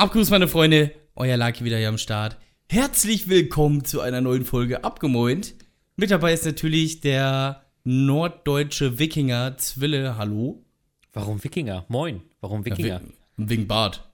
Abgrüß, 0.00 0.30
meine 0.30 0.48
Freunde. 0.48 0.92
Euer 1.14 1.36
Lucky 1.36 1.62
wieder 1.62 1.76
hier 1.76 1.90
am 1.90 1.98
Start. 1.98 2.38
Herzlich 2.70 3.28
willkommen 3.28 3.84
zu 3.84 4.00
einer 4.00 4.22
neuen 4.22 4.46
Folge 4.46 4.82
Abgemoint. 4.82 5.54
Mit 5.94 6.10
dabei 6.10 6.32
ist 6.32 6.46
natürlich 6.46 7.02
der 7.02 7.66
norddeutsche 7.84 8.98
Wikinger 8.98 9.58
Zwille. 9.58 10.16
Hallo. 10.16 10.64
Warum 11.12 11.44
Wikinger? 11.44 11.84
Moin. 11.88 12.22
Warum 12.40 12.64
Wikinger? 12.64 12.88
Ja, 12.88 13.00
wegen 13.36 13.68
Bart. 13.68 14.08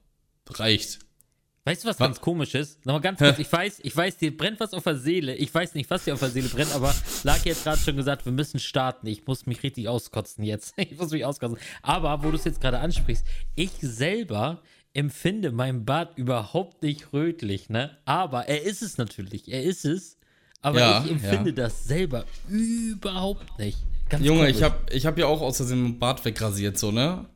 Reicht. 0.51 0.99
Weißt 1.67 1.85
du, 1.85 1.89
was, 1.89 2.01
was? 2.01 2.07
ganz 2.07 2.21
komisch 2.21 2.57
ist? 2.57 2.85
Nochmal 2.85 3.03
ganz 3.03 3.19
kurz, 3.19 3.39
ich 3.41 3.53
weiß, 3.53 3.81
ich 3.83 3.97
weiß, 3.97 4.19
dir 4.19 4.37
brennt 4.37 4.59
was 4.59 4.73
auf 4.73 4.83
der 4.83 4.97
Seele. 4.97 5.35
Ich 5.37 5.55
weiß 5.55 5.75
nicht, 5.75 5.89
was 5.91 6.05
dir 6.05 6.15
auf 6.15 6.21
der 6.21 6.31
Seele 6.31 6.49
brennt, 6.49 6.73
aber 6.75 6.95
Lag 7.23 7.45
jetzt 7.45 7.63
gerade 7.63 7.79
schon 7.79 7.97
gesagt, 7.97 8.25
wir 8.25 8.33
müssen 8.33 8.59
starten. 8.59 9.07
Ich 9.07 9.27
muss 9.27 9.47
mich 9.47 9.63
richtig 9.63 9.89
auskotzen 9.89 10.43
jetzt. 10.43 10.75
Ich 10.79 10.99
muss 10.99 11.11
mich 11.11 11.25
auskotzen. 11.25 11.59
Aber 11.83 12.25
wo 12.25 12.31
du 12.31 12.37
es 12.37 12.45
jetzt 12.45 12.61
gerade 12.61 12.81
ansprichst, 12.81 13.25
ich 13.55 13.71
selber 13.81 14.63
empfinde 14.97 15.53
meinen 15.53 15.85
Bart 15.85 16.16
überhaupt 16.16 16.83
nicht 16.83 17.12
rötlich, 17.12 17.69
ne? 17.69 17.97
Aber 18.07 18.48
er 18.48 18.62
ist 18.62 18.83
es 18.83 18.97
natürlich. 18.97 19.52
Er 19.52 19.62
ist 19.62 19.84
es. 19.84 20.16
Aber 20.62 20.80
ja, 20.80 21.05
ich 21.05 21.11
empfinde 21.11 21.51
ja. 21.51 21.57
das 21.57 21.84
selber 21.84 22.25
überhaupt 22.48 23.59
nicht. 23.59 23.79
Ganz 24.09 24.24
Junge, 24.24 24.41
komisch. 24.41 24.57
ich 24.57 24.62
habe 24.62 24.77
ich 24.91 25.07
hab 25.07 25.19
ja 25.19 25.27
auch 25.27 25.43
aus 25.43 25.59
Versehen 25.59 25.98
Bart 25.98 26.24
wegrasiert, 26.24 26.79
so, 26.79 26.91
ne? 26.93 27.27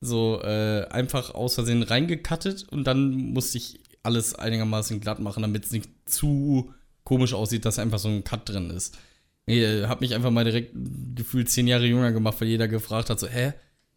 So, 0.00 0.42
äh, 0.42 0.86
einfach 0.90 1.34
aus 1.34 1.54
Versehen 1.54 1.82
reingekattet 1.82 2.66
und 2.70 2.84
dann 2.84 3.10
musste 3.10 3.58
ich 3.58 3.80
alles 4.02 4.34
einigermaßen 4.34 5.00
glatt 5.00 5.20
machen, 5.20 5.42
damit 5.42 5.64
es 5.64 5.70
nicht 5.70 5.88
zu 6.06 6.72
komisch 7.04 7.34
aussieht, 7.34 7.64
dass 7.64 7.78
einfach 7.78 7.98
so 7.98 8.08
ein 8.08 8.24
Cut 8.24 8.48
drin 8.48 8.70
ist. 8.70 8.98
Ich 9.46 9.58
äh, 9.58 9.86
hab 9.86 10.00
mich 10.00 10.14
einfach 10.14 10.30
mal 10.30 10.44
direkt 10.44 10.72
gefühlt 11.14 11.48
zehn 11.48 11.68
Jahre 11.68 11.86
jünger 11.86 12.12
gemacht, 12.12 12.40
weil 12.40 12.48
jeder 12.48 12.66
gefragt 12.66 13.10
hat, 13.10 13.20
so, 13.20 13.28
hä, 13.28 13.52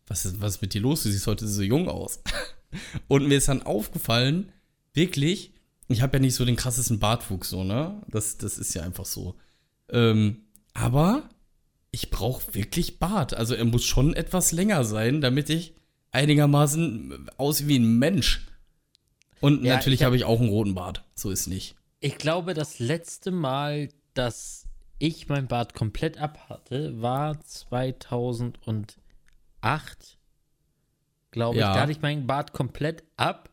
was 0.08 0.26
ist, 0.26 0.42
was 0.42 0.56
ist 0.56 0.62
mit 0.62 0.74
dir 0.74 0.82
los? 0.82 1.04
Du 1.04 1.10
siehst 1.10 1.28
heute 1.28 1.48
so 1.48 1.64
jung 1.64 1.90
aus. 1.90 2.22
Und 3.08 3.28
mir 3.28 3.38
ist 3.38 3.48
dann 3.48 3.64
aufgefallen, 3.64 4.52
wirklich, 4.94 5.54
ich 5.88 6.02
habe 6.02 6.18
ja 6.18 6.22
nicht 6.22 6.36
so 6.36 6.46
den 6.46 6.56
krassesten 6.56 7.00
Bartwuchs, 7.00 7.50
so, 7.50 7.64
ne? 7.64 8.02
Das, 8.08 8.38
das 8.38 8.58
ist 8.58 8.74
ja 8.74 8.84
einfach 8.84 9.06
so. 9.06 9.36
Ähm, 9.90 10.44
aber 10.74 11.30
ich 11.92 12.12
brauche 12.12 12.54
wirklich 12.54 13.00
Bart. 13.00 13.34
Also 13.34 13.56
er 13.56 13.66
muss 13.66 13.86
schon 13.86 14.14
etwas 14.14 14.52
länger 14.52 14.84
sein, 14.84 15.22
damit 15.22 15.50
ich 15.50 15.74
einigermaßen 16.12 17.30
aussehe 17.38 17.68
wie 17.68 17.80
ein 17.80 17.98
Mensch. 17.98 18.46
Und 19.42 19.64
ja, 19.64 19.76
natürlich 19.76 20.04
habe 20.04 20.14
hab 20.14 20.18
ich 20.18 20.26
auch 20.26 20.40
einen 20.40 20.50
roten 20.50 20.76
Bart. 20.76 21.04
So 21.16 21.32
ist 21.32 21.48
nicht. 21.48 21.76
Ich 22.00 22.18
glaube, 22.18 22.54
das 22.54 22.80
letzte 22.80 23.32
Mal, 23.32 23.90
dass 24.14 24.68
ich 25.00 25.28
mein 25.28 25.48
Bart 25.48 25.74
komplett 25.74 26.18
abhatte, 26.18 27.02
war 27.02 27.40
2008 27.42 30.19
glaube 31.32 31.56
ich. 31.56 31.62
Ja. 31.62 31.74
Da 31.74 31.82
hatte 31.82 31.92
ich 31.92 32.02
meinen 32.02 32.28
Bart 32.28 32.54
komplett 32.54 33.04
ab. 33.18 33.50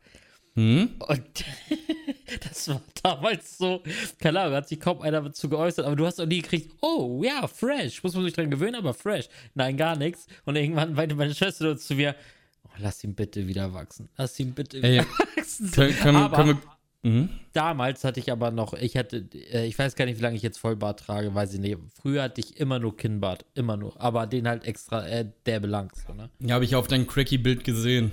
Hm? 0.54 0.94
Und 1.06 1.44
das 2.48 2.68
war 2.68 2.80
damals 3.02 3.58
so, 3.58 3.82
keine 4.18 4.40
Ahnung, 4.40 4.54
hat 4.54 4.68
sich 4.68 4.80
kaum 4.80 5.02
einer 5.02 5.20
dazu 5.20 5.50
geäußert, 5.50 5.84
aber 5.84 5.96
du 5.96 6.06
hast 6.06 6.18
auch 6.18 6.26
nie 6.26 6.40
gekriegt, 6.40 6.74
oh 6.80 7.22
ja, 7.22 7.46
fresh, 7.46 8.02
muss 8.02 8.14
man 8.14 8.24
sich 8.24 8.32
dran 8.32 8.50
gewöhnen, 8.50 8.74
aber 8.74 8.94
fresh. 8.94 9.28
Nein, 9.54 9.76
gar 9.76 9.96
nichts. 9.96 10.26
Und 10.46 10.56
irgendwann 10.56 10.94
meinte 10.94 11.14
meine 11.14 11.34
Schwester 11.34 11.76
zu 11.76 11.94
mir, 11.94 12.16
oh, 12.64 12.70
lass 12.78 13.04
ihn 13.04 13.14
bitte 13.14 13.46
wieder 13.46 13.74
wachsen. 13.74 14.08
Lass 14.16 14.40
ihn 14.40 14.54
bitte 14.54 14.78
wieder 14.78 14.88
Ey, 14.88 14.98
wachsen. 15.36 15.70
Können, 15.72 15.96
können, 15.96 16.16
aber, 16.16 16.36
können 16.36 16.48
wir 16.48 16.75
Mhm. 17.06 17.28
Damals 17.52 18.02
hatte 18.02 18.18
ich 18.18 18.32
aber 18.32 18.50
noch, 18.50 18.74
ich 18.74 18.96
hatte, 18.96 19.28
äh, 19.52 19.64
ich 19.66 19.78
weiß 19.78 19.94
gar 19.94 20.06
nicht, 20.06 20.18
wie 20.18 20.22
lange 20.22 20.34
ich 20.34 20.42
jetzt 20.42 20.58
Vollbart 20.58 20.98
trage, 20.98 21.32
weiß 21.32 21.54
ich 21.54 21.60
nicht. 21.60 21.78
Früher 21.94 22.24
hatte 22.24 22.40
ich 22.40 22.58
immer 22.58 22.80
nur 22.80 22.96
Kinnbart, 22.96 23.44
immer 23.54 23.76
nur. 23.76 24.00
Aber 24.00 24.26
den 24.26 24.48
halt 24.48 24.64
extra, 24.64 25.06
äh, 25.06 25.30
der 25.46 25.60
belangt. 25.60 25.92
So, 25.94 26.14
ne? 26.14 26.30
Ja, 26.40 26.56
habe 26.56 26.64
ich 26.64 26.74
auf 26.74 26.88
dein 26.88 27.06
Cracky-Bild 27.06 27.62
gesehen. 27.62 28.10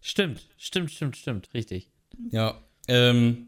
Stimmt, 0.00 0.48
stimmt, 0.56 0.90
stimmt, 0.90 1.16
stimmt, 1.16 1.54
richtig. 1.54 1.92
Ja, 2.32 2.60
ähm, 2.88 3.46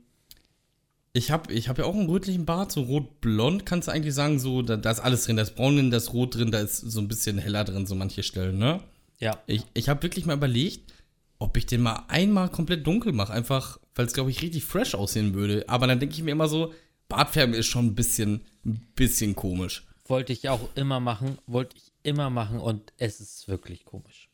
ich 1.12 1.32
habe 1.32 1.52
ich 1.52 1.68
hab 1.68 1.78
ja 1.78 1.84
auch 1.84 1.94
einen 1.96 2.08
rötlichen 2.08 2.44
Bart, 2.44 2.70
so 2.70 2.82
rot-blond, 2.82 3.66
kannst 3.66 3.88
du 3.88 3.92
eigentlich 3.92 4.14
sagen, 4.14 4.38
so, 4.38 4.62
da, 4.62 4.76
da 4.76 4.92
ist 4.92 5.00
alles 5.00 5.24
drin, 5.24 5.34
da 5.34 5.42
ist 5.42 5.56
braun 5.56 5.74
drin, 5.74 5.90
da 5.90 5.96
ist 5.96 6.12
rot 6.12 6.36
drin, 6.36 6.52
da 6.52 6.60
ist 6.60 6.76
so 6.76 7.00
ein 7.00 7.08
bisschen 7.08 7.38
heller 7.38 7.64
drin, 7.64 7.86
so 7.86 7.96
manche 7.96 8.22
Stellen, 8.22 8.58
ne? 8.58 8.80
Ja. 9.18 9.42
Ich, 9.46 9.64
ich 9.74 9.88
habe 9.88 10.04
wirklich 10.04 10.26
mal 10.26 10.36
überlegt, 10.36 10.92
ob 11.40 11.56
ich 11.56 11.66
den 11.66 11.80
mal 11.80 12.04
einmal 12.06 12.50
komplett 12.50 12.86
dunkel 12.86 13.12
mache, 13.12 13.32
einfach 13.32 13.79
weil 13.94 14.06
es, 14.06 14.12
glaube 14.12 14.30
ich, 14.30 14.42
richtig 14.42 14.64
fresh 14.64 14.94
aussehen 14.94 15.34
würde. 15.34 15.64
Aber 15.68 15.86
dann 15.86 16.00
denke 16.00 16.14
ich 16.14 16.22
mir 16.22 16.32
immer 16.32 16.48
so, 16.48 16.72
Bartfärben 17.08 17.54
ist 17.54 17.66
schon 17.66 17.86
ein 17.86 17.94
bisschen, 17.94 18.42
ein 18.64 18.80
bisschen 18.94 19.34
komisch. 19.34 19.84
Wollte 20.06 20.32
ich 20.32 20.48
auch 20.48 20.68
immer 20.74 21.00
machen, 21.00 21.38
wollte 21.46 21.76
ich 21.76 21.92
immer 22.02 22.30
machen 22.30 22.58
und 22.58 22.92
es 22.96 23.20
ist 23.20 23.48
wirklich 23.48 23.84
komisch. 23.84 24.28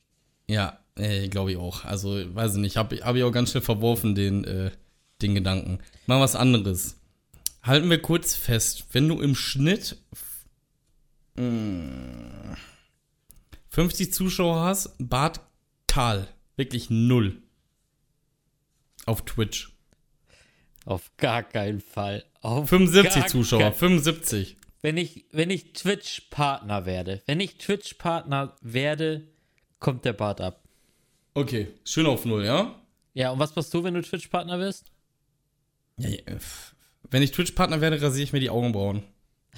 Ja, 0.48 0.78
äh, 0.94 1.28
glaube 1.28 1.52
ich 1.52 1.56
auch. 1.56 1.84
Also, 1.84 2.22
weiß 2.34 2.54
ich 2.54 2.60
nicht, 2.60 2.76
habe 2.76 2.96
hab 2.96 3.16
ich 3.16 3.24
auch 3.24 3.32
ganz 3.32 3.50
schnell 3.50 3.62
verworfen, 3.62 4.14
den, 4.14 4.44
äh, 4.44 4.70
den 5.22 5.34
Gedanken. 5.34 5.80
Mal 6.06 6.20
was 6.20 6.36
anderes. 6.36 6.98
Halten 7.62 7.90
wir 7.90 8.00
kurz 8.00 8.34
fest, 8.36 8.86
wenn 8.92 9.08
du 9.08 9.20
im 9.20 9.34
Schnitt 9.34 9.96
mh, 11.36 11.42
hm, 11.42 12.56
50 13.70 14.12
Zuschauer 14.12 14.60
hast, 14.60 14.94
Bart 14.98 15.40
kahl. 15.86 16.28
Wirklich 16.56 16.88
null. 16.88 17.42
Auf 19.06 19.24
Twitch. 19.24 19.72
Auf 20.84 21.10
gar 21.16 21.42
keinen 21.42 21.80
Fall. 21.80 22.24
Auf 22.42 22.68
75 22.68 23.26
Zuschauer, 23.26 23.72
75. 23.72 24.56
Wenn 24.82 24.96
ich, 24.96 25.24
wenn 25.32 25.50
ich 25.50 25.72
Twitch-Partner 25.72 26.86
werde, 26.86 27.22
wenn 27.26 27.40
ich 27.40 27.58
Twitch-Partner 27.58 28.56
werde, 28.60 29.26
kommt 29.80 30.04
der 30.04 30.12
Bart 30.12 30.40
ab. 30.40 30.62
Okay, 31.34 31.68
schön 31.84 32.06
auf 32.06 32.24
Null, 32.24 32.44
ja? 32.44 32.80
Ja, 33.14 33.30
und 33.30 33.38
was 33.38 33.56
machst 33.56 33.72
du, 33.74 33.82
wenn 33.82 33.94
du 33.94 34.02
Twitch-Partner 34.02 34.58
wirst? 34.58 34.92
Ja, 35.98 36.10
ja, 36.10 36.18
wenn 37.10 37.22
ich 37.22 37.32
Twitch-Partner 37.32 37.80
werde, 37.80 38.00
rasiere 38.00 38.24
ich 38.24 38.32
mir 38.32 38.40
die 38.40 38.50
Augenbrauen. 38.50 39.02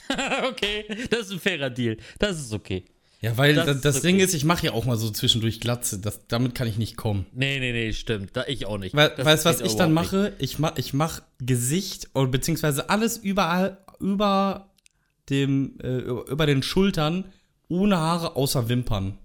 okay, 0.49 0.85
das 1.11 1.27
ist 1.27 1.33
ein 1.33 1.41
fairer 1.41 1.71
Deal. 1.71 1.97
Das 2.19 2.39
ist 2.39 2.53
okay. 2.53 2.85
Ja, 3.21 3.37
weil 3.37 3.55
das, 3.55 3.67
das, 3.67 3.81
das 3.81 3.97
okay. 3.97 4.07
Ding 4.09 4.21
ist, 4.21 4.33
ich 4.33 4.45
mache 4.45 4.67
ja 4.67 4.73
auch 4.73 4.85
mal 4.85 4.97
so 4.97 5.11
zwischendurch 5.11 5.59
Glatze. 5.59 5.99
Das, 5.99 6.29
damit 6.29 6.55
kann 6.55 6.69
ich 6.69 6.79
nicht 6.79 6.97
kommen. 6.97 7.27
Nee, 7.33 7.59
nee, 7.59 7.73
nee, 7.73 7.93
stimmt. 7.93 8.37
Da, 8.37 8.45
ich 8.47 8.67
auch 8.67 8.79
nicht. 8.79 8.95
Weil, 8.95 9.13
weißt 9.19 9.45
du, 9.45 9.49
was 9.51 9.61
ich 9.61 9.75
dann 9.75 9.93
mache? 9.93 10.35
Ich 10.39 10.61
mache 10.61 10.75
ich 10.77 10.95
mach 10.95 11.23
Gesicht 11.39 12.11
oder 12.15 12.29
beziehungsweise 12.29 12.91
alles 12.91 13.17
überall 13.17 13.79
über 13.99 14.71
dem, 15.31 15.79
äh, 15.83 15.99
über 15.99 16.47
den 16.47 16.63
Schultern 16.63 17.25
ohne 17.69 17.99
Haare 17.99 18.37
außer 18.37 18.69
Wimpern. 18.69 19.19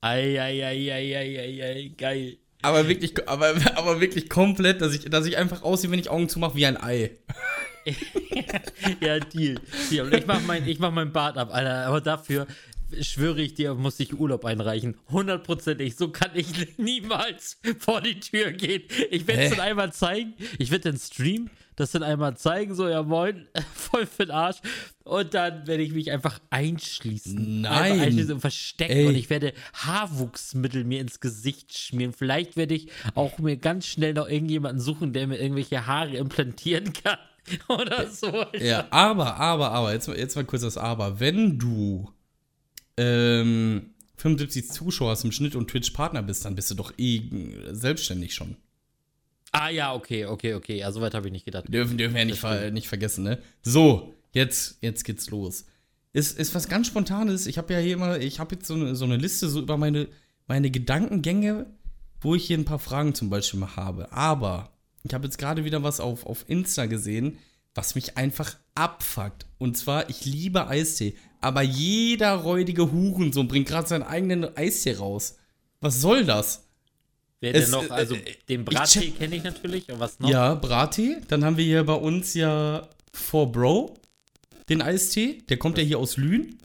Eieieiei, 0.00 1.92
geil. 1.96 2.38
Aber 2.62 2.88
wirklich, 2.88 3.28
aber, 3.28 3.54
aber 3.74 4.00
wirklich 4.00 4.28
komplett, 4.28 4.80
dass 4.82 4.94
ich, 4.94 5.06
dass 5.06 5.26
ich 5.26 5.36
einfach 5.36 5.62
aussehe, 5.62 5.90
wenn 5.90 5.98
ich 5.98 6.10
Augen 6.10 6.28
zumache, 6.28 6.54
wie 6.54 6.66
ein 6.66 6.80
Ei. 6.80 7.10
ja, 9.00 9.18
Deal. 9.18 9.58
Deal. 9.90 10.06
Und 10.06 10.14
ich 10.14 10.26
mach, 10.26 10.40
mein, 10.42 10.68
ich 10.68 10.78
mach 10.78 10.92
meinen 10.92 11.12
Bart 11.12 11.38
ab, 11.38 11.52
Alter. 11.52 11.86
Aber 11.86 12.00
dafür, 12.00 12.46
schwöre 13.00 13.40
ich 13.40 13.54
dir, 13.54 13.74
muss 13.74 14.00
ich 14.00 14.18
Urlaub 14.18 14.44
einreichen. 14.44 14.96
Hundertprozentig. 15.10 15.96
So 15.96 16.10
kann 16.10 16.30
ich 16.34 16.48
niemals 16.78 17.58
vor 17.78 18.00
die 18.00 18.20
Tür 18.20 18.52
gehen. 18.52 18.82
Ich 19.10 19.26
werde 19.26 19.42
es 19.42 19.50
dann 19.50 19.60
einmal 19.60 19.92
zeigen. 19.92 20.34
Ich 20.58 20.70
werde 20.70 20.90
den 20.90 20.98
Stream 20.98 21.50
das 21.80 21.92
dann 21.92 22.02
einmal 22.02 22.36
zeigen, 22.36 22.74
so, 22.74 22.88
ja 22.88 23.02
moin, 23.02 23.46
voll 23.74 24.06
für 24.06 24.26
den 24.26 24.32
Arsch. 24.32 24.58
Und 25.04 25.34
dann 25.34 25.66
werde 25.66 25.82
ich 25.82 25.92
mich 25.92 26.12
einfach 26.12 26.38
einschließen. 26.50 27.62
Nein. 27.62 27.72
Einfach 27.72 28.04
einschließen 28.04 28.34
und 28.34 28.40
verstecken. 28.40 28.92
Ey. 28.92 29.06
Und 29.06 29.14
ich 29.14 29.30
werde 29.30 29.54
Haarwuchsmittel 29.74 30.84
mir 30.84 31.00
ins 31.00 31.20
Gesicht 31.20 31.76
schmieren. 31.76 32.12
Vielleicht 32.12 32.56
werde 32.56 32.74
ich 32.74 32.88
auch 33.14 33.38
mir 33.38 33.56
ganz 33.56 33.86
schnell 33.86 34.12
noch 34.12 34.28
irgendjemanden 34.28 34.80
suchen, 34.80 35.12
der 35.12 35.26
mir 35.26 35.38
irgendwelche 35.38 35.86
Haare 35.86 36.16
implantieren 36.16 36.92
kann. 37.04 37.18
Oder 37.68 38.08
so. 38.08 38.44
Ja, 38.58 38.86
aber, 38.90 39.36
aber, 39.36 39.72
aber, 39.72 39.94
jetzt, 39.94 40.06
jetzt 40.08 40.36
mal 40.36 40.44
kurz 40.44 40.62
das 40.62 40.76
Aber. 40.76 41.18
Wenn 41.18 41.58
du 41.58 42.12
ähm, 43.00 43.94
75 44.16 44.70
Zuschauer 44.70 45.10
hast 45.12 45.24
im 45.24 45.32
Schnitt 45.32 45.56
und 45.56 45.68
Twitch-Partner 45.70 46.22
bist, 46.22 46.44
dann 46.44 46.54
bist 46.54 46.70
du 46.70 46.74
doch 46.74 46.92
eh 46.98 47.22
selbstständig 47.70 48.34
schon. 48.34 48.56
Ah 49.52 49.70
ja, 49.70 49.94
okay, 49.94 50.26
okay, 50.26 50.54
okay. 50.54 50.78
Ja, 50.78 50.92
soweit 50.92 51.14
habe 51.14 51.26
ich 51.26 51.32
nicht 51.32 51.44
gedacht. 51.44 51.64
Dürfen, 51.68 51.98
dürfen 51.98 52.14
wir 52.14 52.20
ja 52.20 52.26
nicht, 52.26 52.38
ver 52.38 52.70
nicht 52.70 52.88
vergessen, 52.88 53.24
ne? 53.24 53.38
So, 53.62 54.14
jetzt, 54.32 54.78
jetzt 54.80 55.04
geht's 55.04 55.30
los. 55.30 55.64
Ist, 56.12 56.38
ist 56.38 56.54
was 56.54 56.68
ganz 56.68 56.86
Spontanes. 56.86 57.46
Ich 57.46 57.58
habe 57.58 57.72
ja 57.72 57.80
hier 57.80 57.94
immer, 57.94 58.18
ich 58.18 58.38
habe 58.38 58.54
jetzt 58.54 58.66
so 58.66 58.74
eine, 58.74 58.94
so 58.94 59.04
eine 59.04 59.16
Liste 59.16 59.48
so 59.48 59.60
über 59.60 59.76
meine, 59.76 60.08
meine 60.46 60.70
Gedankengänge, 60.70 61.66
wo 62.20 62.34
ich 62.34 62.46
hier 62.46 62.58
ein 62.58 62.64
paar 62.64 62.78
Fragen 62.78 63.14
zum 63.14 63.30
Beispiel 63.30 63.58
mal 63.58 63.76
habe. 63.76 64.12
Aber 64.12 64.72
ich 65.02 65.14
habe 65.14 65.24
jetzt 65.24 65.38
gerade 65.38 65.64
wieder 65.64 65.82
was 65.82 65.98
auf, 65.98 66.26
auf 66.26 66.44
Insta 66.48 66.86
gesehen, 66.86 67.38
was 67.74 67.94
mich 67.94 68.16
einfach 68.16 68.56
abfuckt. 68.74 69.46
Und 69.58 69.76
zwar, 69.76 70.10
ich 70.10 70.24
liebe 70.24 70.68
Eistee, 70.68 71.14
aber 71.40 71.62
jeder 71.62 72.34
räudige 72.34 72.92
Hurensohn 72.92 73.48
bringt 73.48 73.68
gerade 73.68 73.88
seinen 73.88 74.02
eigenen 74.02 74.56
Eistee 74.56 74.94
raus. 74.94 75.36
Was 75.80 76.00
soll 76.00 76.24
das? 76.24 76.64
Wer 77.40 77.54
denn 77.54 77.70
noch? 77.70 77.90
Also, 77.90 78.14
äh, 78.14 78.36
den 78.48 78.64
Brattee 78.64 79.10
kenne 79.10 79.36
ich 79.36 79.42
natürlich. 79.42 79.90
Und 79.90 79.98
was 79.98 80.18
noch? 80.20 80.28
Ja, 80.28 80.54
Brattee. 80.54 81.16
Dann 81.28 81.44
haben 81.44 81.56
wir 81.56 81.64
hier 81.64 81.84
bei 81.84 81.94
uns 81.94 82.34
ja 82.34 82.86
For 83.12 83.50
Bro, 83.50 83.94
den 84.68 84.82
Eistee. 84.82 85.42
Der 85.48 85.56
kommt 85.56 85.78
ja 85.78 85.84
hier 85.84 85.98
aus 85.98 86.18
Lünen. 86.18 86.58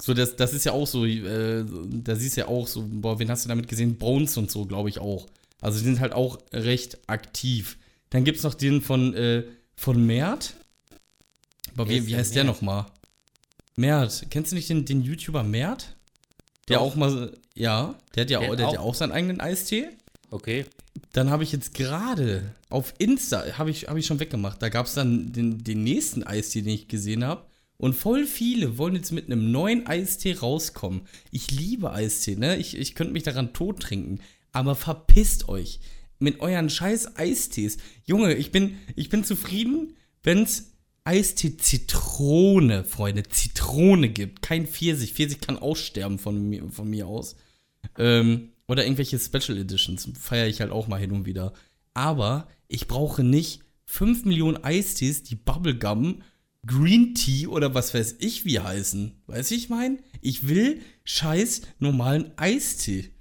So, 0.00 0.14
das, 0.14 0.36
das 0.36 0.54
ist 0.54 0.64
ja 0.64 0.72
auch 0.72 0.86
so, 0.86 1.04
äh, 1.04 1.64
da 1.66 2.14
siehst 2.14 2.36
du 2.36 2.42
ja 2.42 2.48
auch 2.48 2.66
so, 2.66 2.84
boah, 2.88 3.18
wen 3.18 3.30
hast 3.30 3.44
du 3.44 3.48
damit 3.48 3.68
gesehen? 3.68 3.98
Bones 3.98 4.36
und 4.36 4.50
so, 4.50 4.64
glaube 4.64 4.88
ich 4.88 5.00
auch. 5.00 5.26
Also 5.60 5.78
die 5.78 5.84
sind 5.84 6.00
halt 6.00 6.12
auch 6.12 6.38
recht 6.52 6.98
aktiv. 7.08 7.78
Dann 8.10 8.24
gibt 8.24 8.38
es 8.38 8.44
noch 8.44 8.54
den 8.54 8.80
von, 8.80 9.12
äh, 9.14 9.44
von 9.74 10.06
Mert. 10.06 10.54
Aber 11.74 11.90
wie, 11.90 12.06
wie 12.06 12.16
heißt 12.16 12.34
der 12.34 12.44
nochmal? 12.44 12.86
Mert. 13.78 14.26
Kennst 14.30 14.50
du 14.50 14.56
nicht 14.56 14.68
den, 14.68 14.84
den 14.84 15.02
YouTuber 15.02 15.44
Mert? 15.44 15.96
Der 16.68 16.78
Doch. 16.78 16.86
auch 16.86 16.96
mal, 16.96 17.32
ja, 17.54 17.94
der 18.14 18.22
hat 18.22 18.30
ja 18.30 18.40
der 18.40 18.50
auch, 18.50 18.56
der 18.56 18.66
hat 18.66 18.74
ja 18.74 18.80
auch 18.80 18.94
seinen 18.94 19.12
eigenen 19.12 19.40
Eistee. 19.40 19.88
Okay. 20.30 20.66
Dann 21.12 21.30
habe 21.30 21.44
ich 21.44 21.52
jetzt 21.52 21.74
gerade 21.74 22.54
auf 22.68 22.92
Insta, 22.98 23.56
habe 23.56 23.70
ich, 23.70 23.88
hab 23.88 23.96
ich 23.96 24.04
schon 24.04 24.20
weggemacht, 24.20 24.60
da 24.60 24.68
gab 24.68 24.86
es 24.86 24.94
dann 24.94 25.32
den, 25.32 25.62
den 25.64 25.84
nächsten 25.84 26.24
Eistee, 26.24 26.62
den 26.62 26.74
ich 26.74 26.88
gesehen 26.88 27.24
habe. 27.24 27.46
Und 27.76 27.94
voll 27.94 28.26
viele 28.26 28.76
wollen 28.76 28.96
jetzt 28.96 29.12
mit 29.12 29.26
einem 29.26 29.52
neuen 29.52 29.86
Eistee 29.86 30.34
rauskommen. 30.34 31.02
Ich 31.30 31.52
liebe 31.52 31.92
Eistee, 31.92 32.34
ne? 32.34 32.56
Ich, 32.56 32.76
ich 32.76 32.96
könnte 32.96 33.12
mich 33.12 33.22
daran 33.22 33.52
tot 33.52 33.80
trinken. 33.80 34.18
Aber 34.50 34.74
verpisst 34.74 35.48
euch 35.48 35.78
mit 36.18 36.40
euren 36.40 36.68
scheiß 36.68 37.16
Eistees. 37.16 37.78
Junge, 38.04 38.34
ich 38.34 38.50
bin, 38.50 38.76
ich 38.96 39.08
bin 39.08 39.22
zufrieden, 39.22 39.94
wenn's 40.24 40.72
Eistee 41.08 41.56
Zitrone, 41.56 42.84
Freunde, 42.84 43.22
Zitrone 43.22 44.10
gibt. 44.10 44.42
Kein 44.42 44.66
Pfirsich. 44.66 45.14
Pfirsich 45.14 45.40
kann 45.40 45.56
aussterben 45.56 46.18
von 46.18 46.50
mir, 46.50 46.68
von 46.68 46.90
mir 46.90 47.06
aus. 47.06 47.34
Ähm, 47.96 48.50
oder 48.66 48.84
irgendwelche 48.84 49.18
Special 49.18 49.56
Editions. 49.56 50.06
Feiere 50.20 50.48
ich 50.48 50.60
halt 50.60 50.70
auch 50.70 50.86
mal 50.86 51.00
hin 51.00 51.12
und 51.12 51.24
wieder. 51.24 51.54
Aber 51.94 52.46
ich 52.68 52.88
brauche 52.88 53.24
nicht 53.24 53.62
5 53.86 54.26
Millionen 54.26 54.62
Eistees, 54.62 55.22
die 55.22 55.36
Bubblegum 55.36 56.20
Green 56.66 57.14
Tea 57.14 57.46
oder 57.46 57.72
was 57.72 57.94
weiß 57.94 58.16
ich 58.18 58.44
wie 58.44 58.60
heißen. 58.60 59.22
Weißt 59.28 59.50
du, 59.50 59.54
ich 59.54 59.70
meine? 59.70 59.96
Ich 60.20 60.46
will 60.46 60.82
scheiß 61.04 61.62
normalen 61.78 62.32
Eistee. 62.36 63.12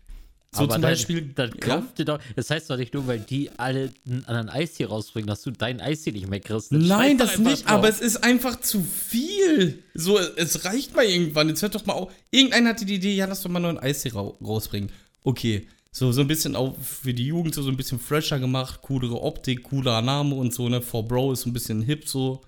So 0.52 0.64
aber 0.64 0.74
zum 0.74 0.82
dann, 0.82 0.92
Beispiel. 0.92 1.22
Dann 1.36 1.52
kauft 1.60 2.00
ja? 2.00 2.06
doch. 2.06 2.20
Das 2.36 2.50
heißt 2.50 2.70
doch 2.70 2.78
nicht 2.78 2.94
nur, 2.94 3.06
weil 3.06 3.20
die 3.20 3.50
alle 3.58 3.92
einen 4.08 4.26
anderen 4.26 4.50
Eistee 4.50 4.86
rausbringen, 4.86 5.28
dass 5.28 5.42
du 5.42 5.52
deinen 5.52 5.82
Eistee 5.82 6.12
nicht 6.12 6.28
mehr 6.28 6.40
kriegst. 6.40 6.72
Nein, 6.72 7.18
das 7.18 7.38
nicht, 7.38 7.66
drauf. 7.66 7.74
aber 7.74 7.90
es 7.90 8.00
ist 8.00 8.24
einfach 8.24 8.60
zu 8.62 8.82
viel. 8.82 9.84
So, 9.94 10.18
es 10.18 10.64
reicht 10.66 10.96
mal 10.96 11.06
irgendwann. 11.06 11.50
Jetzt 11.50 11.62
hört 11.62 11.76
doch 11.76 11.86
mal 11.86 11.94
auf. 11.94 12.12
Irgendeiner 12.32 12.70
hatte 12.70 12.86
die 12.86 12.96
Idee, 12.96 13.16
ja, 13.16 13.26
lass 13.26 13.42
doch 13.42 13.50
mal 13.50 13.60
nur 13.60 13.70
einen 13.70 13.80
Eistee 13.80 14.10
ra 14.10 14.22
rausbringen. 14.42 14.92
Okay. 15.24 15.68
So, 15.92 16.12
so 16.12 16.22
ein 16.22 16.28
bisschen 16.28 16.56
auch 16.56 16.76
für 16.80 17.14
die 17.14 17.26
Jugend 17.26 17.56
so, 17.56 17.64
so 17.64 17.72
ein 17.72 17.78
bisschen 17.78 18.00
fresher 18.00 18.40
gemacht, 18.40 18.82
coolere 18.84 19.22
Optik, 19.22 19.64
cooler 19.64 20.02
Name 20.02 20.36
und 20.36 20.54
so, 20.54 20.70
ne? 20.70 20.82
For 20.82 21.08
Bro 21.08 21.34
ist 21.34 21.46
ein 21.46 21.54
bisschen 21.54 21.82
hip 21.82 22.08
so. 22.08 22.42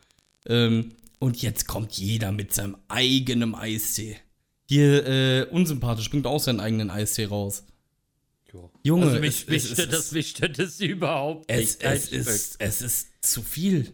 Ähm, 0.47 0.91
und 1.17 1.41
jetzt 1.41 1.67
kommt 1.67 1.93
jeder 1.93 2.31
mit 2.31 2.53
seinem 2.53 2.77
eigenen 2.87 3.55
Eistee. 3.55 4.17
Hier, 4.67 5.05
äh, 5.05 5.47
unsympathisch, 5.49 6.09
bringt 6.11 6.27
auch 6.27 6.39
seinen 6.39 6.59
eigenen 6.59 6.91
Eistee 6.91 7.25
raus. 7.25 7.63
Jo. 8.53 8.71
Junge, 8.83 9.05
also 9.07 9.19
mich, 9.19 9.41
es, 9.41 9.47
mich, 9.47 9.63
es, 9.65 9.71
stört, 9.71 9.93
das, 9.93 10.11
mich 10.11 10.29
stört 10.29 10.59
das 10.59 10.79
überhaupt 10.79 11.49
nicht. 11.49 11.83
Es, 11.83 12.11
es, 12.11 12.11
ist, 12.11 12.55
es 12.59 12.81
ist 12.81 13.07
zu 13.21 13.41
viel. 13.41 13.91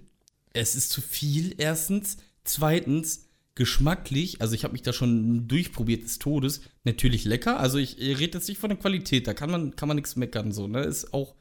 Es 0.53 0.75
ist 0.75 0.89
zu 0.89 1.01
viel, 1.01 1.55
erstens. 1.57 2.17
Zweitens, 2.43 3.27
geschmacklich, 3.55 4.41
also 4.41 4.53
ich 4.53 4.63
habe 4.63 4.73
mich 4.73 4.83
da 4.83 4.93
schon 4.93 5.47
durchprobiert 5.47 6.03
des 6.03 6.19
Todes, 6.19 6.61
natürlich 6.83 7.25
lecker. 7.25 7.59
Also 7.59 7.77
ich, 7.79 7.99
ich 7.99 8.19
rede 8.19 8.37
jetzt 8.37 8.47
nicht 8.47 8.59
von 8.59 8.69
der 8.69 8.77
Qualität, 8.77 9.27
da 9.27 9.33
kann 9.33 9.49
man, 9.49 9.75
kann 9.75 9.87
man 9.87 9.95
nichts 9.95 10.15
meckern, 10.15 10.51
so, 10.51 10.67
ne? 10.67 10.81
Ist 10.81 11.13
auch 11.13 11.35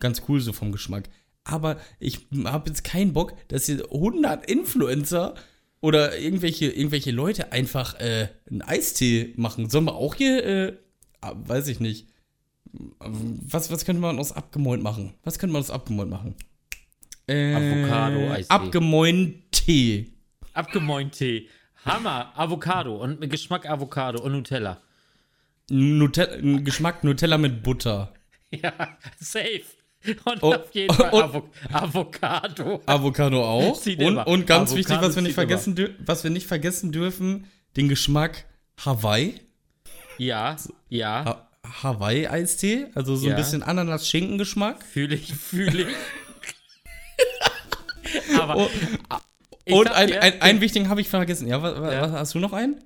ganz 0.00 0.22
cool 0.28 0.40
so 0.40 0.52
vom 0.52 0.72
Geschmack 0.72 1.08
aber 1.48 1.78
ich 1.98 2.26
habe 2.44 2.68
jetzt 2.68 2.84
keinen 2.84 3.12
Bock, 3.12 3.34
dass 3.48 3.66
hier 3.66 3.84
100 3.90 4.48
Influencer 4.48 5.34
oder 5.80 6.18
irgendwelche, 6.18 6.66
irgendwelche 6.66 7.10
Leute 7.10 7.52
einfach 7.52 7.98
äh, 8.00 8.28
einen 8.50 8.62
Eistee 8.62 9.32
machen. 9.36 9.70
Sollen 9.70 9.86
wir 9.86 9.94
auch 9.94 10.14
hier, 10.14 10.44
äh, 10.44 10.76
ah, 11.20 11.34
weiß 11.36 11.68
ich 11.68 11.80
nicht. 11.80 12.08
Was, 13.00 13.70
was 13.70 13.84
könnte 13.84 14.00
man 14.00 14.18
aus 14.18 14.32
abgemäunt 14.32 14.82
machen? 14.82 15.14
Was 15.24 15.38
könnte 15.38 15.52
man 15.52 15.60
aus 15.60 15.70
abgemäunt 15.70 16.10
machen? 16.10 16.34
Äh, 17.26 17.54
Avocado-Eistee. 17.54 18.54
Abgemäunt 18.54 19.52
Tee. 19.52 20.12
Abgemäunt 20.54 21.12
Tee. 21.12 21.48
Hammer. 21.84 22.32
Avocado 22.36 22.96
und 22.96 23.20
mit 23.20 23.30
Geschmack 23.30 23.68
Avocado 23.68 24.22
und 24.22 24.32
Nutella. 24.32 24.80
Nutella 25.70 26.60
Geschmack 26.60 27.04
Nutella 27.04 27.38
mit 27.38 27.62
Butter. 27.62 28.14
Ja, 28.50 28.72
safe. 29.20 29.60
Und 30.24 30.42
oh, 30.42 30.54
auf 30.54 30.74
jeden 30.74 30.94
Fall 30.94 31.22
Avo 31.22 31.50
Avocado. 31.70 32.80
Avocado 32.86 33.44
auch. 33.44 33.86
Und, 33.86 34.16
und, 34.16 34.46
ganz 34.46 34.70
Avocado 34.70 34.76
wichtig, 34.76 34.96
was 35.02 35.16
wir, 35.16 35.22
nicht 35.22 35.34
vergessen 35.34 35.96
was 35.98 36.24
wir 36.24 36.30
nicht 36.30 36.46
vergessen 36.46 36.90
dürfen, 36.90 37.46
den 37.76 37.90
Geschmack 37.90 38.46
Hawaii. 38.78 39.34
Ja, 40.16 40.56
ja. 40.88 41.24
Ha 41.26 41.47
Hawaii-Eistee, 41.82 42.86
also 42.94 43.16
so 43.16 43.28
ja. 43.28 43.34
ein 43.34 43.36
bisschen 43.36 43.62
Ananas-Schinken-Geschmack. 43.62 44.84
Fühle 44.84 45.14
ich, 45.14 45.34
fühle 45.34 45.82
ich. 45.82 45.96
Aber. 48.38 48.56
Oh, 48.56 48.68
und 49.70 49.90
ein, 49.90 50.12
ein, 50.12 50.40
einen 50.40 50.60
wichtigen 50.60 50.88
habe 50.88 51.00
ich 51.00 51.08
vergessen. 51.08 51.46
Ja, 51.46 51.62
was, 51.62 51.76
ja. 51.76 52.02
Was, 52.02 52.12
hast 52.12 52.34
du 52.34 52.38
noch 52.38 52.52
einen? 52.52 52.76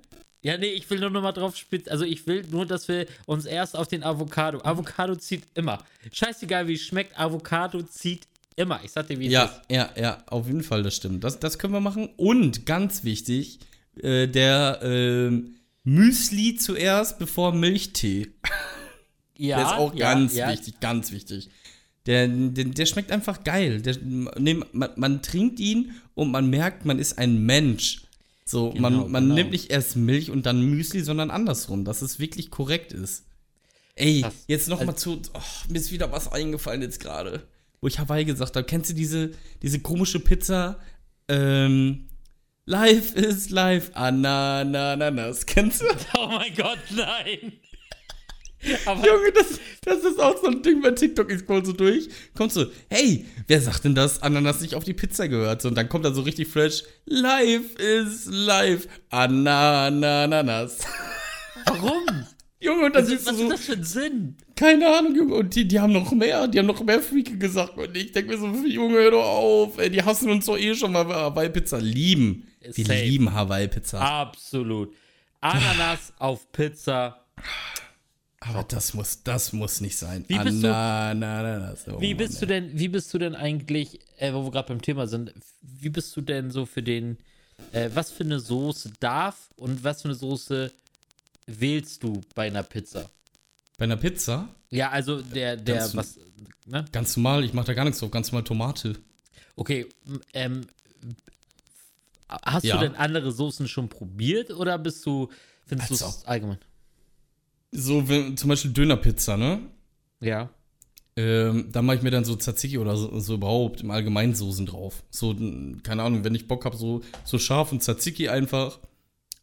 Ja, 0.41 0.57
nee, 0.57 0.67
ich 0.67 0.89
will 0.89 0.99
nur 0.99 1.09
noch 1.09 1.21
mal 1.21 1.31
drauf 1.31 1.55
spitzen. 1.55 1.89
Also 1.91 2.03
ich 2.03 2.27
will 2.27 2.43
nur, 2.51 2.65
dass 2.65 2.89
wir 2.89 3.05
uns 3.25 3.45
erst 3.45 3.77
auf 3.77 3.87
den 3.87 4.03
Avocado. 4.03 4.59
Avocado 4.63 5.15
zieht 5.15 5.43
immer. 5.53 5.83
Scheißegal, 6.11 6.67
wie 6.67 6.73
es 6.73 6.81
schmeckt, 6.81 7.17
Avocado 7.17 7.81
zieht 7.83 8.27
immer. 8.57 8.81
Ich 8.83 8.91
sag 8.91 9.07
dir, 9.07 9.17
wie 9.19 9.27
es 9.27 9.31
ja, 9.31 9.45
ist. 9.45 9.61
Ja, 9.69 9.89
ja, 9.95 10.01
ja, 10.01 10.23
auf 10.27 10.47
jeden 10.47 10.63
Fall, 10.63 10.83
das 10.83 10.97
stimmt. 10.97 11.23
Das, 11.23 11.39
das 11.39 11.57
können 11.57 11.71
wir 11.71 11.79
machen. 11.79 12.09
Und 12.17 12.65
ganz 12.65 13.05
wichtig, 13.05 13.59
äh, 14.01 14.27
der 14.27 14.81
äh, 14.83 15.31
Müsli 15.85 16.55
zuerst, 16.55 17.19
bevor 17.19 17.53
Milchtee. 17.53 18.33
Ja. 19.37 19.57
der 19.57 19.65
ist 19.65 19.73
auch 19.73 19.95
ja, 19.95 20.13
ganz 20.13 20.35
ja. 20.35 20.51
wichtig, 20.51 20.79
ganz 20.79 21.11
wichtig. 21.11 21.49
Der, 22.05 22.27
der, 22.27 22.65
der 22.65 22.85
schmeckt 22.85 23.11
einfach 23.11 23.43
geil. 23.43 23.81
Der, 23.81 23.97
nee, 24.01 24.59
man, 24.71 24.89
man 24.95 25.21
trinkt 25.21 25.59
ihn 25.59 25.93
und 26.15 26.31
man 26.31 26.49
merkt, 26.49 26.85
man 26.85 26.99
ist 26.99 27.17
ein 27.17 27.45
Mensch. 27.45 28.03
So, 28.45 28.71
genau, 28.71 28.89
man, 28.89 29.11
man 29.11 29.23
genau. 29.23 29.35
nimmt 29.35 29.51
nicht 29.51 29.71
erst 29.71 29.95
Milch 29.95 30.29
und 30.29 30.45
dann 30.45 30.61
Müsli, 30.61 31.01
sondern 31.01 31.31
andersrum, 31.31 31.85
dass 31.85 32.01
es 32.01 32.19
wirklich 32.19 32.51
korrekt 32.51 32.91
ist. 32.91 33.23
Ey, 33.95 34.21
das, 34.21 34.33
jetzt 34.47 34.67
noch 34.67 34.79
also, 34.79 34.91
mal 34.91 34.97
zu. 34.97 35.21
Oh, 35.33 35.39
mir 35.69 35.79
ist 35.79 35.91
wieder 35.91 36.11
was 36.11 36.31
eingefallen 36.31 36.81
jetzt 36.81 36.99
gerade. 36.99 37.47
Wo 37.79 37.87
ich 37.87 37.99
Hawaii 37.99 38.25
gesagt 38.25 38.55
habe. 38.55 38.65
Kennst 38.65 38.89
du 38.89 38.93
diese, 38.93 39.31
diese 39.61 39.79
komische 39.79 40.19
Pizza? 40.19 40.79
Ähm, 41.27 42.09
Life 42.65 43.17
is 43.17 43.49
life. 43.49 43.95
Anananas. 43.95 45.45
Kennst 45.45 45.81
du? 45.81 45.85
Oh 46.17 46.27
mein 46.27 46.53
Gott, 46.55 46.79
nein. 46.91 47.53
Aber 48.85 49.05
Junge, 49.05 49.31
das, 49.33 49.59
das 49.83 50.03
ist 50.03 50.19
auch 50.19 50.39
so 50.41 50.47
ein 50.47 50.61
Ding 50.61 50.81
bei 50.81 50.91
TikTok. 50.91 51.31
Ich 51.31 51.39
scroll 51.39 51.65
so 51.65 51.73
durch. 51.73 52.07
Kommst 52.35 52.55
du, 52.55 52.71
hey, 52.89 53.25
wer 53.47 53.61
sagt 53.61 53.83
denn, 53.85 53.95
dass 53.95 54.21
Ananas 54.21 54.61
nicht 54.61 54.75
auf 54.75 54.83
die 54.83 54.93
Pizza 54.93 55.27
gehört? 55.27 55.65
Und 55.65 55.75
dann 55.75 55.89
kommt 55.89 56.05
da 56.05 56.13
so 56.13 56.21
richtig 56.21 56.47
fresh: 56.47 56.83
Life 57.05 57.81
is 57.81 58.27
life. 58.29 58.87
Ananas. 59.09 60.79
Warum? 61.65 62.25
Junge, 62.59 62.85
und 62.85 62.95
dann 62.95 63.05
siehst 63.05 63.25
was 63.25 63.35
du 63.35 63.39
so, 63.39 63.43
ist 63.43 63.53
das 63.53 63.65
für 63.65 63.73
ein 63.73 63.83
Sinn? 63.83 64.37
Keine 64.55 64.87
Ahnung, 64.87 65.15
Junge. 65.15 65.35
Und 65.35 65.53
die, 65.53 65.67
die 65.67 65.81
haben 65.81 65.91
noch 65.91 66.11
mehr, 66.13 66.47
die 66.47 66.59
haben 66.59 66.65
noch 66.65 66.81
mehr 66.81 67.01
Freaky 67.01 67.37
gesagt. 67.37 67.77
Und 67.77 67.95
ich 67.97 68.13
denke 68.13 68.31
mir 68.31 68.37
so, 68.37 68.47
Junge, 68.65 68.95
hör 68.95 69.11
doch 69.11 69.25
auf. 69.25 69.77
Ey, 69.77 69.89
die 69.89 70.01
hassen 70.01 70.29
uns 70.29 70.45
doch 70.45 70.57
eh 70.57 70.73
schon 70.73 70.93
mal 70.93 71.05
Hawaii-Pizza. 71.05 71.79
Lieben. 71.79 72.47
Wir 72.61 73.03
lieben 73.03 73.33
Hawaii-Pizza. 73.33 73.99
Absolut. 73.99 74.93
Ananas 75.41 76.13
auf 76.19 76.49
Pizza. 76.53 77.25
Aber 78.45 78.63
das 78.63 78.93
muss, 78.93 79.23
das 79.23 79.53
muss 79.53 79.79
nicht 79.79 79.95
sein. 79.95 80.25
Wie 80.27 80.37
bist, 80.37 80.65
ah, 80.65 81.13
du, 81.13 81.19
na, 81.19 81.41
na, 81.41 81.59
na, 81.59 81.75
so, 81.75 82.01
wie 82.01 82.13
bist 82.13 82.41
du 82.41 82.45
denn, 82.45 82.77
wie 82.77 82.89
bist 82.89 83.13
du 83.13 83.17
denn 83.17 83.35
eigentlich, 83.35 83.99
äh, 84.17 84.33
wo 84.33 84.43
wir 84.43 84.51
gerade 84.51 84.67
beim 84.67 84.81
Thema 84.81 85.07
sind, 85.07 85.33
wie 85.61 85.89
bist 85.89 86.15
du 86.17 86.21
denn 86.21 86.51
so 86.51 86.65
für 86.65 86.83
den, 86.83 87.17
äh, 87.71 87.89
was 87.93 88.11
für 88.11 88.25
eine 88.25 88.41
Soße 88.41 88.91
darf 88.99 89.49
und 89.55 89.83
was 89.85 90.01
für 90.01 90.09
eine 90.09 90.15
Soße 90.15 90.73
wählst 91.45 92.03
du 92.03 92.19
bei 92.35 92.47
einer 92.47 92.63
Pizza? 92.63 93.09
Bei 93.77 93.85
einer 93.85 93.97
Pizza? 93.97 94.49
Ja, 94.69 94.89
also 94.89 95.21
der, 95.21 95.55
der, 95.55 95.77
ganz, 95.77 95.95
was, 95.95 96.19
ne? 96.65 96.83
Ganz 96.91 97.15
normal, 97.15 97.45
ich 97.45 97.53
mache 97.53 97.67
da 97.67 97.73
gar 97.73 97.85
nichts 97.85 98.01
drauf, 98.01 98.11
ganz 98.11 98.29
normal 98.29 98.43
Tomate. 98.43 98.95
Okay, 99.55 99.87
ähm, 100.33 100.67
hast 102.27 102.65
ja. 102.65 102.75
du 102.75 102.81
denn 102.81 102.95
andere 102.95 103.31
Soßen 103.31 103.69
schon 103.69 103.87
probiert 103.87 104.51
oder 104.51 104.77
bist 104.77 105.05
du, 105.05 105.29
findest 105.65 105.91
du 105.91 105.95
es 105.95 106.25
allgemein? 106.25 106.57
So, 107.73 108.07
wenn, 108.07 108.37
zum 108.37 108.49
Beispiel 108.49 108.71
Dönerpizza, 108.71 109.37
ne? 109.37 109.59
Ja. 110.19 110.49
Ähm, 111.15 111.69
da 111.71 111.81
mache 111.81 111.97
ich 111.97 112.03
mir 112.03 112.09
dann 112.11 112.25
so 112.25 112.35
Tzatziki 112.35 112.77
oder 112.79 112.97
so, 112.97 113.19
so, 113.19 113.35
überhaupt 113.35 113.81
im 113.81 113.91
Allgemeinen 113.91 114.33
Soßen 114.33 114.65
drauf. 114.65 115.03
So, 115.11 115.35
keine 115.83 116.03
Ahnung, 116.03 116.23
wenn 116.23 116.33
ich 116.33 116.47
Bock 116.47 116.65
habe, 116.65 116.75
so, 116.75 117.01
so 117.23 117.37
scharf 117.37 117.71
und 117.71 117.83
Tzatziki 117.83 118.29
einfach. 118.29 118.79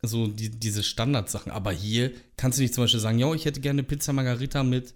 So 0.02 0.26
die, 0.28 0.48
diese 0.50 0.82
Standardsachen. 0.82 1.52
Aber 1.52 1.72
hier 1.72 2.12
kannst 2.36 2.58
du 2.58 2.62
nicht 2.62 2.74
zum 2.74 2.84
Beispiel 2.84 3.00
sagen, 3.00 3.18
ja, 3.18 3.32
ich 3.34 3.44
hätte 3.44 3.60
gerne 3.60 3.82
Pizza 3.82 4.14
Margarita 4.14 4.62
mit 4.62 4.94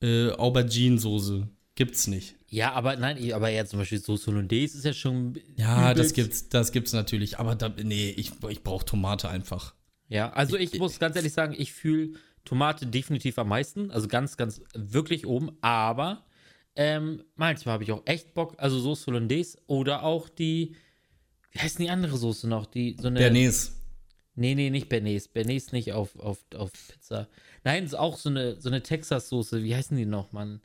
äh, 0.00 0.30
Aubergine-Soße. 0.30 1.48
Gibt's 1.74 2.06
nicht. 2.06 2.36
Ja, 2.48 2.72
aber 2.72 2.94
nein, 2.94 3.32
aber 3.32 3.48
ja, 3.48 3.66
zum 3.66 3.80
Beispiel 3.80 3.98
Soße 3.98 4.26
Hollandaise 4.28 4.78
ist 4.78 4.84
ja 4.84 4.92
schon. 4.92 5.34
Ja, 5.56 5.92
das 5.92 6.12
gibt's, 6.12 6.48
das 6.48 6.70
gibt's 6.70 6.92
natürlich. 6.92 7.40
Aber 7.40 7.56
da, 7.56 7.68
nee, 7.68 8.10
ich, 8.10 8.30
ich 8.48 8.62
brauche 8.62 8.84
Tomate 8.84 9.28
einfach. 9.28 9.74
Ja, 10.08 10.32
also 10.32 10.56
ich, 10.56 10.72
ich 10.72 10.78
muss 10.78 11.00
ganz 11.00 11.16
ehrlich 11.16 11.32
sagen, 11.32 11.54
ich 11.58 11.72
fühle 11.72 12.12
Tomate 12.44 12.86
definitiv 12.86 13.38
am 13.38 13.48
meisten, 13.48 13.90
also 13.90 14.08
ganz, 14.08 14.36
ganz 14.36 14.60
wirklich 14.74 15.26
oben, 15.26 15.56
aber 15.60 16.24
ähm, 16.76 17.22
manchmal 17.36 17.74
habe 17.74 17.84
ich 17.84 17.92
auch 17.92 18.02
echt 18.04 18.34
Bock, 18.34 18.54
also 18.58 18.78
Soße 18.78 19.06
Hollandaise 19.06 19.58
oder 19.66 20.02
auch 20.02 20.28
die, 20.28 20.76
wie 21.52 21.60
heißt 21.60 21.78
denn 21.78 21.86
die 21.86 21.90
andere 21.90 22.16
Soße 22.16 22.48
noch? 22.48 22.66
Die, 22.66 22.96
so 23.00 23.08
eine. 23.08 23.20
Bernays. 23.20 23.80
Nee, 24.34 24.56
nee, 24.56 24.70
nicht 24.70 24.88
Bernays. 24.88 25.28
Bernays 25.28 25.70
nicht 25.70 25.92
auf, 25.92 26.18
auf, 26.18 26.38
auf 26.56 26.72
Pizza. 26.88 27.28
Nein, 27.62 27.84
ist 27.84 27.94
auch 27.94 28.18
so 28.18 28.28
eine, 28.28 28.60
so 28.60 28.68
eine 28.68 28.82
Texas-Soße. 28.82 29.62
Wie 29.62 29.76
heißen 29.76 29.96
die 29.96 30.06
noch, 30.06 30.32
Mann? 30.32 30.60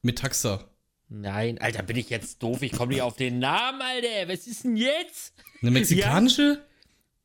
Mit 0.00 0.18
Taxa. 0.18 0.64
Nein, 1.10 1.58
Alter, 1.58 1.82
bin 1.82 1.98
ich 1.98 2.08
jetzt 2.08 2.42
doof? 2.42 2.62
Ich 2.62 2.72
komme 2.72 2.94
nicht 2.94 3.02
auf 3.02 3.16
den 3.16 3.38
Namen, 3.38 3.82
Alter. 3.82 4.32
Was 4.32 4.46
ist 4.46 4.64
denn 4.64 4.76
jetzt? 4.76 5.34
Eine 5.60 5.70
mexikanische? 5.72 6.42
Ja, 6.42 6.71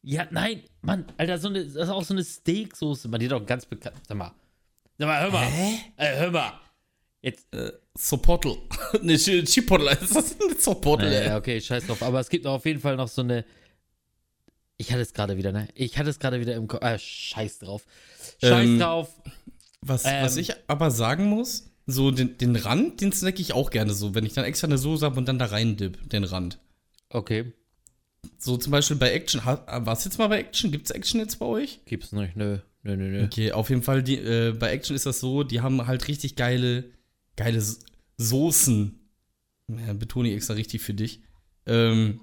ja 0.03 0.27
nein, 0.31 0.63
Mann, 0.81 1.05
Alter, 1.17 1.37
so 1.37 1.47
eine, 1.49 1.63
das 1.65 1.75
ist 1.75 1.89
auch 1.89 2.03
so 2.03 2.13
eine 2.13 2.23
Steaksoße. 2.23 3.07
Man, 3.07 3.19
die 3.19 3.25
ist 3.25 3.31
doch 3.31 3.45
ganz 3.45 3.65
bekannt. 3.65 3.97
Sag 4.07 4.17
mal. 4.17 4.31
Sag 4.97 5.07
mal, 5.07 5.21
hör 5.21 5.31
mal. 5.31 5.45
Hä? 5.45 5.75
Äh, 5.97 6.17
hör 6.17 6.31
mal. 6.31 6.53
Jetzt. 7.21 7.53
Äh, 7.53 7.71
Soportel. 7.97 8.55
ne, 9.01 9.13
Ch- 9.15 9.43
Chipotle. 9.45 9.91
Ist 10.01 10.15
das 10.15 10.39
ein 10.39 10.57
Soportel? 10.59 11.09
Naja, 11.09 11.31
ey? 11.33 11.37
okay, 11.37 11.59
scheiß 11.61 11.87
drauf. 11.87 12.01
Aber 12.03 12.19
es 12.19 12.29
gibt 12.29 12.45
auf 12.45 12.65
jeden 12.65 12.79
Fall 12.79 12.95
noch 12.95 13.07
so 13.07 13.21
eine. 13.21 13.43
Ich 14.77 14.91
hatte 14.91 15.01
es 15.01 15.13
gerade 15.13 15.37
wieder, 15.37 15.51
ne? 15.51 15.67
Ich 15.73 15.97
hatte 15.97 16.09
es 16.09 16.19
gerade 16.19 16.39
wieder 16.39 16.55
im 16.55 16.67
Kopf. 16.67 16.83
Äh, 16.83 16.99
scheiß 16.99 17.59
drauf. 17.59 17.85
Scheiß 18.39 18.65
Ähm, 18.67 18.79
drauf. 18.79 19.09
Was, 19.81 20.05
Ähm. 20.05 20.23
was 20.23 20.37
ich 20.37 20.53
aber 20.67 20.91
sagen 20.91 21.25
muss, 21.25 21.71
so 21.87 22.11
den, 22.11 22.37
den 22.37 22.55
Rand, 22.55 23.01
den 23.01 23.11
snack 23.11 23.39
ich 23.39 23.53
auch 23.53 23.71
gerne 23.71 23.93
so, 23.93 24.13
wenn 24.13 24.25
ich 24.25 24.33
dann 24.33 24.45
extra 24.45 24.67
eine 24.67 24.77
Soße 24.77 25.03
habe 25.05 25.17
und 25.17 25.27
dann 25.27 25.39
da 25.39 25.45
rein 25.45 25.77
dip, 25.77 26.09
den 26.09 26.23
Rand. 26.23 26.59
Okay. 27.09 27.53
So 28.37 28.57
zum 28.57 28.71
Beispiel 28.71 28.97
bei 28.97 29.11
Action. 29.11 29.43
Ha- 29.45 29.63
War's 29.85 30.05
jetzt 30.05 30.17
mal 30.17 30.27
bei 30.27 30.39
Action? 30.39 30.71
Gibt's 30.71 30.91
Action 30.91 31.19
jetzt 31.19 31.37
bei 31.39 31.45
euch? 31.45 31.79
Gibt's 31.85 32.11
nicht. 32.11 32.35
Nö. 32.35 32.59
Nö, 32.83 32.95
nö, 32.95 33.09
nö. 33.09 33.23
Okay, 33.25 33.51
auf 33.51 33.69
jeden 33.69 33.81
Fall, 33.83 34.01
die, 34.03 34.17
äh, 34.17 34.53
bei 34.57 34.71
Action 34.71 34.95
ist 34.95 35.05
das 35.05 35.19
so, 35.19 35.43
die 35.43 35.61
haben 35.61 35.85
halt 35.87 36.07
richtig 36.07 36.35
geile, 36.35 36.85
geile 37.35 37.61
Soßen. 38.17 38.99
Ja, 39.85 39.93
betone 39.93 40.29
ich 40.29 40.35
extra 40.35 40.53
richtig 40.53 40.81
für 40.81 40.93
dich. 40.93 41.21
Ähm, 41.65 42.21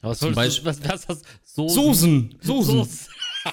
Was 0.00 0.20
zum 0.20 0.32
Beispiel- 0.34 0.66
was, 0.66 0.80
was 0.88 1.08
hast 1.08 1.24
Soßen? 1.42 1.74
Soßen! 1.74 2.34
Soßen! 2.40 2.74
Soße. 2.78 3.08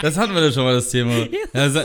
Das 0.00 0.16
hatten 0.16 0.34
wir 0.34 0.40
doch 0.40 0.52
schon 0.52 0.64
mal 0.64 0.74
das 0.74 0.90
Thema. 0.90 1.12
Ja, 1.54 1.70
sei, 1.70 1.84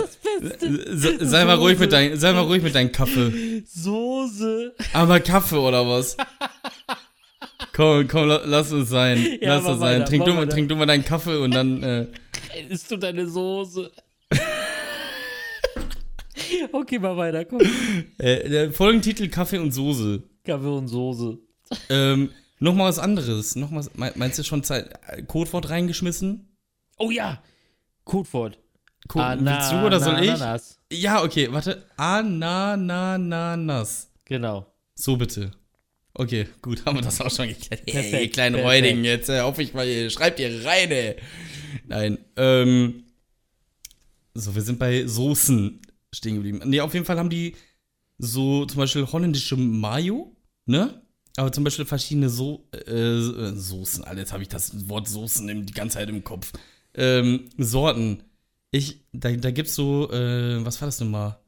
sei, 0.89 1.17
sei, 1.23 1.45
mal 1.45 1.57
ruhig 1.57 1.77
mit 1.77 1.91
dein, 1.93 2.19
sei 2.19 2.33
mal 2.33 2.41
ruhig 2.41 2.63
mit 2.63 2.73
deinem 2.73 2.91
Kaffee. 2.91 3.63
Soße. 3.67 4.73
Aber 4.93 5.19
Kaffee 5.19 5.57
oder 5.57 5.87
was? 5.87 6.17
Komm, 7.73 8.07
komm, 8.07 8.27
la- 8.27 8.41
lass 8.45 8.71
es 8.71 8.89
sein. 8.89 9.17
Ja, 9.41 9.55
lass 9.55 9.63
es 9.63 9.79
sein. 9.79 9.79
weiter, 9.79 10.05
trink, 10.05 10.25
du, 10.25 10.33
mal- 10.33 10.41
weiter. 10.43 10.51
trink 10.51 10.69
du 10.69 10.75
mal 10.75 10.85
deinen 10.85 11.03
Kaffee 11.05 11.37
und 11.37 11.51
dann. 11.51 11.81
Äh, 11.83 12.07
Isst 12.69 12.89
du 12.91 12.97
deine 12.97 13.27
Soße? 13.27 13.91
okay, 16.71 16.99
mal 16.99 17.15
weiter. 17.17 17.45
Komm. 17.45 17.61
äh, 18.17 18.49
der 18.49 18.71
Folgentitel 18.73 19.27
Kaffee 19.29 19.57
und 19.59 19.71
Soße. 19.71 20.23
Kaffee 20.45 20.67
und 20.77 20.87
Soße. 20.87 21.37
Ähm, 21.89 22.29
Nochmal 22.59 22.87
was 22.89 22.99
anderes. 22.99 23.55
Noch 23.57 23.71
meinst 23.95 24.39
du 24.39 24.43
schon 24.43 24.63
Zeit, 24.63 24.89
äh, 25.07 25.21
Codewort 25.23 25.69
reingeschmissen? 25.69 26.47
Oh 26.97 27.11
ja. 27.11 27.41
Codewort. 28.05 28.57
Co 29.09 29.19
Ana- 29.19 29.57
willst 29.57 29.71
du 29.73 29.85
oder 29.85 29.99
soll 29.99 30.23
ich? 30.23 30.29
Ananas. 30.29 30.79
Ja, 30.91 31.23
okay, 31.23 31.49
warte. 31.51 31.83
Anananas. 31.97 34.09
Genau. 34.25 34.65
So 34.95 35.17
bitte. 35.17 35.51
Okay, 36.15 36.47
gut, 36.61 36.85
haben 36.85 36.97
wir 36.97 37.01
das 37.01 37.19
auch 37.21 37.31
schon 37.31 37.47
geklärt. 37.47 37.81
Hey, 37.85 37.93
Perfekt, 37.93 38.21
ihr 38.21 38.29
kleinen 38.29 38.55
perfekt. 38.55 39.05
Jetzt 39.05 39.29
äh, 39.29 39.41
hoffe 39.41 39.63
ich 39.63 39.73
mal, 39.73 39.87
ihr 39.87 40.09
schreibt 40.09 40.39
ihr 40.39 40.63
rein, 40.63 40.91
ey. 40.91 41.15
Nein, 41.87 42.17
ähm. 42.35 43.03
So, 44.35 44.55
wir 44.55 44.61
sind 44.61 44.79
bei 44.79 45.05
Soßen 45.05 45.81
stehen 46.11 46.35
geblieben. 46.35 46.61
Nee, 46.65 46.81
auf 46.81 46.93
jeden 46.93 47.05
Fall 47.05 47.17
haben 47.17 47.29
die 47.29 47.55
so 48.17 48.65
zum 48.65 48.77
Beispiel 48.77 49.05
holländische 49.05 49.57
Mayo, 49.57 50.35
ne? 50.65 51.01
Aber 51.35 51.51
zum 51.51 51.63
Beispiel 51.63 51.85
verschiedene 51.85 52.29
so 52.29 52.67
äh, 52.71 53.51
Soßen. 53.55 54.03
Alter, 54.03 54.19
jetzt 54.19 54.33
habe 54.33 54.43
ich 54.43 54.49
das 54.49 54.87
Wort 54.87 55.07
Soßen 55.07 55.65
die 55.65 55.73
ganze 55.73 55.97
Zeit 55.97 56.09
im 56.09 56.23
Kopf. 56.23 56.51
Ähm, 56.93 57.49
Sorten. 57.57 58.23
Ich, 58.69 59.01
da, 59.13 59.31
da 59.31 59.51
gibt's 59.51 59.75
so, 59.75 60.11
äh, 60.11 60.63
was 60.63 60.79
war 60.81 60.87
das 60.87 60.99
nochmal? 60.99 61.39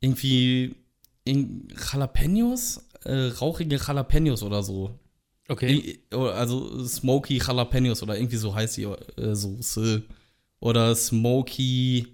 Irgendwie 0.00 0.76
in 1.24 1.68
Jalapenos? 1.92 2.88
Äh, 3.04 3.28
rauchige 3.40 3.76
Jalapenos 3.76 4.42
oder 4.42 4.62
so. 4.62 4.98
Okay. 5.48 5.98
Also 6.10 6.84
Smoky 6.86 7.38
Jalapenos 7.38 8.02
oder 8.02 8.16
irgendwie 8.16 8.36
so 8.36 8.54
heißt 8.54 8.76
die 8.76 8.84
äh, 8.84 9.34
Soße. 9.34 10.02
Oder 10.60 10.94
Smoky 10.94 12.06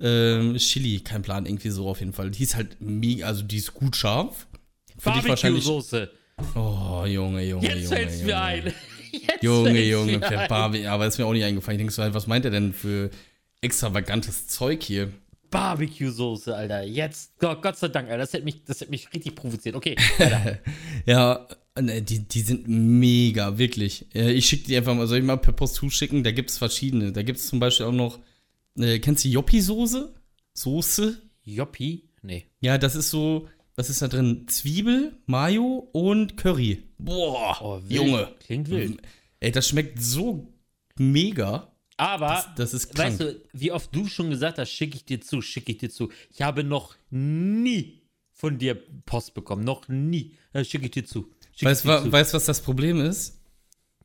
ähm, 0.00 0.56
Chili, 0.56 1.00
kein 1.00 1.22
Plan, 1.22 1.44
irgendwie 1.44 1.68
so 1.68 1.88
auf 1.88 2.00
jeden 2.00 2.12
Fall. 2.14 2.30
Die 2.30 2.42
ist 2.42 2.56
halt 2.56 2.80
mega, 2.80 3.26
also 3.26 3.42
die 3.42 3.58
ist 3.58 3.74
gut 3.74 3.96
scharf. 3.96 4.46
Barbecue-Soße. 5.02 6.10
Oh, 6.54 7.04
Junge, 7.06 7.44
Junge, 7.44 7.66
Jetzt 7.66 7.84
Junge. 7.84 7.96
fällt's 7.96 8.22
mir 8.22 8.40
ein. 8.40 8.72
Jetzt 9.12 9.42
Junge, 9.42 9.82
Junge. 9.82 10.18
Barbie, 10.48 10.86
aber 10.86 11.06
ist 11.06 11.18
mir 11.18 11.26
auch 11.26 11.32
nicht 11.32 11.44
eingefallen. 11.44 11.76
Ich 11.78 11.80
denke 11.82 11.92
so, 11.92 12.02
halt, 12.02 12.14
was 12.14 12.26
meint 12.26 12.44
er 12.44 12.50
denn 12.50 12.72
für 12.72 13.10
extravagantes 13.60 14.46
Zeug 14.46 14.82
hier? 14.82 15.12
Barbecue-Soße, 15.50 16.54
Alter. 16.54 16.82
Jetzt, 16.84 17.38
Gott, 17.38 17.62
Gott 17.62 17.76
sei 17.76 17.88
Dank, 17.88 18.08
Alter. 18.08 18.18
Das 18.18 18.32
hätte 18.32 18.44
mich, 18.44 18.64
das 18.64 18.80
hätte 18.80 18.90
mich 18.90 19.12
richtig 19.12 19.34
provoziert. 19.34 19.74
Okay. 19.76 19.96
Ja, 21.06 21.46
ne, 21.80 22.02
die, 22.02 22.20
die 22.28 22.40
sind 22.40 22.68
mega, 22.68 23.56
wirklich. 23.58 24.06
Ich 24.14 24.46
schicke 24.46 24.66
die 24.68 24.76
einfach 24.76 24.94
mal, 24.94 25.06
soll 25.06 25.18
ich 25.18 25.24
mal 25.24 25.36
per 25.36 25.52
Post 25.52 25.76
zuschicken? 25.76 26.22
Da 26.22 26.30
gibt 26.30 26.50
es 26.50 26.58
verschiedene. 26.58 27.12
Da 27.12 27.22
gibt 27.22 27.38
es 27.38 27.46
zum 27.46 27.58
Beispiel 27.58 27.86
auch 27.86 27.92
noch, 27.92 28.18
äh, 28.78 28.98
kennst 28.98 29.24
du 29.24 29.28
Joppi-Soße? 29.28 30.14
Soße? 30.54 31.20
Joppi? 31.42 32.10
Nee. 32.22 32.46
Ja, 32.60 32.76
das 32.76 32.96
ist 32.96 33.10
so, 33.10 33.48
was 33.76 33.88
ist 33.88 34.02
da 34.02 34.08
drin? 34.08 34.46
Zwiebel, 34.48 35.16
Mayo 35.26 35.88
und 35.92 36.36
Curry. 36.36 36.82
Boah, 36.98 37.56
Oh. 37.62 37.80
Junge. 37.88 38.28
Klingt 38.44 38.68
wild. 38.70 39.00
Ey, 39.40 39.50
das 39.50 39.66
schmeckt 39.68 40.02
so 40.02 40.52
mega. 40.98 41.69
Aber, 42.00 42.28
Das, 42.28 42.48
das 42.56 42.74
ist 42.74 42.94
krank. 42.94 43.10
weißt 43.12 43.20
du, 43.20 43.40
wie 43.52 43.72
oft 43.72 43.94
du 43.94 44.06
schon 44.06 44.30
gesagt 44.30 44.58
hast, 44.58 44.70
schicke 44.70 44.96
ich 44.96 45.04
dir 45.04 45.20
zu, 45.20 45.42
schicke 45.42 45.72
ich 45.72 45.78
dir 45.78 45.90
zu. 45.90 46.10
Ich 46.32 46.42
habe 46.42 46.64
noch 46.64 46.96
nie 47.10 48.00
von 48.32 48.58
dir 48.58 48.74
Post 49.04 49.34
bekommen. 49.34 49.64
Noch 49.64 49.86
nie. 49.88 50.34
Äh, 50.52 50.64
Schicke 50.64 50.86
ich 50.86 50.90
dir 50.92 51.04
zu. 51.04 51.28
Schick 51.54 51.68
weißt 51.68 51.84
du, 51.84 52.10
weißt, 52.12 52.32
was 52.34 52.46
das 52.46 52.62
Problem 52.62 53.00
ist? 53.00 53.38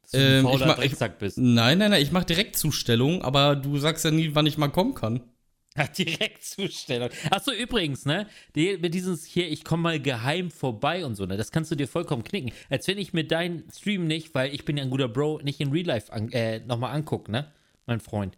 Dass 0.02 0.12
du 0.12 0.18
ein 0.18 0.46
ähm, 0.46 0.48
ich 0.54 0.66
mach- 0.66 0.80
ich- 0.80 1.18
bist. 1.20 1.38
Nein, 1.38 1.78
nein, 1.78 1.92
nein, 1.92 2.02
ich 2.02 2.12
mache 2.12 2.26
direkt 2.26 2.58
Zustellung, 2.58 3.22
aber 3.22 3.56
du 3.56 3.78
sagst 3.78 4.04
ja 4.06 4.12
nie, 4.12 4.32
wann 4.34 4.46
ich 4.46 4.58
mal 4.58 4.68
kommen 4.68 4.94
kann. 4.94 5.22
Ach, 5.78 5.88
Direktzustellung. 5.90 7.10
Achso, 7.32 7.52
übrigens, 7.52 8.06
ne? 8.06 8.28
Die, 8.56 8.78
mit 8.78 8.94
dieses 8.94 9.26
hier, 9.26 9.50
ich 9.50 9.64
komme 9.66 9.84
mal 9.84 10.00
geheim 10.02 10.50
vorbei 10.52 11.06
und 11.06 11.16
so, 11.16 11.26
ne? 11.26 11.36
Das 11.38 11.52
kannst 11.52 11.70
du 11.72 11.76
dir 11.76 11.88
vollkommen 11.88 12.24
knicken. 12.24 12.52
Als 12.70 12.88
wenn 12.88 12.98
ich 12.98 13.12
mir 13.14 13.26
deinen 13.26 13.64
Stream 13.76 14.08
nicht, 14.08 14.34
weil 14.36 14.54
ich 14.54 14.64
bin 14.64 14.78
ja 14.78 14.84
ein 14.84 14.90
guter 14.90 15.10
Bro, 15.10 15.42
nicht 15.44 15.60
in 15.60 15.72
Real 15.72 15.86
Life 15.88 16.14
an, 16.14 16.32
äh, 16.32 16.60
nochmal 16.60 16.94
angucke, 16.96 17.32
ne? 17.32 17.52
Mein 17.86 18.00
Freund. 18.00 18.38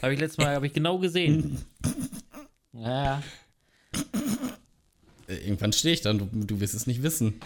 Habe 0.00 0.14
ich 0.14 0.20
letztes 0.20 0.38
Mal, 0.38 0.54
habe 0.54 0.66
ich 0.66 0.72
genau 0.72 0.98
gesehen. 0.98 1.58
Ja. 2.74 3.22
Äh, 5.28 5.34
Irgendwann 5.44 5.72
stehe 5.74 5.92
ich 5.94 6.00
dann, 6.00 6.18
du, 6.18 6.26
du 6.32 6.58
wirst 6.60 6.72
es 6.74 6.86
nicht 6.86 7.02
wissen. 7.02 7.40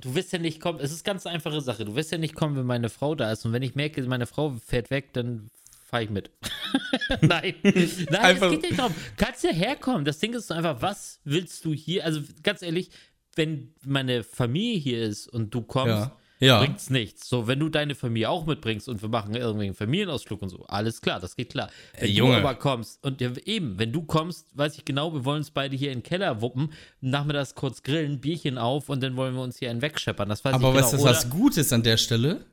Du 0.00 0.16
wirst 0.16 0.32
ja 0.32 0.40
nicht 0.40 0.60
kommen, 0.60 0.80
es 0.80 0.90
ist 0.90 1.04
ganz 1.04 1.24
einfache 1.24 1.60
Sache. 1.60 1.84
Du 1.84 1.94
wirst 1.94 2.10
ja 2.10 2.18
nicht 2.18 2.34
kommen, 2.34 2.56
wenn 2.56 2.66
meine 2.66 2.88
Frau 2.88 3.14
da 3.14 3.30
ist. 3.30 3.44
Und 3.46 3.52
wenn 3.52 3.62
ich 3.62 3.76
merke, 3.76 4.02
meine 4.02 4.26
Frau 4.26 4.56
fährt 4.66 4.90
weg, 4.90 5.12
dann 5.12 5.50
fahre 5.84 6.02
ich 6.02 6.10
mit. 6.10 6.32
Nein. 7.20 7.54
Nein, 7.62 8.08
Einfach- 8.16 8.46
es 8.46 8.52
geht 8.54 8.62
nicht 8.62 8.78
darum. 8.80 8.92
Kannst 9.16 9.44
ja 9.44 9.52
herkommen. 9.52 10.04
Das 10.04 10.18
Ding 10.18 10.34
ist 10.34 10.50
einfach, 10.50 10.82
was 10.82 11.20
willst 11.22 11.64
du 11.64 11.72
hier? 11.72 12.04
Also 12.04 12.22
ganz 12.42 12.62
ehrlich, 12.62 12.90
wenn 13.36 13.72
meine 13.84 14.24
Familie 14.24 14.78
hier 14.80 15.02
ist 15.04 15.28
und 15.28 15.54
du 15.54 15.62
kommst, 15.62 15.88
Ja. 15.94 16.16
Ja. 16.38 16.58
bringt's 16.58 16.90
nichts. 16.90 17.28
So, 17.28 17.46
wenn 17.46 17.58
du 17.58 17.68
deine 17.68 17.94
Familie 17.94 18.30
auch 18.30 18.46
mitbringst 18.46 18.88
und 18.88 19.02
wir 19.02 19.08
machen 19.08 19.34
irgendwie 19.34 19.66
einen 19.66 19.74
Familienausflug 19.74 20.42
und 20.42 20.48
so, 20.48 20.64
alles 20.66 21.00
klar, 21.00 21.20
das 21.20 21.36
geht 21.36 21.50
klar. 21.50 21.70
Wenn 21.98 22.10
Ey, 22.10 22.16
du 22.16 22.32
aber 22.32 22.54
kommst 22.54 23.02
und 23.04 23.22
eben, 23.22 23.78
wenn 23.78 23.92
du 23.92 24.02
kommst, 24.02 24.46
weiß 24.56 24.76
ich 24.76 24.84
genau, 24.84 25.12
wir 25.14 25.24
wollen 25.24 25.38
uns 25.38 25.50
beide 25.50 25.76
hier 25.76 25.92
in 25.92 25.98
den 26.00 26.04
Keller 26.04 26.40
wuppen, 26.40 26.72
nachmittags 27.00 27.54
kurz 27.54 27.82
grillen, 27.82 28.20
Bierchen 28.20 28.58
auf 28.58 28.88
und 28.88 29.02
dann 29.02 29.16
wollen 29.16 29.34
wir 29.34 29.42
uns 29.42 29.58
hier 29.58 29.70
einen 29.70 29.82
wegscheppern. 29.82 30.28
Das 30.28 30.44
weiß 30.44 30.54
Aber 30.54 30.68
ich 30.68 30.74
genau. 30.74 30.84
weißt 30.84 30.94
du, 30.94 31.04
was 31.04 31.30
gut 31.30 31.56
ist 31.56 31.72
an 31.72 31.82
der 31.82 31.96
Stelle? 31.96 32.44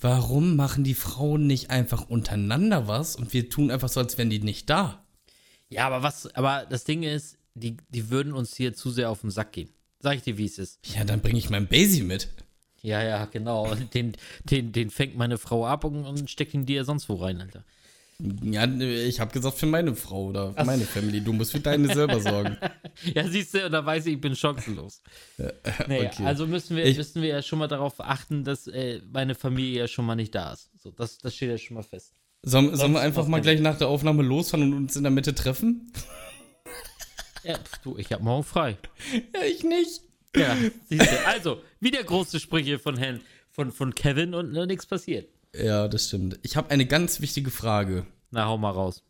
Warum 0.00 0.56
machen 0.56 0.84
die 0.84 0.94
Frauen 0.94 1.46
nicht 1.46 1.68
einfach 1.68 2.08
untereinander 2.08 2.88
was 2.88 3.14
und 3.14 3.34
wir 3.34 3.50
tun 3.50 3.70
einfach 3.70 3.90
so, 3.90 4.00
als 4.00 4.16
wären 4.16 4.30
die 4.30 4.40
nicht 4.40 4.70
da? 4.70 5.04
Ja, 5.68 5.86
aber 5.86 6.02
was, 6.02 6.34
aber 6.34 6.66
das 6.68 6.84
Ding 6.84 7.02
ist, 7.02 7.36
die, 7.54 7.76
die 7.90 8.10
würden 8.10 8.32
uns 8.32 8.56
hier 8.56 8.72
zu 8.72 8.90
sehr 8.90 9.10
auf 9.10 9.20
den 9.20 9.30
Sack 9.30 9.52
gehen. 9.52 9.68
Sag 9.98 10.16
ich 10.16 10.22
dir, 10.22 10.38
wie 10.38 10.46
es 10.46 10.58
ist. 10.58 10.78
Ja, 10.94 11.04
dann 11.04 11.20
bringe 11.20 11.38
ich 11.38 11.50
mein 11.50 11.66
Basie 11.66 12.02
mit. 12.02 12.28
Ja, 12.82 13.02
ja, 13.02 13.24
genau. 13.26 13.74
Den, 13.94 14.16
den, 14.44 14.72
den 14.72 14.90
fängt 14.90 15.16
meine 15.16 15.38
Frau 15.38 15.66
ab 15.66 15.84
und, 15.84 16.04
und 16.06 16.30
steckt 16.30 16.54
ihn 16.54 16.64
dir 16.66 16.84
sonst 16.84 17.08
wo 17.08 17.14
rein, 17.16 17.40
Alter. 17.40 17.64
Ja, 18.42 18.66
ich 18.66 19.18
habe 19.18 19.32
gesagt 19.32 19.56
für 19.56 19.64
meine 19.66 19.94
Frau 19.94 20.26
oder 20.26 20.52
für 20.52 20.64
meine 20.64 20.84
Family. 20.84 21.22
Du 21.22 21.32
musst 21.32 21.52
für 21.52 21.60
deine 21.60 21.92
selber 21.92 22.20
sorgen. 22.20 22.56
Ja, 23.14 23.26
siehst 23.26 23.54
du, 23.54 23.70
da 23.70 23.86
weiß 23.86 24.04
ich, 24.06 24.14
ich 24.14 24.20
bin 24.20 24.36
chancenlos. 24.36 25.00
Nee, 25.88 26.06
okay. 26.06 26.24
also 26.26 26.46
müssen 26.46 26.76
wir, 26.76 26.84
Ich- 26.84 26.98
müssen 26.98 27.22
wir 27.22 27.28
ja 27.30 27.40
schon 27.42 27.58
mal 27.58 27.68
darauf 27.68 27.98
achten, 28.00 28.44
dass 28.44 28.66
äh, 28.66 29.00
meine 29.10 29.34
Familie 29.34 29.80
ja 29.80 29.88
schon 29.88 30.04
mal 30.04 30.16
nicht 30.16 30.34
da 30.34 30.52
ist. 30.52 30.68
So, 30.82 30.90
das, 30.90 31.16
das 31.18 31.34
steht 31.34 31.48
ja 31.50 31.56
schon 31.56 31.76
mal 31.76 31.82
fest. 31.82 32.12
Sollen, 32.42 32.74
sollen 32.76 32.92
wir 32.92 33.00
einfach 33.00 33.26
mal 33.26 33.40
gleich 33.40 33.60
nach 33.60 33.78
der 33.78 33.88
Aufnahme 33.88 34.22
losfahren 34.22 34.70
und 34.70 34.76
uns 34.76 34.96
in 34.96 35.02
der 35.02 35.12
Mitte 35.12 35.34
treffen? 35.34 35.90
Ja, 37.42 37.58
du, 37.84 37.96
ich 37.96 38.12
hab 38.12 38.20
morgen 38.20 38.44
frei. 38.44 38.76
Ja, 39.34 39.42
ich 39.44 39.62
nicht. 39.64 40.02
Ja, 40.36 40.56
siehst 40.88 41.10
du. 41.10 41.26
Also, 41.26 41.62
wieder 41.80 42.02
große 42.02 42.38
Sprüche 42.40 42.78
von 42.78 42.96
Herrn, 42.96 43.20
von, 43.50 43.72
von 43.72 43.94
Kevin 43.94 44.34
und 44.34 44.52
ne, 44.52 44.66
nichts 44.66 44.86
passiert. 44.86 45.28
Ja, 45.54 45.88
das 45.88 46.06
stimmt. 46.08 46.38
Ich 46.42 46.56
habe 46.56 46.70
eine 46.70 46.86
ganz 46.86 47.20
wichtige 47.20 47.50
Frage. 47.50 48.06
Na, 48.30 48.46
hau 48.46 48.56
mal 48.56 48.70
raus. 48.70 49.02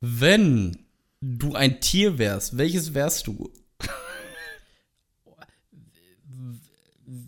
Wenn 0.00 0.78
du 1.20 1.54
ein 1.54 1.80
Tier 1.80 2.18
wärst, 2.18 2.58
welches 2.58 2.92
wärst 2.94 3.28
du? 3.28 3.52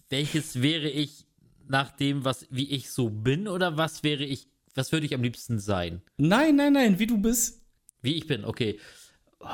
Welches 0.08 0.60
wäre 0.62 0.88
ich 0.88 1.24
nach 1.68 1.90
dem, 1.92 2.24
was, 2.24 2.46
wie 2.50 2.70
ich 2.70 2.90
so 2.90 3.10
bin, 3.10 3.48
oder 3.48 3.76
was 3.76 4.02
wäre 4.02 4.24
ich, 4.24 4.48
was 4.74 4.92
würde 4.92 5.06
ich 5.06 5.14
am 5.14 5.22
liebsten 5.22 5.58
sein? 5.58 6.02
Nein, 6.16 6.56
nein, 6.56 6.72
nein, 6.72 6.98
wie 6.98 7.06
du 7.06 7.18
bist. 7.18 7.62
Wie 8.02 8.14
ich 8.14 8.26
bin, 8.26 8.44
okay. 8.44 8.78
Oh, 9.40 9.46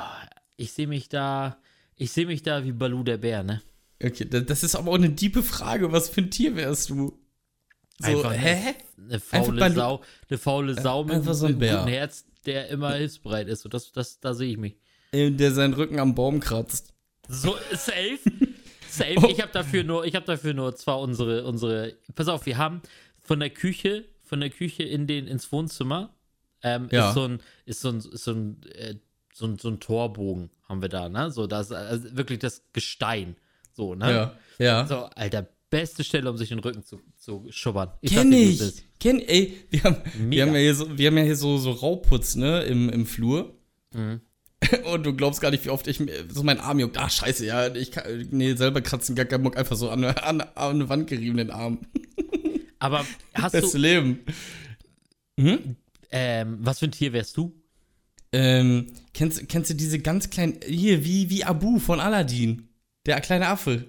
Ich 0.57 0.73
sehe 0.73 0.87
mich 0.87 1.09
da, 1.09 1.59
ich 2.01 2.11
sehe 2.13 2.27
mich 2.27 2.43
da 2.43 2.65
wie 2.65 2.73
Balu 2.73 3.03
der 3.05 3.19
Bär, 3.19 3.43
ne? 3.43 3.63
Okay, 4.03 4.25
da- 4.29 4.41
das 4.41 4.63
ist 4.63 4.75
aber 4.75 4.91
auch 4.91 4.95
eine 4.97 5.15
tiefe 5.15 5.43
Frage. 5.43 5.93
Was 5.93 6.09
für 6.09 6.23
ein 6.23 6.31
Tier 6.31 6.57
wärst 6.57 6.91
du? 6.91 7.19
So, 7.99 8.07
Einfach 8.07 8.33
hä? 8.33 8.75
Eine 8.97 9.21
faule 9.21 9.61
Balu- 9.61 9.75
Sau, 9.75 10.01
eine 10.29 10.39
faule 10.39 10.75
Sau 10.81 11.05
mit, 11.05 11.15
einfach 11.17 11.35
so 11.35 11.47
einem 11.47 11.59
Bär. 11.59 11.77
guten 11.79 11.89
Herz, 11.89 12.25
der 12.47 12.69
immer 12.69 12.95
hilfsbereit 12.95 13.49
ist. 13.49 13.65
Und 13.67 13.75
das, 13.75 13.93
das, 13.93 14.19
da 14.21 14.33
sehe 14.35 14.51
ich 14.53 14.57
mich. 14.57 14.77
Äh, 15.13 15.31
Der 15.31 15.53
seinen 15.53 15.75
Rücken 15.75 15.99
am 15.99 16.15
Baum 16.15 16.41
kratzt. 16.41 16.95
So, 17.29 17.57
safe. 17.73 18.19
Safe. 18.89 19.15
Oh. 19.19 19.29
Ich 19.31 19.41
habe 19.41 19.53
dafür 19.53 19.85
nur, 19.85 20.05
ich 20.07 20.15
habe 20.15 20.25
dafür 20.27 20.55
nur 20.55 20.75
zwar 20.77 20.99
unsere, 21.01 21.45
unsere, 21.45 21.95
pass 22.15 22.29
auf, 22.29 22.47
wir 22.47 22.57
haben 22.59 22.81
von 23.21 23.39
der 23.39 23.51
Küche, 23.51 24.05
von 24.23 24.41
der 24.41 24.51
Küche 24.51 24.83
in 24.83 25.07
den, 25.07 25.27
ins 25.27 25.53
Wohnzimmer, 25.53 26.15
ähm, 26.63 26.89
Ja. 26.91 27.09
ist 27.11 27.15
so 27.15 27.25
ein, 27.25 27.39
ist 27.67 27.81
so 27.83 27.89
ein, 27.91 27.97
ist 27.99 28.25
so 28.25 28.33
ein, 28.33 28.63
äh, 28.75 28.95
so 29.41 29.47
ein, 29.47 29.59
so 29.59 29.69
ein 29.69 29.81
Torbogen 29.81 30.51
haben 30.69 30.83
wir 30.83 30.89
da, 30.89 31.09
ne? 31.09 31.31
So, 31.31 31.47
das, 31.47 31.73
also 31.73 32.17
wirklich 32.17 32.39
das 32.39 32.63
Gestein. 32.73 33.37
So, 33.73 33.95
ne? 33.95 34.13
Ja, 34.13 34.39
ja. 34.59 34.87
So, 34.87 35.07
Alter, 35.07 35.49
beste 35.71 36.05
Stelle, 36.05 36.31
um 36.31 36.37
sich 36.37 36.51
den 36.51 36.59
Rücken 36.59 36.85
zu, 36.85 37.01
zu 37.17 37.47
schubbern. 37.49 37.91
Kenn 38.07 38.33
ich. 38.33 38.61
es 38.61 38.61
ist. 38.61 38.85
Kenn, 39.01 39.19
ey, 39.21 39.57
wir 39.71 39.83
haben, 39.85 39.97
wir 40.19 40.43
haben 40.43 40.53
ja 40.53 40.61
hier 40.61 40.75
so, 40.75 40.99
wir 40.99 41.07
haben 41.09 41.17
ja 41.17 41.25
hier 41.25 41.37
so, 41.37 41.57
so 41.57 41.73
Rauputz, 41.73 42.37
ne, 42.37 42.63
im, 42.65 42.91
im 42.91 43.07
Flur. 43.07 43.57
Mhm. 43.95 44.21
Und 44.93 45.07
du 45.07 45.15
glaubst 45.15 45.41
gar 45.41 45.51
nicht, 45.51 45.65
wie 45.65 45.71
oft 45.71 45.87
ich 45.89 46.03
so 46.29 46.43
meinen 46.43 46.61
Arm 46.61 46.79
juckt. 46.79 46.99
Ah, 46.99 47.09
scheiße, 47.09 47.47
ja, 47.47 47.75
ich 47.75 47.91
kann, 47.91 48.29
nee, 48.31 48.53
selber 48.55 48.83
kratzen, 48.83 49.17
gar 49.17 49.25
keinen 49.25 49.43
Bock, 49.43 49.57
einfach 49.57 49.77
so 49.77 49.89
an, 49.89 50.05
an, 50.05 50.43
an 50.43 50.51
eine 50.55 50.89
Wand 50.91 51.07
gerieben, 51.07 51.39
den 51.39 51.51
Arm. 51.51 51.81
Aber 52.79 53.07
hast 53.35 53.53
Beste 53.53 53.79
du, 53.79 53.79
Leben. 53.79 54.21
ähm, 56.11 56.59
was 56.61 56.81
für 56.81 56.87
ein 56.87 56.93
Tier 56.93 57.15
wärst 57.15 57.39
du? 57.39 57.60
Ähm, 58.33 58.87
kennst, 59.13 59.49
kennst 59.49 59.71
du 59.71 59.75
diese 59.75 59.99
ganz 59.99 60.31
kleinen, 60.31 60.61
hier, 60.67 61.05
wie, 61.05 61.31
wie 61.31 61.45
Abu 61.45 61.79
von 61.79 61.99
Aladdin? 62.01 62.69
Der 63.07 63.21
kleine 63.21 63.49
Affe. 63.49 63.87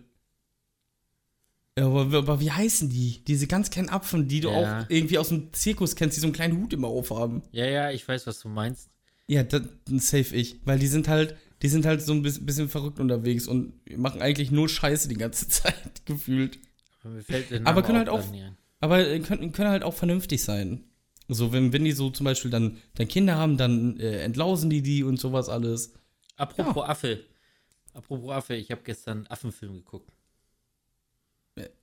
Aber, 1.79 2.17
aber 2.17 2.39
wie 2.39 2.51
heißen 2.51 2.89
die? 2.89 3.23
Diese 3.25 3.47
ganz 3.47 3.69
kleinen 3.69 3.89
Apfen, 3.89 4.27
die 4.27 4.41
du 4.41 4.49
Ja. 4.49 4.81
auch 4.81 4.85
irgendwie 4.89 5.17
aus 5.17 5.29
dem 5.29 5.53
Zirkus 5.53 5.95
kennst, 5.95 6.17
die 6.17 6.21
so 6.21 6.27
einen 6.27 6.33
kleinen 6.33 6.57
Hut 6.57 6.73
immer 6.73 6.87
aufhaben. 6.87 7.43
Ja, 7.51 7.65
ja, 7.65 7.91
ich 7.91 8.07
weiß, 8.07 8.27
was 8.27 8.39
du 8.39 8.49
meinst. 8.49 8.89
Ja, 9.27 9.43
das 9.43 9.61
safe 9.89 10.35
ich. 10.35 10.57
Weil 10.65 10.79
die 10.79 10.87
sind 10.87 11.07
halt, 11.07 11.37
die 11.61 11.69
sind 11.69 11.85
halt 11.85 12.01
so 12.01 12.11
ein 12.13 12.21
bis- 12.23 12.45
bisschen 12.45 12.67
verrückt 12.67 12.99
unterwegs 12.99 13.47
und 13.47 13.73
machen 13.97 14.21
eigentlich 14.21 14.51
nur 14.51 14.67
Scheiße 14.67 15.07
die 15.07 15.15
ganze 15.15 15.47
Zeit, 15.49 16.05
gefühlt. 16.05 16.59
Aber 17.03 17.13
Mir 17.13 17.23
fällt 17.23 17.51
der 17.51 17.65
Aber 17.65 17.83
können 17.83 17.97
halt 17.99 18.09
auch-. 18.09 18.23
Aber 18.81 19.07
äh, 19.07 19.19
können, 19.19 19.51
können 19.53 19.69
halt 19.69 19.83
auch 19.83 19.93
vernünftig 19.93 20.43
sein. 20.43 20.83
So, 21.33 21.53
wenn, 21.53 21.71
wenn 21.71 21.85
die 21.85 21.93
so 21.93 22.09
zum 22.09 22.25
Beispiel 22.25 22.51
dann, 22.51 22.77
dann 22.95 23.07
Kinder 23.07 23.37
haben, 23.37 23.57
dann 23.57 23.99
äh, 23.99 24.21
entlausen 24.21 24.69
die 24.69 24.81
die 24.81 25.03
und 25.03 25.19
sowas 25.19 25.49
alles. 25.49 25.93
Apropos 26.35 26.83
Affe. 26.83 27.23
Apropos 27.93 28.31
Affe, 28.31 28.55
ich 28.55 28.71
habe 28.71 28.81
gestern 28.83 29.19
einen 29.19 29.27
Affenfilm 29.27 29.75
geguckt. 29.75 30.11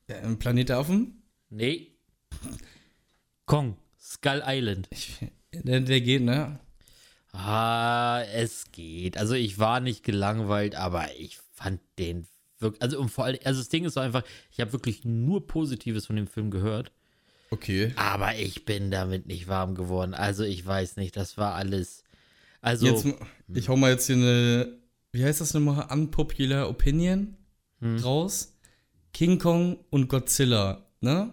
Ja, 0.08 0.16
im 0.18 0.38
Planet 0.38 0.68
der 0.70 0.78
Affen? 0.78 1.22
Nee. 1.50 1.96
Kong, 3.46 3.76
Skull 3.98 4.42
Island. 4.44 4.88
Ich, 4.90 5.18
der, 5.52 5.80
der 5.80 6.00
geht, 6.00 6.22
ne? 6.22 6.60
Ah, 7.32 8.22
es 8.34 8.70
geht. 8.72 9.16
Also 9.16 9.34
ich 9.34 9.58
war 9.58 9.80
nicht 9.80 10.02
gelangweilt, 10.02 10.74
aber 10.74 11.14
ich 11.16 11.38
fand 11.52 11.80
den 11.98 12.26
wirklich. 12.58 12.82
Also 12.82 13.00
und 13.00 13.10
vor 13.10 13.24
allem, 13.24 13.38
also 13.44 13.60
das 13.60 13.68
Ding 13.68 13.84
ist 13.84 13.94
so 13.94 14.00
einfach, 14.00 14.24
ich 14.50 14.60
habe 14.60 14.72
wirklich 14.72 15.04
nur 15.04 15.46
Positives 15.46 16.06
von 16.06 16.16
dem 16.16 16.26
Film 16.26 16.50
gehört. 16.50 16.92
Okay. 17.50 17.92
Aber 17.96 18.36
ich 18.36 18.64
bin 18.64 18.90
damit 18.90 19.26
nicht 19.26 19.48
warm 19.48 19.74
geworden. 19.74 20.14
Also 20.14 20.44
ich 20.44 20.64
weiß 20.66 20.96
nicht, 20.96 21.16
das 21.16 21.36
war 21.38 21.54
alles. 21.54 22.04
Also 22.60 22.86
Jetzt, 22.86 23.06
ich 23.54 23.68
hau 23.68 23.76
mal 23.76 23.90
jetzt 23.92 24.06
hier 24.06 24.16
eine, 24.16 24.78
wie 25.12 25.24
heißt 25.24 25.40
das 25.40 25.54
nochmal? 25.54 25.86
Unpopular 25.90 26.68
Opinion 26.68 27.36
Hm. 27.80 27.98
raus. 27.98 28.56
King 29.14 29.38
Kong 29.38 29.78
und 29.90 30.08
Godzilla, 30.08 30.84
ne? 31.00 31.32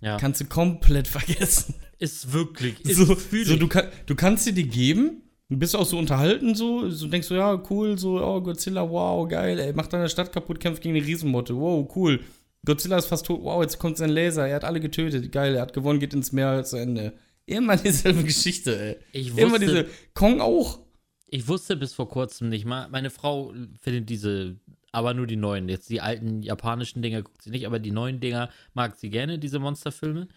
ja, 0.00 0.16
Kannst 0.18 0.40
du 0.40 0.44
komplett 0.46 1.06
vergessen. 1.08 1.74
ist 1.98 2.32
wirklich. 2.32 2.80
Ist 2.84 2.96
so, 2.96 3.14
so 3.44 3.56
du, 3.56 3.68
kann, 3.68 3.86
du 4.06 4.14
kannst 4.16 4.46
dir 4.46 4.52
die 4.52 4.66
geben, 4.68 5.22
du 5.48 5.56
bist 5.56 5.76
auch 5.76 5.86
so 5.86 5.96
unterhalten, 5.98 6.54
so, 6.56 6.90
so 6.90 7.06
denkst 7.06 7.28
du, 7.28 7.34
ja, 7.34 7.62
cool, 7.70 7.96
so, 7.96 8.20
oh, 8.20 8.40
Godzilla, 8.40 8.88
wow, 8.90 9.26
geil, 9.28 9.58
ey, 9.60 9.72
macht 9.72 9.92
deine 9.92 10.08
Stadt 10.08 10.32
kaputt, 10.32 10.58
kämpft 10.58 10.82
gegen 10.82 10.96
eine 10.96 11.06
Riesenmotte, 11.06 11.56
wow, 11.56 11.88
cool. 11.96 12.20
Godzilla 12.64 12.96
ist 12.98 13.06
fast 13.06 13.26
tot, 13.26 13.40
wow, 13.42 13.60
jetzt 13.62 13.78
kommt 13.78 13.96
sein 13.96 14.10
Laser, 14.10 14.46
er 14.46 14.56
hat 14.56 14.64
alle 14.64 14.78
getötet, 14.80 15.32
geil, 15.32 15.56
er 15.56 15.62
hat 15.62 15.72
gewonnen, 15.72 15.98
geht 16.00 16.14
ins 16.14 16.30
Meer 16.32 16.62
zu 16.64 16.76
Ende. 16.76 17.12
Immer 17.46 17.76
dieselbe 17.78 18.22
Geschichte, 18.22 18.78
ey. 18.80 18.96
Ich 19.12 19.36
Immer 19.36 19.52
wusste- 19.54 19.58
diese, 19.66 19.86
Kong 20.14 20.40
auch. 20.40 20.78
Ich 21.26 21.48
wusste 21.48 21.76
bis 21.76 21.94
vor 21.94 22.08
kurzem 22.08 22.50
nicht 22.50 22.64
mal. 22.66 22.88
Meine 22.90 23.08
Frau 23.10 23.52
findet 23.80 24.10
diese, 24.10 24.56
aber 24.92 25.14
nur 25.14 25.26
die 25.26 25.36
neuen. 25.36 25.68
Jetzt 25.68 25.88
die 25.88 26.00
alten 26.02 26.42
japanischen 26.42 27.00
Dinger 27.02 27.22
guckt 27.22 27.40
sie 27.42 27.50
nicht, 27.50 27.66
aber 27.66 27.78
die 27.78 27.90
neuen 27.90 28.20
Dinger 28.20 28.50
mag 28.74 28.96
sie 28.96 29.08
gerne, 29.10 29.38
diese 29.38 29.58
Monsterfilme. 29.58 30.28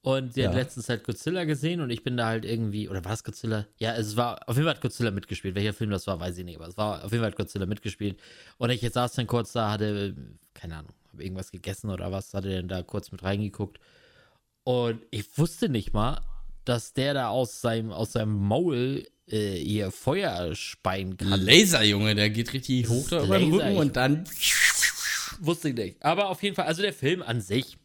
Und 0.00 0.34
sie 0.34 0.46
hat 0.46 0.52
Ja. 0.54 0.60
letztens 0.60 0.88
halt 0.88 1.02
Godzilla 1.04 1.44
gesehen 1.44 1.80
und 1.80 1.90
ich 1.90 2.02
bin 2.04 2.16
da 2.16 2.26
halt 2.26 2.44
irgendwie, 2.44 2.88
oder 2.88 3.04
war 3.04 3.12
es 3.12 3.24
Godzilla? 3.24 3.66
Ja, 3.78 3.94
es 3.96 4.16
war, 4.16 4.48
auf 4.48 4.54
jeden 4.56 4.66
Fall 4.66 4.74
hat 4.76 4.80
Godzilla 4.82 5.10
mitgespielt. 5.10 5.54
Welcher 5.54 5.72
Film 5.72 5.90
das 5.90 6.06
war, 6.06 6.20
weiß 6.20 6.38
ich 6.38 6.44
nicht, 6.44 6.56
aber 6.56 6.68
es 6.68 6.76
war 6.76 6.98
auf 7.04 7.10
jeden 7.10 7.22
Fall 7.22 7.30
hat 7.32 7.36
Godzilla 7.36 7.66
mitgespielt. 7.66 8.20
Und 8.58 8.70
ich 8.70 8.80
jetzt 8.80 8.94
saß 8.94 9.12
dann 9.14 9.26
kurz 9.26 9.52
da, 9.52 9.70
hatte, 9.72 10.14
keine 10.54 10.76
Ahnung, 10.76 10.92
habe 11.14 11.24
irgendwas 11.24 11.50
gegessen 11.50 11.90
oder 11.90 12.12
was, 12.12 12.34
hatte 12.34 12.50
dann 12.50 12.68
da 12.68 12.82
kurz 12.82 13.12
mit 13.12 13.22
reingeguckt. 13.22 13.78
Und 14.64 15.00
ich 15.10 15.38
wusste 15.38 15.68
nicht 15.68 15.92
mal, 15.92 16.20
dass 16.64 16.92
der 16.92 17.14
da 17.14 17.28
aus 17.28 17.60
seinem, 17.60 17.92
aus 17.92 18.12
seinem 18.12 18.36
Maul 18.36 19.06
äh, 19.30 19.60
ihr 19.60 19.90
Feuer 19.90 20.54
speien 20.54 21.16
kann. 21.16 21.40
Laser, 21.40 21.82
Junge, 21.84 22.14
der 22.14 22.30
geht 22.30 22.52
richtig 22.52 22.88
hoch 22.88 23.08
da 23.08 23.24
über 23.24 23.38
den 23.38 23.52
Rücken 23.52 23.76
und 23.76 23.96
dann. 23.96 24.24
Wusste 25.40 25.70
ich 25.70 25.74
nicht. 25.74 26.02
Aber 26.02 26.28
auf 26.28 26.42
jeden 26.42 26.56
Fall, 26.56 26.66
also 26.66 26.82
der 26.82 26.92
Film 26.92 27.22
an 27.22 27.40
sich, 27.40 27.76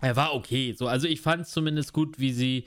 er 0.00 0.16
war 0.16 0.34
okay. 0.34 0.74
So, 0.76 0.86
also 0.86 1.06
ich 1.06 1.20
fand 1.20 1.42
es 1.42 1.50
zumindest 1.50 1.92
gut, 1.92 2.18
wie 2.18 2.32
sie. 2.32 2.64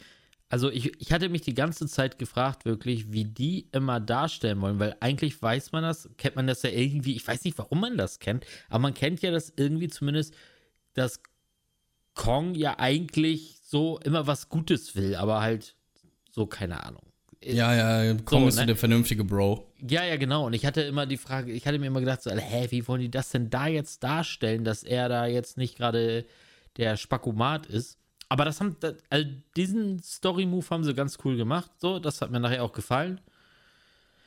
Also 0.49 0.71
ich, 0.71 0.99
ich 1.01 1.12
hatte 1.12 1.27
mich 1.27 1.41
die 1.41 1.53
ganze 1.53 1.88
Zeit 1.88 2.19
gefragt, 2.19 2.63
wirklich, 2.63 3.12
wie 3.12 3.25
die 3.25 3.67
immer 3.73 3.99
darstellen 3.99 4.62
wollen, 4.62 4.79
weil 4.79 4.95
eigentlich 5.01 5.41
weiß 5.41 5.73
man 5.73 5.83
das, 5.83 6.10
kennt 6.17 6.38
man 6.38 6.47
das 6.47 6.63
ja 6.63 6.69
irgendwie, 6.69 7.15
ich 7.15 7.27
weiß 7.27 7.43
nicht, 7.43 7.57
warum 7.57 7.81
man 7.81 7.97
das 7.97 8.19
kennt, 8.19 8.45
aber 8.69 8.79
man 8.79 8.93
kennt 8.93 9.21
ja 9.21 9.31
das 9.31 9.51
irgendwie 9.57 9.89
zumindest, 9.89 10.33
dass 10.93 11.21
Kong 12.13 12.55
ja 12.55 12.79
eigentlich 12.79 13.60
so 13.62 13.99
immer 13.99 14.25
was 14.25 14.47
Gutes 14.47 14.95
will, 14.95 15.15
aber 15.15 15.41
halt 15.41 15.75
so, 16.31 16.45
keine 16.45 16.83
Ahnung. 16.83 17.03
Ja, 17.43 18.03
ja, 18.03 18.13
Kong 18.25 18.43
So, 18.43 18.47
ist 18.47 18.55
ne? 18.57 18.65
der 18.67 18.75
vernünftige 18.75 19.23
Bro. 19.23 19.71
Ja, 19.88 20.03
ja, 20.03 20.17
genau. 20.17 20.47
Und 20.47 20.53
ich 20.53 20.65
hatte 20.65 20.81
immer 20.81 21.05
die 21.05 21.17
Frage, 21.17 21.51
ich 21.51 21.67
hatte 21.67 21.77
mir 21.77 21.88
immer 21.88 21.99
gedacht, 21.99 22.23
so, 22.23 22.31
hä, 22.31 22.67
wie 22.71 22.88
wollen 22.88 23.01
die 23.01 23.12
das 23.12 23.29
denn 23.29 23.49
da 23.49 23.67
jetzt 23.67 24.03
darstellen, 24.03 24.63
dass 24.63 24.83
er 24.83 25.07
da 25.10 25.27
jetzt 25.27 25.57
nicht 25.57 25.77
gerade 25.77 26.25
der 26.77 26.97
Spakomat 26.97 27.67
ist? 27.67 27.99
Aber 28.29 28.45
das 28.45 28.59
haben, 28.59 28.75
das, 28.79 28.95
also 29.09 29.27
diesen 29.55 30.01
Story-Move 30.03 30.69
haben 30.69 30.83
sie 30.83 30.93
ganz 30.93 31.17
cool 31.23 31.37
gemacht. 31.37 31.71
So, 31.77 31.99
das 31.99 32.21
hat 32.21 32.31
mir 32.31 32.39
nachher 32.39 32.63
auch 32.63 32.73
gefallen. 32.73 33.21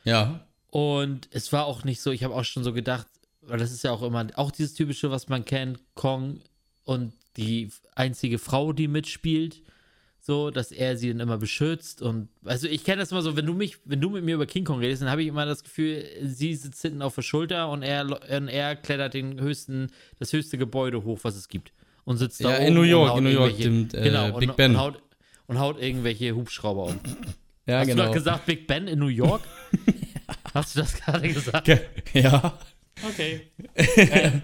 Ja. 0.03 0.45
Und 0.69 1.27
es 1.31 1.51
war 1.53 1.65
auch 1.65 1.83
nicht 1.83 2.01
so, 2.01 2.11
ich 2.11 2.23
habe 2.23 2.33
auch 2.33 2.45
schon 2.45 2.63
so 2.63 2.73
gedacht, 2.73 3.07
weil 3.41 3.59
das 3.59 3.71
ist 3.71 3.83
ja 3.83 3.91
auch 3.91 4.01
immer, 4.01 4.27
auch 4.35 4.51
dieses 4.51 4.73
typische, 4.73 5.11
was 5.11 5.29
man 5.29 5.45
kennt, 5.45 5.79
Kong 5.95 6.41
und 6.83 7.13
die 7.37 7.69
einzige 7.95 8.39
Frau, 8.39 8.73
die 8.73 8.87
mitspielt, 8.87 9.61
so, 10.19 10.51
dass 10.51 10.71
er 10.71 10.97
sie 10.97 11.09
dann 11.09 11.19
immer 11.19 11.37
beschützt 11.37 12.01
und, 12.01 12.29
also 12.45 12.67
ich 12.67 12.83
kenne 12.83 13.01
das 13.01 13.11
immer 13.11 13.23
so, 13.23 13.35
wenn 13.35 13.45
du 13.45 13.53
mich, 13.53 13.79
wenn 13.85 13.99
du 13.99 14.11
mit 14.11 14.23
mir 14.23 14.35
über 14.35 14.45
King 14.45 14.63
Kong 14.63 14.79
redest, 14.79 15.01
dann 15.01 15.09
habe 15.09 15.23
ich 15.23 15.27
immer 15.27 15.45
das 15.45 15.63
Gefühl, 15.63 16.05
sie 16.21 16.53
sitzt 16.53 16.81
hinten 16.81 17.01
auf 17.01 17.15
der 17.15 17.23
Schulter 17.23 17.69
und 17.69 17.81
er, 17.81 18.05
und 18.05 18.47
er 18.47 18.75
klettert 18.75 19.15
den 19.15 19.41
höchsten, 19.41 19.87
das 20.19 20.31
höchste 20.31 20.57
Gebäude 20.57 21.03
hoch, 21.03 21.19
was 21.23 21.35
es 21.35 21.47
gibt 21.47 21.73
und 22.05 22.17
sitzt 22.17 22.43
da 22.43 22.49
Ja, 22.51 22.57
oben 22.57 22.67
in 22.67 22.73
New 22.73 22.81
York, 22.83 23.17
in 23.17 23.23
New 23.23 23.29
York, 23.29 23.57
dem, 23.57 23.83
äh, 23.93 24.01
genau, 24.03 24.31
Big 24.39 24.49
und, 24.49 24.55
Ben. 24.57 24.71
Und 24.71 24.77
haut, 24.81 25.01
und 25.47 25.59
haut 25.59 25.81
irgendwelche 25.81 26.35
Hubschrauber 26.35 26.83
um. 26.85 26.99
Ja, 27.67 27.79
Hast 27.79 27.85
du 27.87 27.91
genau. 27.91 28.03
gerade 28.03 28.13
gesagt, 28.17 28.45
Big 28.45 28.67
Ben 28.67 28.87
in 28.87 28.99
New 28.99 29.07
York? 29.07 29.41
Hast 30.53 30.75
du 30.75 30.79
das 30.81 30.93
gerade 30.95 31.27
gesagt? 31.31 31.65
Ge- 31.65 31.79
Ja. 32.13 32.57
Okay. 33.07 33.51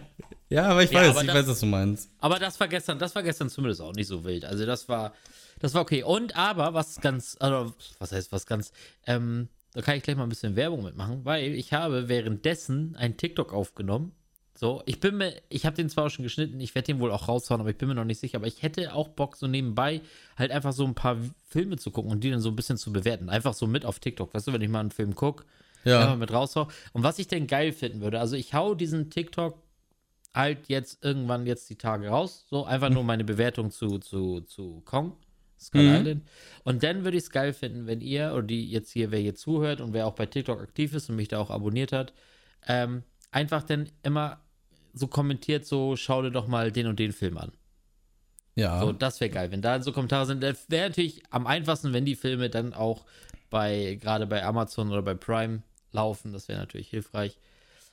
Ja, 0.50 0.68
aber 0.70 0.82
ich 0.84 0.92
Ja, 0.92 1.02
weiß, 1.02 1.10
aber 1.10 1.22
ich 1.22 1.28
das- 1.28 1.36
weiß, 1.36 1.48
was 1.48 1.60
du 1.60 1.66
meinst. 1.66 2.10
Aber 2.20 2.40
das 2.40 2.58
war 2.58 2.70
gestern, 2.70 2.98
das 3.00 3.14
war 3.16 3.22
gestern 3.22 3.50
zumindest 3.50 3.82
auch 3.82 3.92
nicht 3.92 4.08
so 4.08 4.24
wild. 4.24 4.46
Also 4.46 4.66
das 4.66 4.88
war, 4.88 5.14
das 5.60 5.74
war 5.74 5.82
okay. 5.82 6.04
Und 6.04 6.38
aber 6.38 6.74
was 6.74 7.02
ganz, 7.02 7.36
also 7.42 7.74
was 8.00 8.14
heißt 8.14 8.32
was 8.32 8.46
ganz, 8.46 8.72
ähm, 9.06 9.50
da 9.74 9.82
kann 9.82 9.98
ich 9.98 10.04
gleich 10.04 10.16
mal 10.16 10.24
ein 10.24 10.30
bisschen 10.30 10.56
Werbung 10.56 10.84
mitmachen, 10.86 11.26
weil 11.26 11.54
ich 11.54 11.74
habe 11.74 12.08
währenddessen 12.08 12.96
ein 12.96 13.18
TikTok 13.18 13.52
aufgenommen. 13.54 14.14
So, 14.58 14.82
ich 14.88 15.00
bin 15.00 15.18
mir, 15.18 15.36
ich 15.50 15.68
habe 15.68 15.76
den 15.76 15.88
zwar 15.88 16.06
auch 16.06 16.10
schon 16.10 16.24
geschnitten, 16.24 16.60
ich 16.60 16.74
werde 16.74 16.88
den 16.88 17.00
wohl 17.00 17.12
auch 17.12 17.28
raushauen, 17.28 17.62
aber 17.62 17.70
ich 17.70 17.78
bin 17.78 17.88
mir 17.88 17.96
noch 17.96 18.06
nicht 18.06 18.20
sicher. 18.20 18.38
Aber 18.38 18.48
ich 18.48 18.64
hätte 18.64 18.94
auch 18.94 19.10
Bock, 19.10 19.36
so 19.36 19.46
nebenbei 19.46 20.02
halt 20.36 20.52
einfach 20.52 20.74
so 20.74 20.84
ein 20.84 20.96
paar 20.96 21.18
Filme 21.48 21.78
zu 21.78 21.92
gucken 21.92 22.12
und 22.12 22.24
die 22.24 22.32
dann 22.32 22.40
so 22.40 22.50
ein 22.50 22.56
bisschen 22.56 22.78
zu 22.78 22.92
bewerten. 22.92 23.30
Einfach 23.30 23.54
so 23.54 23.68
mit 23.68 23.86
auf 23.86 24.00
TikTok. 24.00 24.34
Weißt 24.34 24.48
du, 24.48 24.54
wenn 24.54 24.62
ich 24.62 24.70
mal 24.70 24.80
einen 24.80 24.90
Film 24.92 25.14
gucke, 25.14 25.46
ja. 25.84 26.02
einfach 26.02 26.18
mit 26.18 26.34
raushau. 26.34 26.68
Und 26.94 27.04
was 27.04 27.20
ich 27.20 27.28
denn 27.28 27.46
geil 27.46 27.72
finden 27.72 28.02
würde, 28.02 28.20
also 28.20 28.36
ich 28.36 28.56
hau 28.56 28.74
diesen 28.74 29.12
TikTok 29.12 29.62
halt 30.34 30.68
jetzt 30.68 31.04
irgendwann 31.06 31.46
jetzt 31.46 31.70
die 31.70 31.78
Tage 31.78 32.08
raus. 32.10 32.46
So 32.50 32.66
einfach 32.66 32.90
nur 32.90 33.04
meine 33.04 33.24
Bewertung 33.24 33.70
zu, 33.70 34.00
zu, 34.00 34.42
zu 34.42 34.82
Kong. 34.86 35.16
Skull 35.60 35.84
mhm. 35.84 35.96
Island. 35.96 36.24
Und 36.64 36.84
dann 36.84 37.04
würde 37.04 37.18
ich 37.18 37.24
es 37.24 37.30
geil 37.32 37.54
finden, 37.54 37.88
wenn 37.88 38.02
ihr, 38.02 38.34
oder 38.34 38.44
die 38.44 38.70
jetzt 38.70 38.92
hier, 38.92 39.12
wer 39.12 39.20
hier 39.20 39.36
zuhört 39.36 39.82
und 39.82 39.94
wer 39.94 40.08
auch 40.08 40.14
bei 40.14 40.26
TikTok 40.26 40.62
aktiv 40.62 40.94
ist 40.94 41.10
und 41.10 41.16
mich 41.16 41.28
da 41.28 41.40
auch 41.40 41.50
abonniert 41.50 41.92
hat, 41.92 42.14
ähm, 42.68 43.04
einfach 43.32 43.64
dann 43.64 43.90
immer 44.04 44.40
so 44.98 45.08
kommentiert, 45.08 45.66
so 45.66 45.96
schau 45.96 46.22
dir 46.22 46.32
doch 46.32 46.48
mal 46.48 46.72
den 46.72 46.88
und 46.88 47.00
den 47.00 47.12
Film 47.12 47.38
an. 47.38 47.52
Ja. 48.56 48.80
So, 48.80 48.92
das 48.92 49.20
wäre 49.22 49.30
geil. 49.30 49.52
Wenn 49.52 49.62
da 49.62 49.82
so 49.82 49.92
Kommentare 49.92 50.26
sind, 50.26 50.42
das 50.42 50.70
wäre 50.70 50.90
natürlich 50.90 51.22
am 51.30 51.46
einfachsten, 51.46 51.94
wenn 51.94 52.06
die 52.06 52.16
Filme 52.16 52.50
dann 52.50 52.74
auch 52.74 53.06
bei, 53.50 53.98
gerade 54.02 54.26
bei 54.26 54.44
Amazon 54.44 54.92
oder 54.92 55.04
bei 55.04 55.14
Prime 55.14 55.62
laufen. 55.92 56.34
Das 56.34 56.48
wäre 56.48 56.60
natürlich 56.60 56.90
hilfreich. 56.90 57.38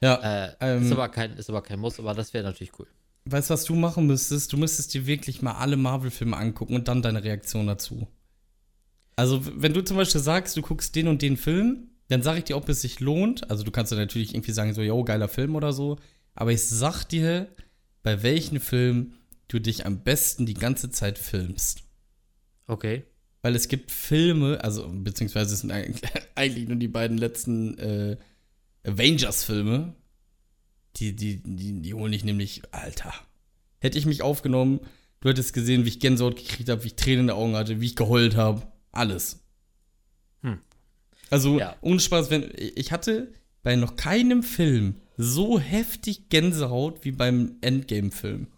Ja. 0.01 0.47
Äh, 0.47 0.57
ähm, 0.61 0.83
ist, 0.83 0.93
aber 0.93 1.09
kein, 1.09 1.37
ist 1.37 1.51
aber 1.51 1.63
kein 1.63 1.81
Muss, 1.81 1.99
aber 1.99 2.15
das 2.15 2.33
wäre 2.33 2.45
natürlich 2.45 2.79
cool. 2.79 2.87
Weißt 3.27 3.49
du, 3.49 3.55
was 3.55 3.65
du 3.65 3.75
machen 3.75 4.07
müsstest? 4.07 4.53
Du 4.53 4.57
müsstest 4.57 4.93
dir 4.93 5.07
wirklich 5.07 5.41
mal 5.41 5.53
alle 5.53 5.77
Marvel-Filme 5.77 6.37
angucken 6.37 6.75
und 6.75 6.89
dann 6.89 7.03
deine 7.03 7.25
Reaktion 7.25 7.67
dazu. 7.67 8.07
Also, 9.17 9.41
wenn 9.45 9.73
du 9.73 9.83
zum 9.83 9.97
Beispiel 9.97 10.21
sagst, 10.21 10.57
du 10.57 10.63
guckst 10.63 10.95
den 10.97 11.09
und 11.09 11.23
den 11.23 11.37
Film, 11.37 11.89
dann 12.09 12.23
sage 12.23 12.39
ich 12.39 12.45
dir, 12.45 12.57
ob 12.57 12.69
es 12.69 12.83
sich 12.83 13.01
lohnt. 13.01 13.49
Also, 13.51 13.65
du 13.65 13.71
kannst 13.71 13.93
dann 13.93 13.99
natürlich 13.99 14.35
irgendwie 14.35 14.53
sagen, 14.53 14.75
so, 14.75 14.83
yo, 14.83 15.05
geiler 15.05 15.29
Film 15.29 15.57
oder 15.57 15.73
so. 15.73 15.97
Aber 16.35 16.53
ich 16.53 16.65
sag 16.65 17.05
dir, 17.05 17.49
bei 18.03 18.23
welchem 18.23 18.61
Film 18.61 19.15
du 19.49 19.59
dich 19.59 19.87
am 19.87 20.03
besten 20.03 20.47
die 20.47 20.55
ganze 20.55 20.91
Zeit 20.91 21.19
filmst. 21.19 21.85
Okay. 22.67 23.05
Weil 23.43 23.55
es 23.55 23.69
gibt 23.69 23.91
Filme, 23.91 24.63
also, 24.63 24.89
beziehungsweise 24.89 25.55
es 25.55 25.61
sind 25.61 25.71
eigentlich 26.35 26.69
nur 26.69 26.77
die 26.77 26.89
beiden 26.89 27.19
letzten 27.19 27.79
äh, 27.79 28.17
Avengers-Filme, 28.85 29.95
die, 30.97 31.15
die, 31.15 31.43
die, 31.43 31.83
die 31.83 31.95
holen 31.95 32.13
dich 32.13 32.25
nämlich, 32.25 32.63
Alter. 32.73 33.13
Hätte 33.81 33.99
ich 33.99 34.07
mich 34.07 34.23
aufgenommen, 34.23 34.81
du 35.21 35.29
hättest 35.29 35.53
gesehen, 35.53 35.85
wie 35.85 35.89
ich 35.89 36.01
Gänsehaut 36.01 36.37
gekriegt 36.37 36.69
habe, 36.69 36.85
wie 36.85 36.89
ich 36.89 36.97
Tränen 36.97 37.21
in 37.21 37.27
den 37.29 37.37
Augen 37.37 37.57
hatte, 37.57 37.81
wie 37.81 37.87
ich 37.87 37.97
geheult 37.97 38.37
habe. 38.37 38.67
Alles. 38.93 39.45
Hm. 40.43 40.61
Also, 41.31 41.59
ja. 41.59 41.77
ohne 41.81 42.01
Spaß, 42.01 42.31
wenn, 42.31 42.51
ich 42.57 42.93
hatte 42.93 43.33
bei 43.63 43.77
noch 43.77 43.97
keinem 43.97 44.43
Film 44.43 45.01
so 45.17 45.59
heftig 45.59 46.29
Gänsehaut 46.29 47.05
wie 47.05 47.13
beim 47.13 47.57
Endgame-Film. 47.61 48.49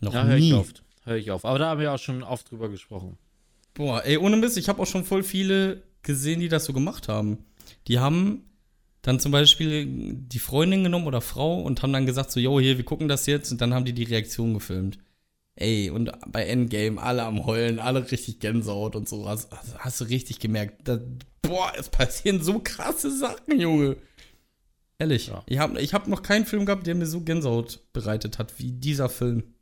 Noch 0.00 0.14
ja, 0.14 0.24
hör 0.24 0.36
nie. 0.38 0.48
Ich 0.48 0.54
oft. 0.54 0.82
Hör 1.04 1.16
ich 1.16 1.30
auf. 1.30 1.44
Aber 1.44 1.58
da 1.58 1.70
haben 1.70 1.80
wir 1.80 1.92
auch 1.92 1.98
schon 1.98 2.22
oft 2.22 2.50
drüber 2.50 2.68
gesprochen. 2.68 3.18
Boah, 3.74 4.04
ey, 4.04 4.16
ohne 4.16 4.36
Mist, 4.36 4.56
ich 4.56 4.68
habe 4.68 4.80
auch 4.80 4.86
schon 4.86 5.04
voll 5.04 5.22
viele 5.22 5.82
gesehen, 6.02 6.40
die 6.40 6.48
das 6.48 6.64
so 6.64 6.72
gemacht 6.72 7.08
haben. 7.08 7.38
Die 7.88 7.98
haben 7.98 8.44
dann 9.02 9.20
zum 9.20 9.32
Beispiel 9.32 9.86
die 9.86 10.38
Freundin 10.38 10.84
genommen 10.84 11.06
oder 11.06 11.20
Frau 11.20 11.60
und 11.60 11.82
haben 11.82 11.92
dann 11.92 12.06
gesagt 12.06 12.30
so, 12.30 12.40
yo, 12.40 12.58
hier, 12.60 12.78
wir 12.78 12.84
gucken 12.84 13.08
das 13.08 13.26
jetzt 13.26 13.50
und 13.52 13.60
dann 13.60 13.74
haben 13.74 13.84
die 13.84 13.92
die 13.92 14.04
Reaktion 14.04 14.54
gefilmt. 14.54 14.98
Ey, 15.56 15.90
und 15.90 16.10
bei 16.26 16.46
Endgame 16.46 17.00
alle 17.00 17.22
am 17.22 17.44
Heulen, 17.46 17.78
alle 17.78 18.10
richtig 18.10 18.40
Gänsehaut 18.40 18.96
und 18.96 19.08
so. 19.08 19.28
Hast, 19.28 19.50
hast 19.78 20.00
du 20.00 20.04
richtig 20.04 20.40
gemerkt, 20.40 20.88
da, 20.88 20.98
boah, 21.42 21.72
es 21.78 21.88
passieren 21.90 22.42
so 22.42 22.60
krasse 22.60 23.16
Sachen, 23.16 23.60
Junge. 23.60 23.96
Ehrlich, 24.98 25.28
ja. 25.28 25.42
ich 25.46 25.58
habe 25.58 25.80
ich 25.80 25.92
hab 25.92 26.06
noch 26.06 26.22
keinen 26.22 26.46
Film 26.46 26.66
gehabt, 26.66 26.86
der 26.86 26.94
mir 26.94 27.06
so 27.06 27.20
Gänsehaut 27.20 27.80
bereitet 27.92 28.38
hat 28.38 28.58
wie 28.58 28.72
dieser 28.72 29.08
Film. 29.08 29.54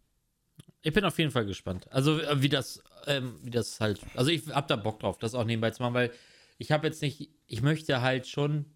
Ich 0.83 0.93
bin 0.93 1.05
auf 1.05 1.19
jeden 1.19 1.31
Fall 1.31 1.47
gespannt. 1.47 1.87
Also, 1.91 2.21
äh, 2.21 2.43
wie 2.43 2.49
das, 2.49 2.83
ähm, 3.07 3.39
wie 3.43 3.51
das 3.51 3.81
halt. 3.81 4.01
Also, 4.15 4.31
ich 4.31 4.49
hab 4.49 4.69
da 4.69 4.77
Bock 4.77 5.01
drauf, 5.01 5.19
das 5.19 5.35
auch 5.35 5.45
nebenbei 5.45 5.71
zu 5.71 5.83
machen, 5.83 5.95
weil 5.95 6.11
ich 6.59 6.73
habe 6.73 6.87
jetzt 6.87 7.03
nicht. 7.03 7.31
Ich 7.47 7.63
möchte 7.63 8.03
halt 8.03 8.27
schon 8.27 8.67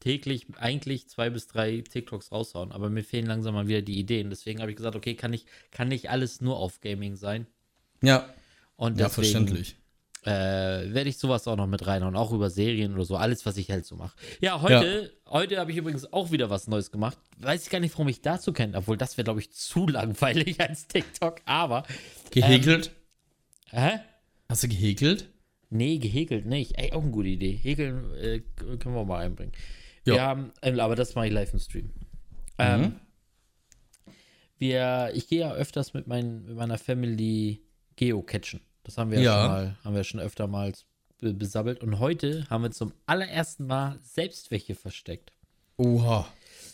täglich 0.00 0.46
eigentlich 0.58 1.08
zwei 1.08 1.30
bis 1.30 1.46
drei 1.46 1.80
TikToks 1.80 2.30
raushauen, 2.30 2.72
aber 2.72 2.90
mir 2.90 3.02
fehlen 3.02 3.26
langsam 3.26 3.54
mal 3.54 3.66
wieder 3.66 3.80
die 3.82 3.98
Ideen. 3.98 4.28
Deswegen 4.28 4.60
habe 4.60 4.70
ich 4.70 4.76
gesagt, 4.76 4.96
okay, 4.96 5.14
kann 5.14 5.30
nicht, 5.30 5.46
kann 5.70 5.88
nicht 5.88 6.10
alles 6.10 6.40
nur 6.42 6.58
auf 6.58 6.80
Gaming 6.80 7.16
sein. 7.16 7.46
Ja. 8.02 8.28
Und 8.76 8.98
deswegen, 8.98 9.00
ja, 9.00 9.08
verständlich. 9.08 9.76
Äh, 10.26 10.94
werde 10.94 11.10
ich 11.10 11.18
sowas 11.18 11.46
auch 11.46 11.56
noch 11.56 11.66
mit 11.66 11.86
reinhauen, 11.86 12.16
auch 12.16 12.32
über 12.32 12.48
Serien 12.48 12.94
oder 12.94 13.04
so, 13.04 13.16
alles, 13.16 13.44
was 13.44 13.58
ich 13.58 13.70
halt 13.70 13.84
so 13.84 13.96
mache. 13.96 14.16
Ja, 14.40 14.62
heute, 14.62 15.12
ja. 15.26 15.30
heute 15.32 15.58
habe 15.58 15.70
ich 15.70 15.76
übrigens 15.76 16.10
auch 16.12 16.30
wieder 16.32 16.48
was 16.48 16.66
Neues 16.66 16.90
gemacht. 16.90 17.18
Weiß 17.38 17.64
ich 17.64 17.70
gar 17.70 17.80
nicht, 17.80 17.92
warum 17.92 18.08
ich 18.08 18.22
dazu 18.22 18.54
kenne, 18.54 18.78
obwohl 18.78 18.96
das 18.96 19.18
wäre, 19.18 19.24
glaube 19.24 19.40
ich, 19.40 19.52
zu 19.52 19.86
langweilig 19.86 20.60
als 20.66 20.86
TikTok, 20.86 21.42
aber. 21.44 21.82
Gehäkelt? 22.30 22.90
Ähm, 23.70 23.82
hä? 23.82 24.00
Hast 24.48 24.62
du 24.62 24.68
gehäkelt? 24.68 25.28
Nee, 25.68 25.98
gehäkelt 25.98 26.46
nicht. 26.46 26.78
Ey, 26.78 26.92
auch 26.92 27.02
eine 27.02 27.10
gute 27.10 27.28
Idee. 27.28 27.52
Häkeln 27.52 28.14
äh, 28.14 28.40
können 28.78 28.94
wir 28.94 29.04
mal 29.04 29.24
einbringen. 29.24 29.52
Wir 30.04 30.22
haben, 30.22 30.52
ähm, 30.62 30.80
aber 30.80 30.96
das 30.96 31.14
mache 31.14 31.26
ich 31.26 31.32
live 31.32 31.52
im 31.52 31.58
Stream. 31.58 31.90
Ähm, 32.58 32.80
mhm. 32.80 32.94
wir, 34.58 35.10
ich 35.14 35.28
gehe 35.28 35.40
ja 35.40 35.52
öfters 35.52 35.92
mit, 35.94 36.06
mein, 36.06 36.44
mit 36.44 36.56
meiner 36.56 36.78
Family 36.78 37.62
geocachen. 37.96 38.60
Das 38.84 38.98
haben 38.98 39.10
wir 39.10 39.20
ja, 39.20 39.32
schon 39.32 39.50
mal, 39.50 39.76
haben 39.82 39.94
wir 39.94 40.04
schon 40.04 40.20
öfter 40.20 40.46
mal 40.46 40.72
besabbelt. 41.20 41.82
Und 41.82 41.98
heute 41.98 42.48
haben 42.50 42.62
wir 42.62 42.70
zum 42.70 42.92
allerersten 43.06 43.66
Mal 43.66 43.98
selbst 44.02 44.50
welche 44.50 44.74
versteckt. 44.74 45.32
Oha. 45.76 46.26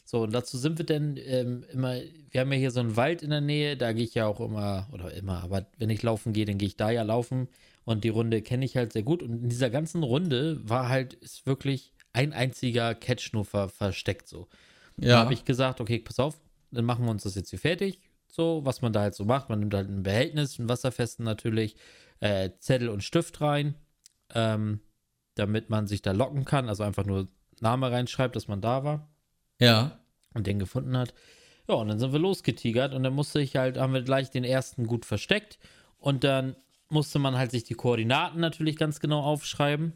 So, 0.04 0.22
und 0.24 0.32
dazu 0.32 0.58
sind 0.58 0.78
wir 0.78 0.84
denn 0.84 1.16
ähm, 1.24 1.64
immer, 1.72 1.94
wir 2.30 2.40
haben 2.40 2.52
ja 2.52 2.58
hier 2.58 2.72
so 2.72 2.80
einen 2.80 2.96
Wald 2.96 3.22
in 3.22 3.30
der 3.30 3.40
Nähe, 3.40 3.76
da 3.76 3.92
gehe 3.92 4.04
ich 4.04 4.14
ja 4.14 4.26
auch 4.26 4.40
immer, 4.40 4.88
oder 4.92 5.14
immer, 5.14 5.42
aber 5.44 5.66
wenn 5.78 5.88
ich 5.88 6.02
laufen 6.02 6.32
gehe, 6.32 6.44
dann 6.44 6.58
gehe 6.58 6.66
ich 6.66 6.76
da 6.76 6.90
ja 6.90 7.02
laufen. 7.02 7.48
Und 7.84 8.04
die 8.04 8.08
Runde 8.08 8.42
kenne 8.42 8.64
ich 8.64 8.76
halt 8.76 8.92
sehr 8.92 9.02
gut. 9.02 9.22
Und 9.22 9.44
in 9.44 9.48
dieser 9.48 9.70
ganzen 9.70 10.02
Runde 10.02 10.60
war 10.68 10.88
halt, 10.88 11.14
ist 11.14 11.46
wirklich 11.46 11.92
ein 12.12 12.32
einziger 12.32 12.94
Catch 12.94 13.32
nur 13.32 13.44
ver 13.44 13.68
versteckt 13.68 14.28
so. 14.28 14.48
Ja. 14.96 15.08
Da 15.08 15.18
habe 15.20 15.32
ich 15.32 15.44
gesagt, 15.44 15.80
okay, 15.80 15.98
pass 15.98 16.18
auf, 16.18 16.36
dann 16.70 16.84
machen 16.84 17.04
wir 17.04 17.10
uns 17.10 17.22
das 17.22 17.36
jetzt 17.36 17.50
hier 17.50 17.58
fertig. 17.58 18.00
So, 18.30 18.64
was 18.64 18.80
man 18.80 18.92
da 18.92 19.00
halt 19.00 19.14
so 19.14 19.24
macht. 19.24 19.48
Man 19.48 19.60
nimmt 19.60 19.74
halt 19.74 19.88
ein 19.88 20.02
Behältnis, 20.02 20.58
ein 20.58 20.68
wasserfesten 20.68 21.24
natürlich, 21.24 21.76
äh, 22.20 22.50
Zettel 22.58 22.88
und 22.88 23.02
Stift 23.02 23.40
rein, 23.40 23.74
ähm, 24.34 24.80
damit 25.34 25.70
man 25.70 25.86
sich 25.86 26.02
da 26.02 26.12
locken 26.12 26.44
kann. 26.44 26.68
Also 26.68 26.84
einfach 26.84 27.04
nur 27.04 27.26
Name 27.60 27.90
reinschreibt, 27.90 28.36
dass 28.36 28.48
man 28.48 28.60
da 28.60 28.84
war. 28.84 29.08
Ja. 29.58 29.98
Und 30.32 30.46
den 30.46 30.58
gefunden 30.58 30.96
hat. 30.96 31.12
Ja, 31.68 31.74
und 31.74 31.88
dann 31.88 31.98
sind 31.98 32.12
wir 32.12 32.18
losgetigert 32.18 32.94
und 32.94 33.02
dann 33.02 33.14
musste 33.14 33.40
ich 33.40 33.56
halt, 33.56 33.78
haben 33.78 33.92
wir 33.92 34.02
gleich 34.02 34.30
den 34.30 34.44
ersten 34.44 34.86
gut 34.86 35.04
versteckt 35.04 35.58
und 35.98 36.24
dann 36.24 36.56
musste 36.88 37.18
man 37.18 37.36
halt 37.36 37.50
sich 37.50 37.64
die 37.64 37.74
Koordinaten 37.74 38.40
natürlich 38.40 38.76
ganz 38.76 39.00
genau 39.00 39.20
aufschreiben. 39.22 39.92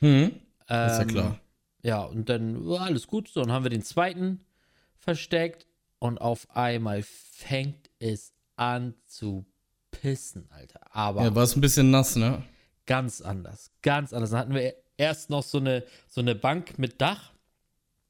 Hm. 0.00 0.32
Ähm, 0.68 0.90
ist 0.90 0.98
ja 0.98 1.04
klar. 1.04 1.40
Ja, 1.82 2.02
und 2.02 2.28
dann 2.28 2.66
war 2.66 2.82
alles 2.82 3.06
gut. 3.06 3.28
So, 3.28 3.40
dann 3.42 3.52
haben 3.52 3.64
wir 3.64 3.70
den 3.70 3.82
zweiten 3.82 4.44
versteckt 4.98 5.66
und 6.00 6.20
auf 6.20 6.48
einmal 6.56 7.02
fängt 7.02 7.90
es 8.00 8.32
an 8.56 8.94
zu 9.06 9.46
pissen, 9.92 10.48
Alter. 10.50 10.80
Aber. 10.90 11.22
Ja, 11.22 11.34
war 11.34 11.44
es 11.44 11.54
ein 11.54 11.60
bisschen 11.60 11.90
nass, 11.90 12.16
ne? 12.16 12.42
Ganz 12.86 13.20
anders. 13.20 13.70
Ganz 13.82 14.12
anders. 14.12 14.30
Dann 14.30 14.40
hatten 14.40 14.54
wir 14.54 14.74
erst 14.96 15.30
noch 15.30 15.44
so 15.44 15.58
eine, 15.58 15.84
so 16.08 16.20
eine 16.20 16.34
Bank 16.34 16.78
mit 16.78 17.00
Dach. 17.00 17.32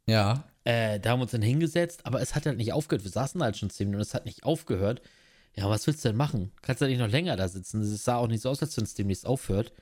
Ja. 0.07 0.45
Äh, 0.65 1.01
da 1.01 1.11
haben 1.11 1.19
wir 1.19 1.25
uns 1.25 1.33
dann 1.33 1.43
hingesetzt, 1.43 2.07
aber 2.07 2.21
es 2.21 2.35
hat 2.35 2.47
halt 2.47 2.57
nicht 2.57 2.73
aufgehört. 2.73 3.05
Wir 3.05 3.11
saßen 3.11 3.43
halt 3.43 3.57
schon 3.57 3.71
zehn 3.71 3.89
Minuten 3.89 4.01
und 4.01 4.07
es 4.07 4.15
hat 4.15 4.25
nicht 4.25 4.45
aufgehört. 4.45 5.03
Ja, 5.55 5.69
was 5.69 5.87
willst 5.87 6.05
du 6.05 6.09
denn 6.09 6.17
machen? 6.17 6.53
Kannst 6.63 6.81
du 6.81 6.87
nicht 6.87 6.99
noch 6.99 7.09
länger 7.09 7.37
da 7.37 7.49
sitzen? 7.49 7.83
Es 7.83 8.05
sah 8.05 8.17
auch 8.17 8.29
nicht 8.29 8.41
so 8.41 8.51
aus, 8.51 8.63
als 8.63 8.77
wenn 8.77 8.85
es 8.85 8.95
demnächst 8.95 9.27
aufhört. 9.27 9.73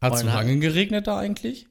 Hat 0.00 0.14
es 0.14 0.22
lange 0.22 0.58
geregnet 0.58 1.06
da 1.06 1.18
eigentlich? 1.18 1.66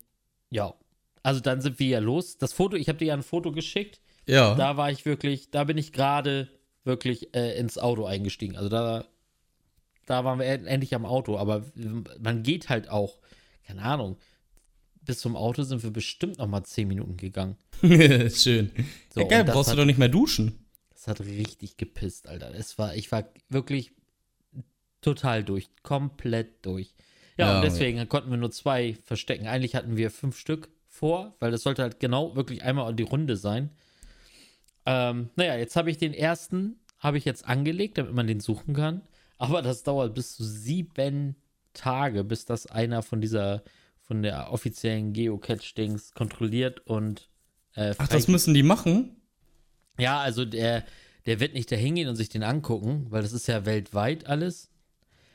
Ja, 0.49 0.73
also 1.21 1.39
dann 1.39 1.61
sind 1.61 1.79
wir 1.79 1.87
ja 1.87 1.99
los. 1.99 2.37
Das 2.37 2.53
Foto, 2.53 2.75
ich 2.75 2.89
habe 2.89 2.97
dir 2.97 3.05
ja 3.05 3.13
ein 3.13 3.23
Foto 3.23 3.51
geschickt. 3.51 4.01
Ja. 4.27 4.55
Da 4.55 4.77
war 4.77 4.91
ich 4.91 5.05
wirklich, 5.05 5.51
da 5.51 5.63
bin 5.63 5.77
ich 5.77 5.91
gerade 5.91 6.49
wirklich 6.83 7.35
äh, 7.35 7.57
ins 7.57 7.77
Auto 7.77 8.05
eingestiegen. 8.05 8.55
Also 8.55 8.69
da, 8.69 9.05
da 10.05 10.23
waren 10.23 10.39
wir 10.39 10.45
endlich 10.45 10.95
am 10.95 11.05
Auto. 11.05 11.37
Aber 11.37 11.65
man 12.19 12.43
geht 12.43 12.69
halt 12.69 12.89
auch, 12.89 13.19
keine 13.65 13.81
Ahnung, 13.81 14.17
bis 15.01 15.19
zum 15.19 15.35
Auto 15.35 15.63
sind 15.63 15.83
wir 15.83 15.91
bestimmt 15.91 16.37
noch 16.37 16.47
mal 16.47 16.63
zehn 16.63 16.87
Minuten 16.87 17.17
gegangen. 17.17 17.57
Schön. 17.81 18.71
So, 19.13 19.21
ja, 19.21 19.27
geil, 19.27 19.43
brauchst 19.43 19.69
hat, 19.69 19.75
du 19.75 19.81
doch 19.81 19.85
nicht 19.85 19.99
mehr 19.99 20.09
duschen. 20.09 20.65
Das 20.91 21.07
hat 21.07 21.21
richtig 21.21 21.77
gepisst, 21.77 22.27
Alter. 22.27 22.53
Es 22.55 22.77
war, 22.77 22.95
ich 22.95 23.11
war 23.11 23.25
wirklich 23.49 23.91
total 25.01 25.43
durch, 25.43 25.69
komplett 25.83 26.65
durch. 26.65 26.93
Ja, 27.37 27.47
ja 27.47 27.55
und 27.57 27.63
deswegen 27.63 27.97
ja. 27.97 28.05
konnten 28.05 28.31
wir 28.31 28.37
nur 28.37 28.51
zwei 28.51 28.95
verstecken. 29.03 29.47
Eigentlich 29.47 29.75
hatten 29.75 29.97
wir 29.97 30.11
fünf 30.11 30.37
Stück 30.37 30.69
vor, 30.87 31.35
weil 31.39 31.51
das 31.51 31.63
sollte 31.63 31.81
halt 31.81 31.99
genau 31.99 32.35
wirklich 32.35 32.63
einmal 32.63 32.89
in 32.89 32.97
die 32.97 33.03
Runde 33.03 33.35
sein. 33.35 33.71
Ähm, 34.85 35.29
naja, 35.35 35.55
jetzt 35.55 35.75
habe 35.75 35.89
ich 35.89 35.97
den 35.97 36.13
ersten, 36.13 36.79
habe 36.99 37.17
ich 37.17 37.25
jetzt 37.25 37.47
angelegt, 37.47 37.97
damit 37.97 38.13
man 38.13 38.27
den 38.27 38.39
suchen 38.39 38.73
kann. 38.73 39.01
Aber 39.37 39.61
das 39.61 39.83
dauert 39.83 40.13
bis 40.13 40.35
zu 40.35 40.43
sieben 40.43 41.35
Tage, 41.73 42.23
bis 42.23 42.45
das 42.45 42.67
einer 42.67 43.01
von 43.01 43.21
dieser, 43.21 43.63
von 44.01 44.23
der 44.23 44.51
offiziellen 44.51 45.13
Geocache-Dings 45.13 46.13
kontrolliert 46.13 46.79
und. 46.85 47.29
Äh, 47.75 47.95
Ach, 47.97 48.07
das 48.07 48.27
müssen 48.27 48.53
die 48.53 48.63
machen? 48.63 49.15
Ja, 49.97 50.19
also 50.19 50.45
der, 50.45 50.83
der 51.25 51.39
wird 51.39 51.53
nicht 51.53 51.71
da 51.71 51.75
hingehen 51.75 52.09
und 52.09 52.15
sich 52.15 52.29
den 52.29 52.43
angucken, 52.43 53.07
weil 53.09 53.21
das 53.21 53.33
ist 53.33 53.47
ja 53.47 53.65
weltweit 53.65 54.27
alles. 54.27 54.69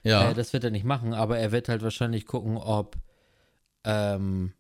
Ja. 0.04 0.30
Äh, 0.30 0.34
das 0.34 0.52
wird 0.52 0.64
er 0.64 0.70
nicht 0.70 0.84
machen, 0.84 1.14
aber 1.14 1.38
er 1.38 1.52
wird 1.52 1.68
halt 1.68 1.82
wahrscheinlich 1.82 2.26
gucken, 2.26 2.56
ob, 2.56 2.96
ähm, 3.84 4.52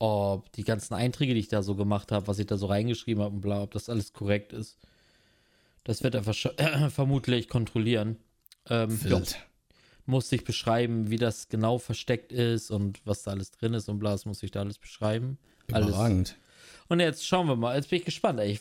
ob 0.00 0.50
die 0.52 0.64
ganzen 0.64 0.94
Einträge, 0.94 1.34
die 1.34 1.40
ich 1.40 1.48
da 1.48 1.62
so 1.62 1.76
gemacht 1.76 2.10
habe, 2.10 2.26
was 2.26 2.38
ich 2.38 2.46
da 2.46 2.56
so 2.56 2.66
reingeschrieben 2.66 3.22
habe 3.22 3.34
und 3.36 3.42
bla, 3.42 3.62
ob 3.62 3.70
das 3.70 3.88
alles 3.88 4.12
korrekt 4.12 4.52
ist. 4.52 4.78
Das 5.84 6.02
wird 6.02 6.14
er 6.14 6.26
äh, 6.26 6.90
vermutlich 6.90 7.48
kontrollieren. 7.48 8.16
Ähm, 8.68 9.04
Wild. 9.04 9.30
Ja, 9.32 9.38
muss 10.06 10.28
sich 10.28 10.44
beschreiben, 10.44 11.10
wie 11.10 11.18
das 11.18 11.48
genau 11.48 11.78
versteckt 11.78 12.32
ist 12.32 12.70
und 12.70 13.00
was 13.04 13.22
da 13.22 13.30
alles 13.32 13.52
drin 13.52 13.74
ist 13.74 13.88
und 13.88 13.98
bla, 13.98 14.12
das 14.12 14.24
muss 14.24 14.42
ich 14.42 14.50
da 14.50 14.60
alles 14.60 14.78
beschreiben. 14.78 15.38
Überragend. 15.68 16.30
Alles. 16.30 16.34
Und 16.88 17.00
jetzt 17.00 17.26
schauen 17.26 17.46
wir 17.46 17.56
mal. 17.56 17.76
Jetzt 17.76 17.90
bin 17.90 17.98
ich 18.00 18.04
gespannt. 18.04 18.40
Ey. 18.40 18.52
Ich 18.52 18.60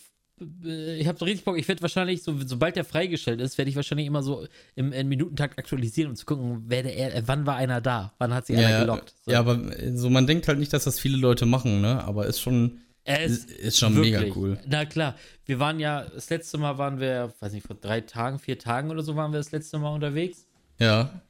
ich 0.63 1.07
habe 1.07 1.17
so 1.17 1.25
richtig 1.25 1.45
Bock. 1.45 1.57
Ich 1.57 1.67
werde 1.67 1.81
wahrscheinlich, 1.81 2.23
so, 2.23 2.35
sobald 2.45 2.75
der 2.75 2.85
freigestellt 2.85 3.41
ist, 3.41 3.57
werde 3.57 3.69
ich 3.69 3.75
wahrscheinlich 3.75 4.07
immer 4.07 4.23
so 4.23 4.47
im, 4.75 4.91
im, 4.93 5.07
Minutentakt 5.07 5.57
aktualisieren, 5.57 6.11
um 6.11 6.15
zu 6.15 6.25
gucken, 6.25 6.63
wer 6.67 6.83
der, 6.83 7.15
äh, 7.15 7.23
wann 7.25 7.45
war 7.45 7.55
einer 7.55 7.81
da, 7.81 8.13
wann 8.17 8.33
hat 8.33 8.45
sich 8.45 8.57
ja, 8.57 8.67
einer 8.67 8.79
gelockt. 8.81 9.13
So. 9.25 9.31
Ja, 9.31 9.39
aber 9.39 9.59
so 9.95 10.09
man 10.09 10.27
denkt 10.27 10.47
halt 10.47 10.59
nicht, 10.59 10.73
dass 10.73 10.85
das 10.85 10.99
viele 10.99 11.17
Leute 11.17 11.45
machen, 11.45 11.81
ne? 11.81 12.03
Aber 12.03 12.25
ist 12.25 12.39
schon, 12.39 12.79
es 13.03 13.45
ist 13.45 13.79
schon 13.79 13.95
wirklich, 13.95 14.19
mega 14.19 14.35
cool. 14.35 14.59
Na 14.67 14.85
klar, 14.85 15.15
wir 15.45 15.59
waren 15.59 15.79
ja 15.79 16.03
das 16.03 16.29
letzte 16.29 16.57
Mal 16.57 16.77
waren 16.77 16.99
wir, 16.99 17.33
weiß 17.39 17.53
nicht, 17.53 17.65
vor 17.65 17.75
drei 17.75 18.01
Tagen, 18.01 18.39
vier 18.39 18.59
Tagen 18.59 18.91
oder 18.91 19.03
so 19.03 19.15
waren 19.15 19.31
wir 19.31 19.39
das 19.39 19.51
letzte 19.51 19.79
Mal 19.79 19.93
unterwegs. 19.93 20.47
Ja. 20.79 21.21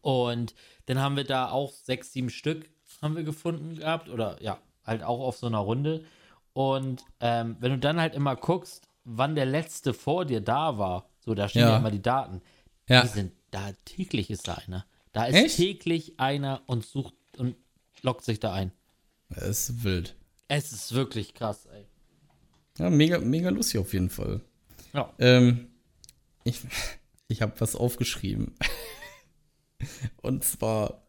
Und 0.00 0.54
dann 0.86 0.98
haben 0.98 1.16
wir 1.16 1.24
da 1.24 1.50
auch 1.50 1.72
sechs, 1.72 2.12
sieben 2.12 2.30
Stück 2.30 2.70
haben 3.02 3.16
wir 3.16 3.22
gefunden 3.22 3.76
gehabt 3.76 4.08
oder 4.08 4.36
ja, 4.40 4.58
halt 4.84 5.02
auch 5.02 5.20
auf 5.20 5.36
so 5.36 5.46
einer 5.46 5.58
Runde. 5.58 6.04
Und 6.52 7.04
ähm, 7.20 7.56
wenn 7.60 7.72
du 7.72 7.78
dann 7.78 8.00
halt 8.00 8.14
immer 8.14 8.36
guckst, 8.36 8.88
wann 9.04 9.34
der 9.34 9.46
letzte 9.46 9.94
vor 9.94 10.24
dir 10.24 10.40
da 10.40 10.78
war, 10.78 11.08
so 11.20 11.34
da 11.34 11.48
stehen 11.48 11.62
ja, 11.62 11.70
ja 11.70 11.76
immer 11.78 11.90
die 11.90 12.02
Daten. 12.02 12.42
Ja. 12.88 13.02
Die 13.02 13.08
sind, 13.08 13.32
da 13.50 13.72
täglich 13.84 14.30
ist 14.30 14.48
da 14.48 14.54
einer. 14.54 14.84
Da 15.12 15.24
ist 15.24 15.36
Echt? 15.36 15.56
täglich 15.56 16.18
einer 16.18 16.62
und 16.66 16.84
sucht 16.84 17.14
und 17.36 17.56
lockt 18.02 18.24
sich 18.24 18.40
da 18.40 18.52
ein. 18.52 18.72
Es 19.28 19.70
ist 19.70 19.84
wild. 19.84 20.16
Es 20.48 20.72
ist 20.72 20.94
wirklich 20.94 21.34
krass, 21.34 21.66
ey. 21.66 21.86
Ja, 22.78 22.90
mega, 22.90 23.18
mega 23.18 23.50
lustig 23.50 23.80
auf 23.80 23.92
jeden 23.92 24.10
Fall. 24.10 24.40
Ja. 24.92 25.12
Ähm, 25.18 25.68
ich 26.44 26.60
ich 27.30 27.42
habe 27.42 27.58
was 27.58 27.76
aufgeschrieben. 27.76 28.54
und 30.22 30.44
zwar, 30.44 31.02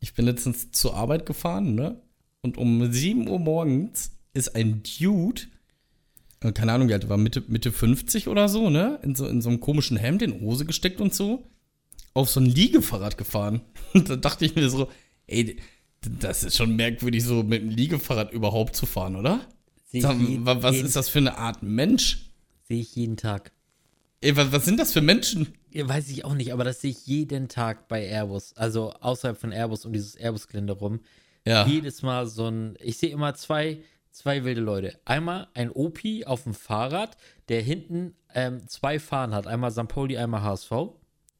ich 0.00 0.14
bin 0.14 0.24
letztens 0.24 0.70
zur 0.70 0.94
Arbeit 0.94 1.26
gefahren, 1.26 1.74
ne? 1.74 2.00
Und 2.42 2.58
um 2.58 2.92
7 2.92 3.28
Uhr 3.28 3.40
morgens 3.40 4.15
ist 4.36 4.54
ein 4.54 4.82
Dude, 4.82 5.42
äh, 6.40 6.52
keine 6.52 6.72
Ahnung, 6.72 6.88
wie 6.88 6.94
alt 6.94 7.08
war, 7.08 7.16
Mitte, 7.16 7.42
Mitte 7.48 7.72
50 7.72 8.28
oder 8.28 8.48
so, 8.48 8.70
ne? 8.70 9.00
In 9.02 9.14
so, 9.14 9.26
in 9.26 9.40
so 9.42 9.48
einem 9.48 9.60
komischen 9.60 9.96
Hemd 9.96 10.22
in 10.22 10.40
Hose 10.40 10.64
gesteckt 10.64 11.00
und 11.00 11.14
so, 11.14 11.48
auf 12.14 12.30
so 12.30 12.40
ein 12.40 12.46
Liegefahrrad 12.46 13.18
gefahren. 13.18 13.62
Und 13.94 14.08
da 14.08 14.16
dachte 14.16 14.44
ich 14.44 14.54
mir 14.54 14.68
so, 14.68 14.88
ey, 15.26 15.56
das 16.02 16.44
ist 16.44 16.56
schon 16.56 16.76
merkwürdig, 16.76 17.24
so 17.24 17.42
mit 17.42 17.62
einem 17.62 17.70
Liegefahrrad 17.70 18.32
überhaupt 18.32 18.76
zu 18.76 18.86
fahren, 18.86 19.16
oder? 19.16 19.40
Sag, 19.92 20.16
was 20.18 20.76
ist 20.76 20.96
das 20.96 21.08
für 21.08 21.18
eine 21.18 21.38
Art 21.38 21.62
Mensch? 21.62 22.30
Sehe 22.68 22.80
ich 22.80 22.94
jeden 22.96 23.16
Tag. 23.16 23.52
Ey, 24.20 24.36
was, 24.36 24.52
was 24.52 24.64
sind 24.64 24.78
das 24.78 24.92
für 24.92 25.00
Menschen? 25.00 25.54
Ja, 25.70 25.88
weiß 25.88 26.10
ich 26.10 26.24
auch 26.24 26.34
nicht, 26.34 26.52
aber 26.52 26.64
das 26.64 26.80
sehe 26.80 26.90
ich 26.90 27.06
jeden 27.06 27.48
Tag 27.48 27.88
bei 27.88 28.06
Airbus. 28.06 28.54
Also 28.54 28.92
außerhalb 28.92 29.38
von 29.38 29.52
Airbus 29.52 29.84
und 29.84 29.92
dieses 29.92 30.16
Airbus-Gelände 30.16 30.72
rum. 30.74 31.00
Ja. 31.46 31.66
Jedes 31.66 32.02
Mal 32.02 32.26
so 32.26 32.48
ein. 32.48 32.76
Ich 32.80 32.98
sehe 32.98 33.10
immer 33.10 33.34
zwei, 33.34 33.78
zwei 34.16 34.44
wilde 34.44 34.62
Leute. 34.62 34.98
Einmal 35.04 35.48
ein 35.54 35.70
OP 35.70 36.00
auf 36.24 36.44
dem 36.44 36.54
Fahrrad, 36.54 37.16
der 37.48 37.60
hinten 37.60 38.14
ähm, 38.34 38.66
zwei 38.66 38.98
Fahnen 38.98 39.34
hat. 39.34 39.46
Einmal 39.46 39.70
Sampoli, 39.70 40.16
einmal 40.16 40.42
HSV. 40.42 40.72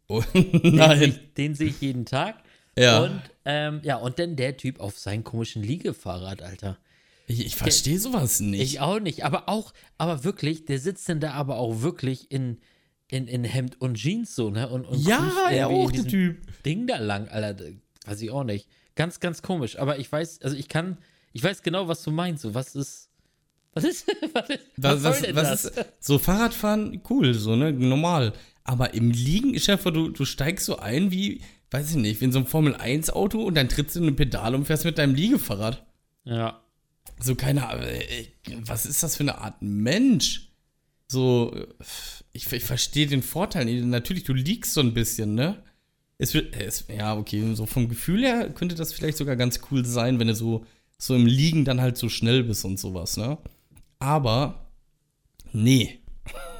Oh, 0.09 0.23
nein. 0.63 1.19
Den, 1.37 1.57
sehe 1.57 1.67
ich 1.67 1.81
jeden 1.81 2.05
Tag. 2.07 2.37
Ja. 2.79 3.03
Und, 3.03 3.23
ähm, 3.45 3.81
ja, 3.83 3.97
und 3.97 4.21
dann 4.21 4.37
der 4.37 4.57
Typ 4.57 4.79
auf 4.79 4.97
seinem 4.97 5.25
komischen 5.25 5.65
Liegefahrrad, 5.65 6.43
Alter. 6.43 6.79
Ich, 7.27 7.45
ich 7.45 7.57
verstehe 7.57 7.99
sowas 7.99 8.39
nicht. 8.39 8.63
Ich 8.63 8.79
auch 8.79 9.01
nicht. 9.01 9.25
Aber 9.25 9.49
auch, 9.49 9.73
aber 9.99 10.23
wirklich, 10.23 10.65
der 10.65 10.79
sitzt 10.79 11.09
denn 11.09 11.19
da 11.19 11.33
aber 11.33 11.59
auch 11.59 11.83
wirklich 11.83 12.31
in, 12.31 12.61
in, 13.09 13.27
in 13.27 13.43
Hemd 13.43 13.81
und 13.81 13.97
Jeans 13.97 14.37
so, 14.37 14.49
ne? 14.49 14.69
Und, 14.69 14.85
und 14.85 15.05
ja, 15.05 15.49
er 15.51 15.67
auch, 15.71 15.91
der 15.91 16.07
Typ. 16.07 16.39
Ding 16.63 16.87
da 16.87 16.99
lang, 16.99 17.27
Alter. 17.27 17.65
Weiß 18.05 18.23
ich 18.23 18.31
auch 18.31 18.45
nicht. 18.45 18.69
Ganz, 18.95 19.19
ganz 19.19 19.43
komisch. 19.43 19.77
Aber 19.77 19.99
ich 19.99 20.13
weiß, 20.13 20.41
also 20.43 20.55
ich 20.55 20.69
kann, 20.69 20.99
ich 21.33 21.43
weiß 21.43 21.63
genau, 21.63 21.89
was 21.89 22.03
du 22.03 22.11
meinst. 22.11 22.43
So, 22.43 22.55
was 22.55 22.75
ist. 22.75 23.11
Was 23.75 23.85
ist. 23.85 24.07
Was, 24.33 24.49
ist, 24.49 24.63
was, 24.77 25.05
was, 25.05 25.23
was, 25.23 25.35
was 25.35 25.65
ist. 25.67 25.85
So, 26.01 26.19
Fahrradfahren, 26.19 27.03
cool, 27.11 27.35
so, 27.35 27.57
ne? 27.57 27.73
Normal. 27.73 28.33
Aber 28.65 28.95
im 28.95 29.11
Liegen, 29.11 29.59
Schäfer, 29.61 29.93
du, 29.93 30.09
du 30.09 30.25
steigst 30.25 30.67
so 30.67 30.79
ein 30.79 31.11
wie, 31.11 31.43
weiß 31.71 31.91
ich 31.91 31.97
nicht, 31.97 32.21
wie 32.21 32.25
in 32.25 32.33
so 32.33 32.39
einem 32.39 32.47
Formel-1-Auto 32.47 33.43
und 33.43 33.55
dann 33.55 33.69
trittst 33.69 33.97
du 33.97 34.01
in 34.01 34.09
ein 34.09 34.17
Pedal 34.17 34.55
und 34.55 34.65
fährst 34.65 34.85
mit 34.85 34.99
deinem 34.99 35.15
Liegefahrrad. 35.15 35.85
Ja. 36.25 36.63
So, 37.21 37.35
keine 37.35 37.69
Ahnung, 37.69 37.87
was 38.65 38.87
ist 38.87 39.03
das 39.03 39.17
für 39.17 39.23
eine 39.23 39.39
Art 39.39 39.61
Mensch? 39.61 40.53
So, 41.09 41.55
ich, 42.33 42.51
ich 42.53 42.65
verstehe 42.65 43.07
den 43.07 43.23
Vorteil. 43.23 43.67
Natürlich, 43.85 44.25
du 44.25 44.35
liegst 44.35 44.75
so 44.75 44.81
ein 44.81 44.95
bisschen, 44.95 45.35
ne? 45.35 45.63
Es 46.19 46.35
wird, 46.35 46.57
es, 46.57 46.87
ja, 46.89 47.17
okay, 47.17 47.55
so 47.55 47.67
vom 47.67 47.89
Gefühl 47.89 48.23
her 48.23 48.51
könnte 48.51 48.75
das 48.75 48.93
vielleicht 48.93 49.19
sogar 49.19 49.37
ganz 49.37 49.61
cool 49.71 49.85
sein, 49.85 50.19
wenn 50.19 50.29
du 50.29 50.35
so 50.35 50.65
so 50.99 51.15
im 51.15 51.27
Liegen 51.27 51.65
dann 51.65 51.81
halt 51.81 51.97
so 51.97 52.09
schnell 52.09 52.45
bist 52.45 52.65
und 52.65 52.79
sowas, 52.79 53.17
ne? 53.17 53.39
Aber, 53.99 54.67
nee, 55.53 56.01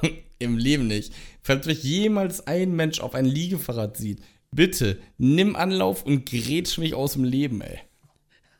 im 0.39 0.57
Leben 0.57 0.87
nicht. 0.87 1.13
Falls 1.41 1.67
euch 1.67 1.83
jemals 1.83 2.45
ein 2.47 2.75
Mensch 2.75 2.99
auf 2.99 3.15
ein 3.15 3.25
Liegefahrrad 3.25 3.97
sieht, 3.97 4.21
bitte 4.51 4.99
nimm 5.17 5.55
Anlauf 5.55 6.03
und 6.03 6.25
grätsch 6.29 6.77
mich 6.77 6.93
aus 6.93 7.13
dem 7.13 7.23
Leben, 7.23 7.61
ey. 7.61 7.79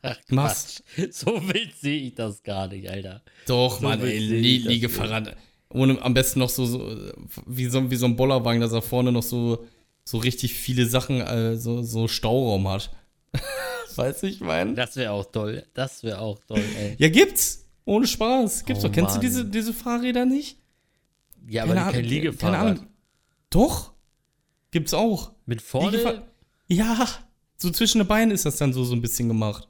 Ach, 0.02 0.18
Mach's. 0.30 0.84
So 1.12 1.28
wild 1.48 1.76
sehe 1.76 2.00
ich 2.00 2.16
das 2.16 2.44
gar 2.44 2.68
nicht, 2.68 2.90
Alter. 2.90 3.24
Doch, 3.48 3.80
so 3.80 3.88
Mann, 3.88 4.02
ey, 4.02 4.20
Lie 4.20 4.58
Liegefahrrad. 4.58 5.36
Ohne 5.70 6.02
am 6.02 6.14
besten 6.14 6.40
noch 6.40 6.50
so, 6.50 6.66
so, 6.66 7.12
wie 7.46 7.66
so, 7.66 7.92
wie 7.92 7.96
so 7.96 8.06
ein 8.06 8.16
Bollerwagen, 8.16 8.62
dass 8.62 8.72
er 8.72 8.82
vorne 8.82 9.12
noch 9.12 9.24
so, 9.24 9.66
so 10.06 10.18
richtig 10.18 10.54
viele 10.54 10.86
Sachen, 10.86 11.20
äh, 11.20 11.58
so, 11.58 11.82
so 11.82 12.08
Stauraum 12.08 12.68
hat. 12.70 12.96
Weißt 13.96 14.24
du, 14.24 14.28
ich 14.28 14.42
meine? 14.42 14.74
Das 14.74 14.96
wäre 14.96 15.12
auch 15.12 15.26
toll. 15.32 15.66
Das 15.74 16.04
wäre 16.04 16.20
auch 16.20 16.40
toll, 16.48 16.64
ey. 16.78 16.96
Ja, 17.00 17.10
gibt's. 17.10 17.66
Ohne 17.86 18.06
Spaß. 18.06 18.66
Gibt's 18.66 18.84
oh, 18.84 18.88
doch. 18.88 18.94
Kennst 18.94 19.12
Mann. 19.12 19.22
du 19.22 19.28
diese, 19.28 19.46
diese 19.46 19.74
Fahrräder 19.74 20.26
nicht? 20.26 20.58
Ja, 21.48 21.64
aber 21.64 21.76
keine 21.76 21.92
kein 21.92 22.06
Liegefahrrad. 22.06 22.60
Keine 22.60 22.72
Ahnung. 22.72 22.88
Doch. 23.50 23.94
Gibt's 24.72 24.94
auch. 24.94 25.32
Mit 25.46 25.62
vorne? 25.62 26.24
ja. 26.68 27.08
So 27.56 27.72
zwischen 27.72 28.00
den 28.00 28.08
Beinen 28.08 28.32
ist 28.32 28.46
das 28.46 28.58
dann 28.58 28.74
so, 28.74 28.84
so 28.84 28.94
ein 28.94 29.02
bisschen 29.02 29.28
gemacht. 29.28 29.68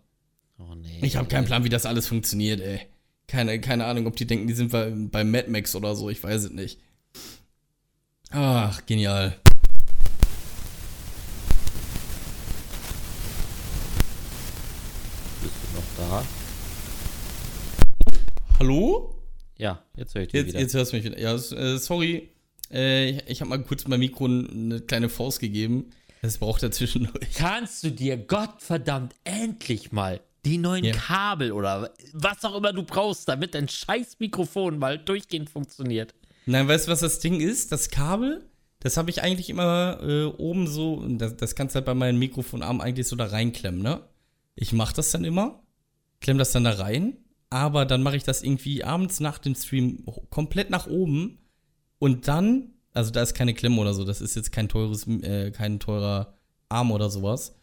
Oh 0.60 0.76
nee. 0.76 1.00
Ich 1.04 1.16
habe 1.16 1.28
keinen 1.28 1.46
Plan, 1.46 1.64
wie 1.64 1.70
das 1.70 1.86
alles 1.86 2.08
funktioniert, 2.08 2.60
ey. 2.60 2.82
Keine, 3.28 3.62
keine 3.62 3.86
Ahnung, 3.86 4.08
ob 4.08 4.16
die 4.16 4.26
denken, 4.26 4.48
die 4.48 4.54
sind 4.54 4.72
bei, 4.72 4.90
bei 4.90 5.24
Mad 5.24 5.50
Max 5.50 5.76
oder 5.76 5.96
so. 5.96 6.10
Ich 6.10 6.22
weiß 6.24 6.46
es 6.46 6.52
nicht. 6.52 6.80
Ach, 8.32 8.86
genial. 8.86 9.40
Da. 15.98 16.24
Hallo? 18.60 19.16
Ja, 19.58 19.84
jetzt 19.96 20.14
höre 20.14 20.24
ich 20.24 20.28
dich 20.30 20.42
jetzt, 20.42 20.48
wieder. 20.50 20.60
Jetzt 20.60 20.74
hörst 20.74 20.94
du 20.94 20.98
mich 20.98 21.06
wieder. 21.06 21.20
Ja, 21.20 21.36
äh, 21.36 21.78
sorry. 21.78 22.30
Äh, 22.72 23.10
ich 23.10 23.24
ich 23.28 23.42
habe 23.42 23.50
mal 23.50 23.62
kurz 23.64 23.88
mein 23.88 24.00
Mikro 24.00 24.26
eine 24.26 24.82
kleine 24.82 25.10
Faust 25.10 25.40
gegeben. 25.40 25.90
Es 26.22 26.38
braucht 26.38 26.64
dazwischen. 26.64 27.10
Kannst 27.36 27.84
du 27.84 27.92
dir 27.92 28.18
Gottverdammt 28.18 29.16
endlich 29.24 29.92
mal 29.92 30.22
die 30.46 30.58
neuen 30.58 30.86
ja. 30.86 30.94
Kabel 30.94 31.52
oder 31.52 31.92
was 32.14 32.46
auch 32.46 32.56
immer 32.56 32.74
du 32.74 32.84
brauchst, 32.84 33.28
damit 33.28 33.56
dein 33.56 33.68
scheiß 33.68 34.20
Mikrofon 34.20 34.78
mal 34.78 34.98
durchgehend 34.98 35.50
funktioniert? 35.50 36.14
Nein, 36.46 36.68
weißt 36.68 36.88
du, 36.88 36.92
was 36.92 37.02
das 37.02 37.20
Ding 37.20 37.42
ist? 37.42 37.72
Das 37.72 37.90
Kabel, 37.90 38.46
das 38.80 38.98
habe 38.98 39.10
ich 39.10 39.24
eigentlich 39.24 39.50
immer 39.50 40.00
äh, 40.02 40.26
oben 40.26 40.68
so, 40.68 41.06
das, 41.08 41.36
das 41.36 41.56
kannst 41.56 41.76
du 41.76 41.78
halt 41.78 41.86
bei 41.86 41.94
meinem 41.94 42.20
Mikrofonarm 42.20 42.80
eigentlich 42.82 43.08
so 43.08 43.16
da 43.16 43.26
reinklemmen, 43.26 43.82
ne? 43.82 44.02
Ich 44.56 44.74
mache 44.74 44.96
das 44.96 45.12
dann 45.12 45.24
immer 45.24 45.62
klemm 46.20 46.38
das 46.38 46.52
dann 46.52 46.64
da 46.64 46.72
rein, 46.72 47.18
aber 47.50 47.86
dann 47.86 48.04
mache 48.04 48.18
ich 48.18 48.24
das 48.24 48.44
irgendwie 48.44 48.84
abends 48.84 49.20
nach 49.20 49.38
dem 49.38 49.56
Stream 49.56 50.06
komplett 50.30 50.70
nach 50.70 50.88
oben 50.88 51.40
und 52.00 52.28
dann, 52.28 52.74
also 52.94 53.12
da 53.12 53.22
ist 53.22 53.34
keine 53.34 53.54
Klemme 53.54 53.80
oder 53.80 53.94
so, 53.94 54.04
das 54.04 54.22
ist 54.22 54.36
jetzt 54.36 54.52
kein 54.52 54.70
teures, 54.70 55.08
äh, 55.08 55.52
kein 55.52 55.80
teurer 55.80 56.34
Arm 56.70 56.92
oder 56.92 57.10
sowas. 57.10 57.56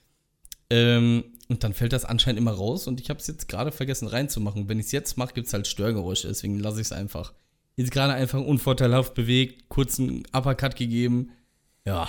Ähm, 0.71 1.25
und 1.49 1.63
dann 1.63 1.75
fällt 1.75 1.93
das 1.93 2.05
anscheinend 2.05 2.41
immer 2.41 2.53
raus 2.53 2.87
und 2.87 3.01
ich 3.01 3.11
habe 3.11 3.21
es 3.21 3.27
jetzt 3.27 3.49
gerade 3.49 3.71
vergessen 3.71 4.09
reinzumachen. 4.09 4.69
Wenn 4.69 4.81
ich 4.81 4.87
es 4.87 4.93
jetzt 4.93 5.19
mache, 5.19 5.35
gibt 5.35 5.47
es 5.47 5.53
halt 5.53 5.67
Störgeräusche, 5.67 6.29
deswegen 6.29 6.59
lasse 6.59 6.81
ich 6.81 6.87
es 6.87 6.93
einfach. 6.93 7.35
Jetzt 7.77 7.91
gerade 7.91 8.15
einfach 8.15 8.41
unvorteilhaft 8.41 9.15
bewegt, 9.15 9.69
kurzen 9.69 10.23
Uppercut 10.33 10.77
gegeben. 10.77 11.33
Ja. 11.85 12.09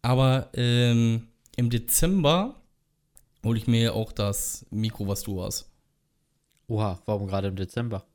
Aber 0.00 0.50
ähm, 0.54 1.28
im 1.56 1.70
Dezember 1.70 2.60
hole 3.44 3.58
ich 3.58 3.66
mir 3.66 3.94
auch 3.94 4.10
das 4.12 4.66
Mikro, 4.70 5.06
was 5.06 5.22
du 5.22 5.42
hast. 5.42 5.71
Oha, 6.68 7.02
warum 7.06 7.26
gerade 7.26 7.48
im 7.48 7.56
Dezember? 7.56 8.06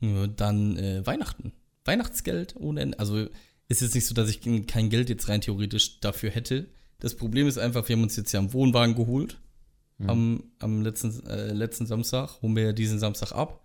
Dann 0.00 0.76
äh, 0.76 1.06
Weihnachten. 1.06 1.52
Weihnachtsgeld 1.84 2.56
ohne 2.56 2.80
Ende. 2.80 2.98
Also 2.98 3.26
ist 3.68 3.82
jetzt 3.82 3.94
nicht 3.94 4.06
so, 4.06 4.14
dass 4.14 4.28
ich 4.28 4.40
kein 4.66 4.90
Geld 4.90 5.08
jetzt 5.08 5.28
rein 5.28 5.40
theoretisch 5.40 6.00
dafür 6.00 6.30
hätte. 6.30 6.68
Das 7.00 7.16
Problem 7.16 7.46
ist 7.48 7.58
einfach, 7.58 7.88
wir 7.88 7.96
haben 7.96 8.02
uns 8.02 8.16
jetzt 8.16 8.32
ja 8.32 8.40
einen 8.40 8.52
Wohnwagen 8.52 8.94
geholt. 8.94 9.40
Mhm. 9.98 10.10
Am, 10.10 10.44
am 10.58 10.82
letzten, 10.82 11.26
äh, 11.26 11.52
letzten 11.52 11.86
Samstag. 11.86 12.42
Holen 12.42 12.56
wir 12.56 12.64
ja 12.64 12.72
diesen 12.72 12.98
Samstag 12.98 13.32
ab. 13.32 13.64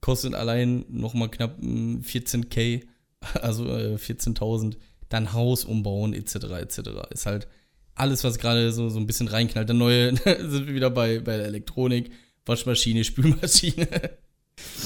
Kostet 0.00 0.34
allein 0.34 0.84
nochmal 0.88 1.30
knapp 1.30 1.58
14k, 1.60 2.82
also 3.40 3.66
äh, 3.66 3.96
14.000. 3.96 4.76
Dann 5.08 5.32
Haus 5.32 5.64
umbauen, 5.64 6.14
etc. 6.14 6.36
etc. 6.60 6.78
Ist 7.10 7.26
halt 7.26 7.48
alles, 7.94 8.24
was 8.24 8.38
gerade 8.38 8.72
so, 8.72 8.88
so 8.88 8.98
ein 8.98 9.06
bisschen 9.06 9.28
reinknallt. 9.28 9.68
Dann 9.68 9.78
neue, 9.78 10.16
sind 10.16 10.66
wir 10.66 10.74
wieder 10.74 10.90
bei, 10.90 11.20
bei 11.20 11.36
der 11.36 11.46
Elektronik, 11.46 12.10
Waschmaschine, 12.46 13.04
Spülmaschine. 13.04 13.88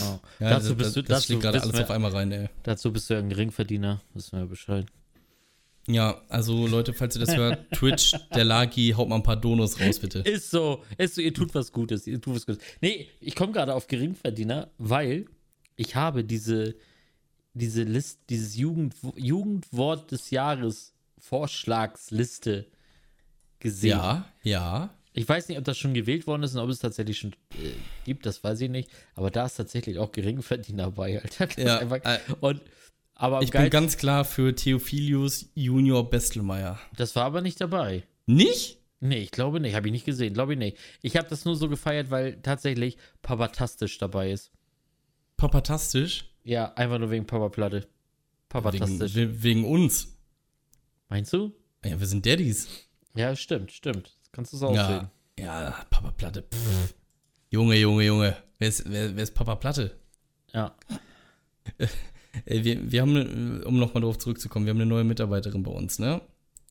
Oh. 0.00 0.18
Ja, 0.40 0.50
dazu 0.50 0.74
das, 0.74 0.76
bist 0.76 0.96
du, 0.96 1.02
das 1.02 1.24
schlägt 1.24 1.42
gerade 1.42 1.60
alles 1.60 1.74
wir, 1.74 1.82
auf 1.82 1.90
einmal 1.90 2.12
rein, 2.12 2.30
ey. 2.32 2.48
Dazu 2.62 2.92
bist 2.92 3.10
du 3.10 3.14
ja 3.14 3.20
ein 3.20 3.28
Geringverdiener, 3.28 4.00
wissen 4.14 4.32
wir 4.32 4.40
ja 4.40 4.46
Bescheid. 4.46 4.86
Ja, 5.88 6.20
also 6.28 6.66
Leute, 6.66 6.92
falls 6.92 7.14
ihr 7.16 7.24
das 7.24 7.36
hört, 7.36 7.70
Twitch, 7.72 8.12
der 8.34 8.44
Lagi, 8.44 8.92
haut 8.96 9.08
mal 9.08 9.16
ein 9.16 9.22
paar 9.22 9.36
Donos 9.36 9.80
raus, 9.80 10.00
bitte. 10.00 10.18
Ist 10.24 10.50
so, 10.50 10.82
ist 10.98 11.14
so, 11.14 11.20
ihr 11.20 11.32
tut 11.32 11.54
was 11.54 11.70
Gutes, 11.70 12.06
ihr 12.06 12.20
tut 12.20 12.34
was 12.34 12.46
Gutes. 12.46 12.62
Nee, 12.80 13.08
ich 13.20 13.36
komme 13.36 13.52
gerade 13.52 13.72
auf 13.72 13.86
Geringverdiener, 13.86 14.70
weil 14.78 15.26
ich 15.76 15.94
habe 15.94 16.24
diese, 16.24 16.74
diese 17.54 17.84
List, 17.84 18.20
dieses 18.30 18.56
Jugend, 18.56 18.94
Jugendwort 19.16 20.10
des 20.10 20.30
Jahres 20.30 20.92
Vorschlagsliste 21.18 22.66
gesehen. 23.60 23.90
Ja, 23.90 24.26
ja. 24.42 24.94
Ich 25.16 25.26
weiß 25.26 25.48
nicht, 25.48 25.56
ob 25.56 25.64
das 25.64 25.78
schon 25.78 25.94
gewählt 25.94 26.26
worden 26.26 26.42
ist 26.42 26.54
und 26.54 26.60
ob 26.60 26.68
es 26.68 26.78
tatsächlich 26.78 27.18
schon 27.18 27.32
äh, 27.54 27.72
gibt, 28.04 28.26
das 28.26 28.44
weiß 28.44 28.60
ich 28.60 28.68
nicht. 28.68 28.90
Aber 29.14 29.30
da 29.30 29.46
ist 29.46 29.56
tatsächlich 29.56 29.98
auch 29.98 30.12
Geringverdiener 30.12 30.90
bei, 30.90 31.22
Alter. 31.22 31.48
Ja, 31.58 31.80
äh, 31.80 32.18
und, 32.40 32.60
aber 33.14 33.40
ich 33.40 33.50
bin 33.50 33.70
ganz 33.70 33.96
klar 33.96 34.26
für 34.26 34.54
Theophilius 34.54 35.48
Junior 35.54 36.08
Bestelmeier. 36.10 36.78
Das 36.98 37.16
war 37.16 37.24
aber 37.24 37.40
nicht 37.40 37.58
dabei. 37.62 38.02
Nicht? 38.26 38.78
Nee, 39.00 39.20
ich 39.20 39.30
glaube 39.30 39.58
nicht. 39.58 39.74
Habe 39.74 39.88
ich 39.88 39.92
nicht 39.92 40.04
gesehen. 40.04 40.34
Glaube 40.34 40.52
ich 40.52 40.58
nicht. 40.58 40.76
Ich 41.00 41.16
habe 41.16 41.26
das 41.28 41.46
nur 41.46 41.56
so 41.56 41.70
gefeiert, 41.70 42.10
weil 42.10 42.42
tatsächlich 42.42 42.98
Papatastisch 43.22 43.96
dabei 43.96 44.32
ist. 44.32 44.52
Papatastisch? 45.38 46.30
Ja, 46.44 46.74
einfach 46.74 46.98
nur 46.98 47.10
wegen 47.10 47.26
Papa 47.26 47.48
Platte. 47.48 47.88
Papatastisch. 48.50 49.14
Wegen, 49.14 49.42
wegen 49.42 49.64
uns. 49.64 50.14
Meinst 51.08 51.32
du? 51.32 51.54
Ja, 51.86 51.98
wir 51.98 52.06
sind 52.06 52.26
Daddies. 52.26 52.68
Ja, 53.14 53.34
stimmt, 53.34 53.72
stimmt. 53.72 54.15
Kannst 54.36 54.52
du 54.52 54.58
es 54.58 54.62
auch 54.62 54.74
ja, 54.74 54.86
sehen. 54.86 55.08
Ja, 55.40 55.74
Papa 55.88 56.10
Platte. 56.10 56.42
Pff. 56.42 56.94
Junge, 57.48 57.74
Junge, 57.76 58.04
Junge. 58.04 58.36
Wer 58.58 58.68
ist, 58.68 58.84
wer, 58.86 59.16
wer 59.16 59.22
ist 59.22 59.32
Papa 59.32 59.54
Platte? 59.54 59.98
Ja. 60.52 60.76
wir, 62.44 62.92
wir 62.92 63.00
haben, 63.00 63.62
um 63.62 63.78
nochmal 63.78 64.02
darauf 64.02 64.18
zurückzukommen, 64.18 64.66
wir 64.66 64.72
haben 64.72 64.80
eine 64.80 64.90
neue 64.90 65.04
Mitarbeiterin 65.04 65.62
bei 65.62 65.70
uns, 65.70 65.98
ne? 65.98 66.20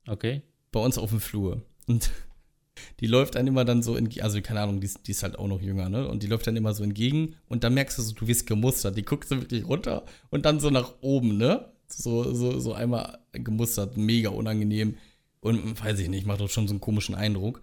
Okay. 0.08 0.43
Bei 0.71 0.80
uns 0.80 0.99
auf 0.99 1.10
dem 1.10 1.19
Flur. 1.19 1.63
Und 1.88 2.12
die 2.99 3.08
läuft 3.08 3.34
dann 3.34 3.47
immer 3.47 3.65
dann 3.65 3.82
so, 3.82 3.95
in, 3.95 4.12
also 4.21 4.39
keine 4.43 4.62
Ahnung, 4.62 4.80
die 4.80 4.86
ist, 4.86 5.08
die 5.08 5.12
ist 5.12 5.23
halt 5.23 5.39
auch 5.39 5.47
noch 5.47 5.60
jünger, 5.60 5.89
ne? 5.89 6.08
Und 6.08 6.21
die 6.21 6.28
läuft 6.28 6.45
dann 6.45 6.58
immer 6.58 6.75
so 6.75 6.84
entgegen 6.84 7.36
und 7.47 7.63
dann 7.63 7.73
merkst 7.73 7.97
du 7.97 8.04
so, 8.04 8.13
du 8.13 8.28
wirst 8.28 8.45
gemustert. 8.45 8.95
Die 8.95 9.06
guckt 9.06 9.28
so 9.28 9.41
wirklich 9.41 9.67
runter 9.67 10.06
und 10.30 10.45
dann 10.45 10.60
so 10.60 10.69
nach 10.69 10.93
oben, 11.01 11.38
ne? 11.38 11.71
So, 11.88 12.32
so, 12.32 12.60
so 12.60 12.73
einmal 12.73 13.17
gemustert, 13.32 13.97
mega 13.97 14.30
unangenehm. 14.30 14.97
Und 15.45 15.86
weiß 15.86 15.99
ich 15.99 16.10
nicht, 16.10 16.25
macht 16.25 16.41
doch 16.41 16.49
schon 16.49 16.67
so 16.67 16.73
einen 16.73 16.81
komischen 16.81 17.13
Eindruck. 17.13 17.62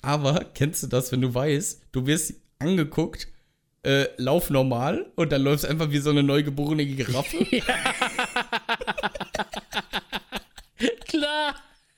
Aber 0.00 0.42
kennst 0.54 0.82
du 0.82 0.86
das, 0.86 1.12
wenn 1.12 1.20
du 1.20 1.34
weißt, 1.34 1.82
du 1.92 2.06
wirst 2.06 2.32
angeguckt, 2.58 3.28
äh, 3.82 4.06
lauf 4.16 4.48
normal 4.48 5.12
und 5.16 5.30
dann 5.30 5.42
läufst 5.42 5.64
du 5.64 5.68
einfach 5.68 5.90
wie 5.90 5.98
so 5.98 6.08
eine 6.08 6.22
neugeborene 6.22 6.86
Giraffe? 6.86 7.44
Klar. 11.08 11.56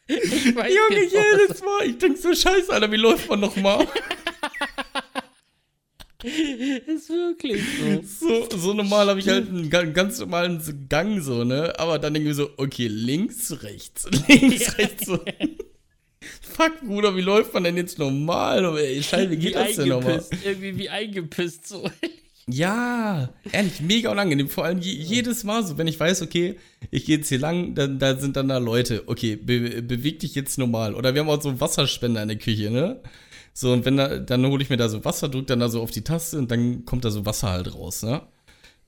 Ich 0.08 0.56
weiß 0.56 0.74
Junge, 0.74 1.04
jedes 1.04 1.62
Mal. 1.62 1.86
Ich 1.86 1.98
denk 1.98 2.18
so, 2.18 2.34
scheiße, 2.34 2.72
Alter, 2.72 2.90
wie 2.90 2.96
läuft 2.96 3.28
man 3.28 3.38
nochmal? 3.38 3.86
Ist 6.86 7.08
wirklich 7.10 7.60
so. 8.18 8.46
So, 8.48 8.56
so 8.56 8.74
normal 8.74 9.08
habe 9.08 9.20
ich 9.20 9.28
halt 9.28 9.48
einen 9.48 9.70
ganz 9.70 10.20
normalen 10.20 10.60
Gang, 10.88 11.20
so, 11.20 11.44
ne? 11.44 11.72
Aber 11.78 11.98
dann 11.98 12.14
irgendwie 12.14 12.34
so, 12.34 12.50
okay, 12.56 12.86
links, 12.86 13.62
rechts, 13.62 14.08
links, 14.28 14.78
rechts, 14.78 15.06
so. 15.06 15.18
Fuck, 16.40 16.80
Bruder, 16.82 17.16
wie 17.16 17.22
läuft 17.22 17.54
man 17.54 17.64
denn 17.64 17.76
jetzt 17.76 17.98
normal? 17.98 18.78
Ey, 18.78 19.02
Scheiße, 19.02 19.30
wie 19.30 19.36
geht 19.36 19.50
wie 19.50 19.52
das 19.54 19.76
denn 19.76 19.88
nochmal? 19.88 20.24
Irgendwie 20.44 20.78
wie 20.78 20.88
eingepisst, 20.88 21.66
so. 21.66 21.90
Ja, 22.46 23.30
ehrlich, 23.52 23.80
mega 23.80 24.10
unangenehm. 24.10 24.48
Vor 24.48 24.64
allem 24.64 24.78
je, 24.78 24.92
jedes 24.92 25.44
Mal 25.44 25.64
so, 25.64 25.78
wenn 25.78 25.86
ich 25.86 25.98
weiß, 25.98 26.22
okay, 26.22 26.56
ich 26.90 27.04
gehe 27.04 27.18
jetzt 27.18 27.28
hier 27.28 27.38
lang, 27.38 27.74
dann 27.74 27.98
da 27.98 28.16
sind 28.16 28.36
dann 28.36 28.48
da 28.48 28.58
Leute. 28.58 29.04
Okay, 29.06 29.36
be 29.36 29.82
beweg 29.82 30.18
dich 30.20 30.34
jetzt 30.34 30.58
normal. 30.58 30.94
Oder 30.94 31.14
wir 31.14 31.20
haben 31.20 31.30
auch 31.30 31.40
so 31.40 31.60
Wasserspender 31.60 32.22
in 32.22 32.28
der 32.28 32.38
Küche, 32.38 32.70
ne? 32.70 33.00
So, 33.54 33.72
und 33.72 33.84
wenn 33.84 33.96
da, 33.96 34.18
dann 34.18 34.46
hole 34.46 34.62
ich 34.62 34.70
mir 34.70 34.76
da 34.76 34.88
so 34.88 35.04
Wasser, 35.04 35.28
drücke 35.28 35.46
dann 35.46 35.60
da 35.60 35.68
so 35.68 35.82
auf 35.82 35.90
die 35.90 36.02
Taste 36.02 36.38
und 36.38 36.50
dann 36.50 36.84
kommt 36.84 37.04
da 37.04 37.10
so 37.10 37.26
Wasser 37.26 37.50
halt 37.50 37.74
raus, 37.74 38.02
ne? 38.02 38.22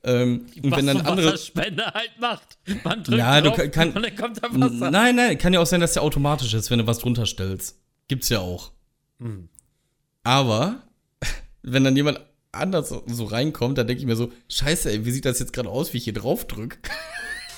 Ähm, 0.05 0.47
und 0.63 0.71
Was 0.71 0.79
wenn 0.79 0.87
dann 0.87 1.01
andere. 1.01 1.29
Wasserspender 1.29 1.93
halt 1.93 2.13
macht. 2.21 2.59
Man 2.85 3.03
drückt 3.03 3.19
ja, 3.19 3.41
drauf 3.41 3.57
du 3.57 3.71
kann, 3.71 3.93
und 3.93 4.03
dann 4.03 4.17
kommt 4.17 4.43
da 4.43 4.49
Wasser. 4.51 4.91
Nein, 4.91 5.17
nein, 5.17 5.39
kann 5.39 5.53
ja 5.53 5.61
auch 5.61 5.67
sein, 5.67 5.81
dass 5.81 5.95
der 5.95 6.03
automatisch 6.03 6.53
ist, 6.53 6.71
wenn 6.71 6.79
du 6.79 6.87
was 6.87 6.99
drunter 6.99 7.27
stellst. 7.27 7.79
Gibt's 8.09 8.29
ja 8.29 8.41
auch. 8.41 8.73
Hm. 9.19 9.49
Aber, 10.23 10.83
wenn 11.63 11.85
dann 11.85 11.97
jemand 11.97 12.21
anders 12.53 12.89
so, 12.89 13.25
reinkommt, 13.25 13.79
dann 13.79 13.87
denke 13.87 14.01
ich 14.01 14.07
mir 14.07 14.17
so, 14.17 14.33
scheiße, 14.49 14.91
ey, 14.91 15.05
wie 15.05 15.11
sieht 15.11 15.25
das 15.25 15.39
jetzt 15.39 15.53
gerade 15.53 15.69
aus, 15.69 15.93
wie 15.93 15.99
ich 15.99 16.05
hier 16.05 16.13
drauf 16.13 16.47
drücke? 16.47 16.79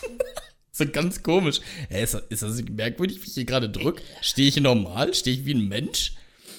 so 0.73 0.87
ganz 0.87 1.23
komisch. 1.23 1.61
Ey, 1.89 2.03
ist, 2.03 2.15
das, 2.15 2.23
ist 2.29 2.43
das 2.43 2.63
merkwürdig, 2.63 3.23
wie 3.23 3.27
ich 3.27 3.35
hier 3.35 3.45
gerade 3.45 3.69
drücke? 3.69 4.03
Stehe 4.21 4.49
ich 4.49 4.55
hier 4.55 4.63
normal? 4.63 5.15
Stehe 5.15 5.37
ich 5.37 5.45
wie 5.47 5.55
ein 5.55 5.69
Mensch? 5.69 6.15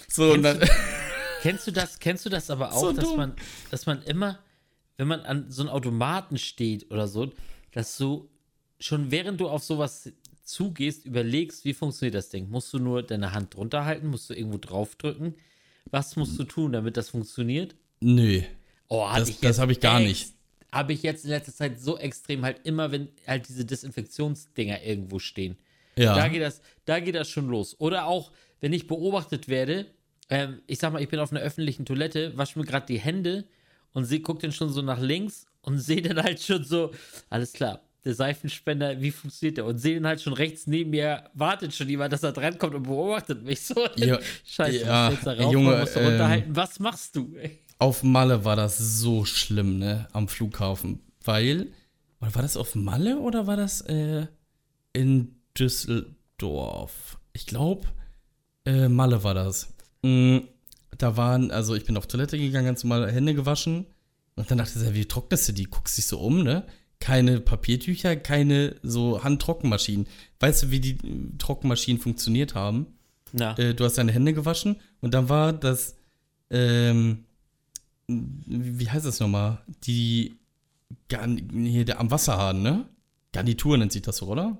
So, 0.07 0.31
kennst, 0.31 0.37
und 0.37 0.43
dann. 0.43 0.59
Du, 0.59 0.67
kennst 1.41 1.67
du 1.67 1.71
das, 1.71 1.99
kennst 1.99 2.25
du 2.25 2.29
das 2.29 2.49
aber 2.49 2.73
auch, 2.73 2.79
so 2.79 2.93
dass 2.93 3.15
man, 3.15 3.35
dass 3.71 3.85
man 3.85 4.01
immer, 4.03 4.39
wenn 4.97 5.07
man 5.07 5.21
an 5.21 5.49
so 5.49 5.63
einem 5.63 5.71
Automaten 5.71 6.37
steht 6.37 6.89
oder 6.91 7.07
so, 7.07 7.31
dass 7.71 7.97
du 7.97 8.29
schon 8.79 9.11
während 9.11 9.39
du 9.39 9.49
auf 9.49 9.63
sowas 9.63 10.11
zugehst, 10.43 11.05
überlegst, 11.05 11.65
wie 11.65 11.73
funktioniert 11.73 12.15
das 12.15 12.29
Ding? 12.29 12.49
Musst 12.49 12.71
du 12.73 12.79
nur 12.79 13.03
deine 13.03 13.33
Hand 13.33 13.55
drunter 13.55 13.85
halten? 13.85 14.07
Musst 14.07 14.29
du 14.29 14.33
irgendwo 14.33 14.57
draufdrücken? 14.57 15.35
Was 15.91 16.15
musst 16.15 16.39
du 16.39 16.43
tun, 16.43 16.71
damit 16.71 16.97
das 16.97 17.09
funktioniert? 17.09 17.75
Nö. 17.99 18.41
Oh, 18.87 19.07
das 19.15 19.39
das 19.39 19.59
habe 19.59 19.71
ich 19.71 19.79
gar 19.79 19.99
nicht. 19.99 20.33
Habe 20.71 20.93
ich 20.93 21.03
jetzt 21.03 21.25
in 21.25 21.31
letzter 21.31 21.53
Zeit 21.53 21.79
so 21.79 21.97
extrem 21.97 22.43
halt 22.43 22.65
immer, 22.65 22.91
wenn 22.91 23.09
halt 23.25 23.47
diese 23.47 23.65
Desinfektionsdinger 23.65 24.83
irgendwo 24.83 25.19
stehen. 25.19 25.57
Ja. 25.97 26.15
Da 26.15 26.27
geht 26.27 26.41
das, 26.41 26.61
da 26.85 26.99
geht 26.99 27.15
das 27.15 27.29
schon 27.29 27.47
los. 27.47 27.75
Oder 27.79 28.05
auch, 28.05 28.31
wenn 28.59 28.73
ich 28.73 28.87
beobachtet 28.87 29.47
werde, 29.47 29.87
ähm, 30.29 30.61
ich 30.67 30.79
sag 30.79 30.93
mal, 30.93 31.01
ich 31.01 31.09
bin 31.09 31.19
auf 31.19 31.31
einer 31.31 31.41
öffentlichen 31.41 31.85
Toilette, 31.85 32.37
wasche 32.37 32.59
mir 32.59 32.65
gerade 32.65 32.85
die 32.85 32.99
Hände 32.99 33.45
und 33.93 34.05
sie 34.05 34.21
guckt 34.21 34.43
dann 34.43 34.51
schon 34.51 34.69
so 34.71 34.81
nach 34.81 34.99
links 34.99 35.45
und 35.61 35.79
sehe 35.79 36.01
dann 36.01 36.21
halt 36.21 36.41
schon 36.41 36.63
so, 36.63 36.91
alles 37.29 37.53
klar, 37.53 37.81
der 38.05 38.13
Seifenspender, 38.13 39.01
wie 39.01 39.11
funktioniert 39.11 39.57
der? 39.57 39.65
Und 39.65 39.79
sehe 39.79 39.95
dann 39.95 40.07
halt 40.07 40.21
schon 40.21 40.33
rechts 40.33 40.67
neben 40.67 40.91
mir, 40.91 41.29
wartet 41.33 41.73
schon 41.73 41.89
jemand, 41.89 42.13
dass 42.13 42.23
er 42.23 42.31
drankommt 42.31 42.75
und 42.75 42.83
beobachtet 42.83 43.43
mich 43.43 43.61
so. 43.61 43.75
Ja, 43.97 44.19
Scheiße, 44.45 44.85
ja, 44.85 45.11
jetzt 45.11 45.27
da 45.27 45.33
rauf, 45.33 45.51
Junge, 45.51 45.77
musst 45.77 45.95
du. 45.95 45.99
Ähm, 45.99 46.43
Was 46.49 46.79
machst 46.79 47.15
du? 47.15 47.35
Ey? 47.35 47.59
Auf 47.79 48.03
Malle 48.03 48.43
war 48.45 48.55
das 48.55 48.77
so 48.77 49.25
schlimm, 49.25 49.77
ne, 49.77 50.07
am 50.13 50.27
Flughafen, 50.27 51.01
weil, 51.23 51.67
war 52.19 52.41
das 52.41 52.57
auf 52.57 52.75
Malle 52.75 53.17
oder 53.19 53.45
war 53.45 53.57
das 53.57 53.81
äh, 53.81 54.27
in 54.93 55.35
Düsseldorf? 55.57 57.19
Ich 57.33 57.45
glaube, 57.45 57.87
äh, 58.65 58.87
Malle 58.87 59.23
war 59.23 59.33
das. 59.33 59.73
Mhm, 60.03 60.47
da 60.97 61.17
waren, 61.17 61.51
also 61.51 61.75
ich 61.75 61.85
bin 61.85 61.97
auf 61.97 62.07
Toilette 62.07 62.37
gegangen, 62.37 62.65
ganz 62.65 62.83
normal 62.83 63.11
Hände 63.11 63.33
gewaschen. 63.33 63.85
Und 64.35 64.51
dann 64.51 64.57
dachte 64.57 64.79
ich, 64.79 64.93
wie 64.93 65.05
trocknest 65.05 65.49
du 65.49 65.53
die? 65.53 65.65
Guckst 65.65 65.97
dich 65.97 66.07
so 66.07 66.19
um, 66.19 66.43
ne? 66.43 66.65
Keine 66.99 67.39
Papiertücher, 67.39 68.15
keine 68.15 68.75
so 68.83 69.23
Handtrockenmaschinen. 69.23 70.07
Weißt 70.39 70.63
du, 70.63 70.71
wie 70.71 70.79
die 70.79 70.91
äh, 70.91 71.37
Trockenmaschinen 71.37 72.01
funktioniert 72.01 72.55
haben? 72.55 72.87
Ja. 73.33 73.55
Äh, 73.57 73.73
du 73.73 73.83
hast 73.83 73.97
deine 73.97 74.11
Hände 74.11 74.33
gewaschen 74.33 74.77
und 75.01 75.13
dann 75.13 75.29
war 75.29 75.53
das, 75.53 75.95
ähm, 76.49 77.25
wie 78.07 78.89
heißt 78.89 79.05
das 79.05 79.19
nochmal? 79.19 79.59
Die, 79.83 80.37
hier, 81.09 81.85
der 81.85 81.99
am 81.99 82.09
Wasserhahn, 82.09 82.61
ne? 82.61 82.87
Garnitur 83.33 83.77
nennt 83.77 83.91
sich 83.91 84.01
das 84.01 84.17
so, 84.17 84.27
oder? 84.27 84.57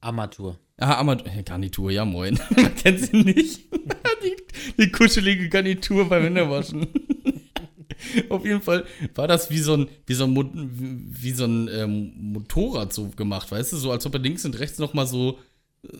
Armatur. 0.00 0.58
Ah, 0.76 0.94
Armatur. 0.94 1.30
Garnitur, 1.44 1.90
ja 1.90 2.04
moin. 2.04 2.38
Man 2.56 2.74
kennt 2.74 3.00
sie 3.00 3.16
nicht. 3.16 3.60
die, 4.24 4.36
die 4.78 4.90
kuschelige 4.90 5.48
Garnitur 5.48 6.08
beim 6.08 6.24
Händewaschen. 6.24 6.86
Auf 8.28 8.44
jeden 8.44 8.60
Fall 8.60 8.84
war 9.14 9.28
das 9.28 9.50
wie 9.50 9.58
so 9.58 9.76
ein, 9.76 9.88
wie 10.06 10.14
so 10.14 10.24
ein, 10.24 11.10
wie 11.22 11.30
so 11.30 11.44
ein 11.44 11.68
ähm, 11.72 12.12
Motorrad 12.32 12.92
so 12.92 13.08
gemacht, 13.08 13.50
weißt 13.50 13.72
du? 13.72 13.76
So 13.76 13.92
als 13.92 14.04
ob 14.04 14.14
er 14.14 14.20
links 14.20 14.44
und 14.44 14.58
rechts 14.58 14.78
nochmal 14.78 15.06
so, 15.06 15.38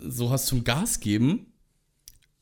so 0.06 0.30
hast 0.30 0.46
zum 0.46 0.64
Gas 0.64 1.00
geben. 1.00 1.52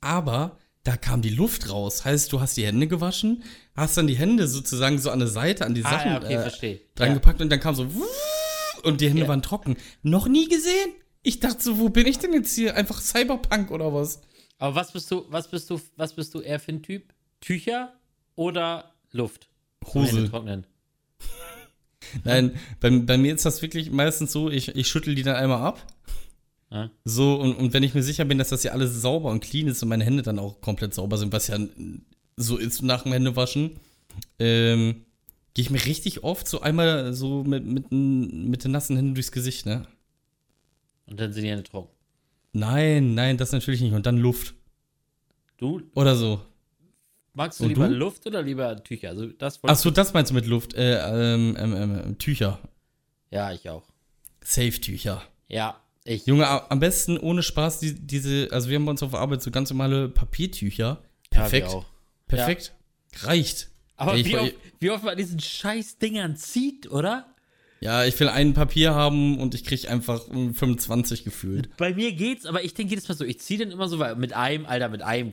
Aber 0.00 0.58
da 0.84 0.96
kam 0.96 1.22
die 1.22 1.28
Luft 1.30 1.70
raus. 1.70 2.04
Heißt, 2.04 2.32
du 2.32 2.40
hast 2.40 2.56
die 2.56 2.64
Hände 2.66 2.88
gewaschen, 2.88 3.44
hast 3.76 3.96
dann 3.96 4.06
die 4.08 4.16
Hände 4.16 4.48
sozusagen 4.48 4.98
so 4.98 5.10
an 5.10 5.20
der 5.20 5.28
Seite, 5.28 5.64
an 5.64 5.74
die 5.74 5.84
Ah, 5.84 5.90
Sachen 5.90 6.10
ja, 6.30 6.46
okay, 6.46 6.72
äh, 6.72 6.80
dran 6.96 7.08
Ja. 7.08 7.14
gepackt 7.14 7.40
und 7.40 7.50
dann 7.50 7.60
kam 7.60 7.74
so 7.74 7.86
und 8.82 9.00
die 9.00 9.08
Hände 9.08 9.22
Ja. 9.22 9.28
waren 9.28 9.42
trocken. 9.42 9.76
Noch 10.02 10.26
nie 10.26 10.48
gesehen? 10.48 10.90
Ich 11.22 11.40
dachte 11.40 11.62
so, 11.62 11.78
wo 11.78 11.88
bin 11.88 12.06
ich 12.06 12.18
denn 12.18 12.32
jetzt 12.32 12.54
hier? 12.54 12.76
Einfach 12.76 13.00
Cyberpunk 13.00 13.70
oder 13.70 13.94
was? 13.94 14.20
Aber 14.58 14.74
was 14.74 14.92
bist 14.92 15.10
du, 15.10 15.24
was 15.28 15.48
bist 15.48 15.70
du, 15.70 15.80
was 15.96 16.14
bist 16.14 16.34
du 16.34 16.40
eher 16.40 16.60
für 16.60 16.72
ein 16.72 16.82
Typ? 16.82 17.14
Tücher 17.40 17.92
oder 18.34 18.92
Luft? 19.10 19.48
Hose. 19.94 20.28
Trocknen. 20.28 20.66
Nein, 22.24 22.58
bei, 22.80 22.90
bei 22.90 23.18
mir 23.18 23.34
ist 23.34 23.46
das 23.46 23.62
wirklich 23.62 23.90
meistens 23.90 24.32
so, 24.32 24.50
ich, 24.50 24.74
ich 24.74 24.88
schüttel 24.88 25.14
die 25.14 25.22
dann 25.22 25.36
einmal 25.36 25.62
ab. 25.62 25.86
Ja. 26.70 26.90
So, 27.04 27.36
und, 27.36 27.54
und 27.54 27.72
wenn 27.72 27.82
ich 27.82 27.94
mir 27.94 28.02
sicher 28.02 28.24
bin, 28.24 28.38
dass 28.38 28.48
das 28.48 28.62
ja 28.62 28.72
alles 28.72 29.00
sauber 29.00 29.30
und 29.30 29.40
clean 29.40 29.68
ist 29.68 29.82
und 29.82 29.88
meine 29.88 30.04
Hände 30.04 30.22
dann 30.22 30.38
auch 30.38 30.60
komplett 30.60 30.94
sauber 30.94 31.18
sind, 31.18 31.32
was 31.32 31.48
ja 31.48 31.58
so 32.36 32.56
ist 32.56 32.82
nach 32.82 33.02
dem 33.02 33.12
Händewaschen, 33.12 33.78
ähm, 34.38 35.04
gehe 35.54 35.64
ich 35.64 35.70
mir 35.70 35.84
richtig 35.84 36.24
oft 36.24 36.48
so 36.48 36.60
einmal 36.60 37.12
so 37.12 37.44
mit, 37.44 37.64
mit, 37.64 37.92
mit 37.92 38.64
den 38.64 38.70
nassen 38.70 38.96
Händen 38.96 39.14
durchs 39.14 39.32
Gesicht, 39.32 39.66
ne? 39.66 39.86
Und 41.12 41.20
dann 41.20 41.30
sind 41.32 41.44
die 41.44 41.50
Hände 41.50 41.62
trocken. 41.62 41.90
Nein, 42.54 43.14
nein, 43.14 43.36
das 43.36 43.52
natürlich 43.52 43.82
nicht. 43.82 43.92
Und 43.92 44.06
dann 44.06 44.16
Luft. 44.16 44.54
Du, 45.58 45.82
Oder 45.94 46.16
so. 46.16 46.40
magst 47.34 47.60
du 47.60 47.64
Und 47.64 47.68
lieber 47.70 47.88
du? 47.88 47.94
Luft 47.94 48.26
oder 48.26 48.42
lieber 48.42 48.82
Tücher? 48.82 49.10
Also 49.10 49.26
das 49.26 49.62
wollte 49.62 49.72
Ach 49.72 49.76
so, 49.76 49.90
das 49.90 50.14
meinst 50.14 50.30
du 50.30 50.34
mit 50.34 50.46
Luft? 50.46 50.72
Äh, 50.72 51.34
ähm, 51.34 51.54
ähm, 51.58 51.74
ähm, 51.74 52.18
Tücher. 52.18 52.58
Ja, 53.30 53.52
ich 53.52 53.68
auch. 53.68 53.84
Safe-Tücher. 54.42 55.22
Ja, 55.48 55.78
ich. 56.04 56.24
Junge, 56.26 56.48
am 56.48 56.80
besten 56.80 57.18
ohne 57.18 57.42
Spaß 57.42 57.78
die, 57.80 57.94
diese, 57.94 58.48
also 58.50 58.70
wir 58.70 58.76
haben 58.76 58.86
bei 58.86 58.90
uns 58.90 59.02
auf 59.02 59.10
der 59.10 59.20
Arbeit 59.20 59.42
so 59.42 59.50
ganz 59.50 59.68
normale 59.70 60.08
Papiertücher. 60.08 61.02
Ja, 61.32 61.40
Perfekt. 61.40 61.68
auch. 61.68 61.84
Perfekt. 62.26 62.74
Reicht. 63.20 63.68
Aber 63.96 64.14
Ey, 64.14 64.24
wie, 64.24 64.36
oft, 64.38 64.54
wie 64.80 64.90
oft 64.90 65.04
man 65.04 65.16
diesen 65.16 65.38
scheiß 65.38 65.98
Dingern 65.98 66.36
zieht, 66.36 66.90
oder? 66.90 67.31
Ja, 67.82 68.04
ich 68.04 68.18
will 68.20 68.28
ein 68.28 68.54
Papier 68.54 68.94
haben 68.94 69.38
und 69.40 69.54
ich 69.54 69.64
krieg 69.64 69.90
einfach 69.90 70.28
mm, 70.28 70.52
25 70.52 71.24
gefühlt. 71.24 71.76
Bei 71.76 71.92
mir 71.92 72.12
geht's, 72.12 72.46
aber 72.46 72.62
ich 72.64 72.74
denke 72.74 72.90
jedes 72.90 73.08
Mal 73.08 73.16
so, 73.16 73.24
ich 73.24 73.40
ziehe 73.40 73.58
dann 73.58 73.70
immer 73.72 73.88
so 73.88 73.98
weil 73.98 74.14
mit 74.16 74.32
einem, 74.34 74.66
Alter, 74.66 74.88
mit 74.88 75.02
einem. 75.02 75.30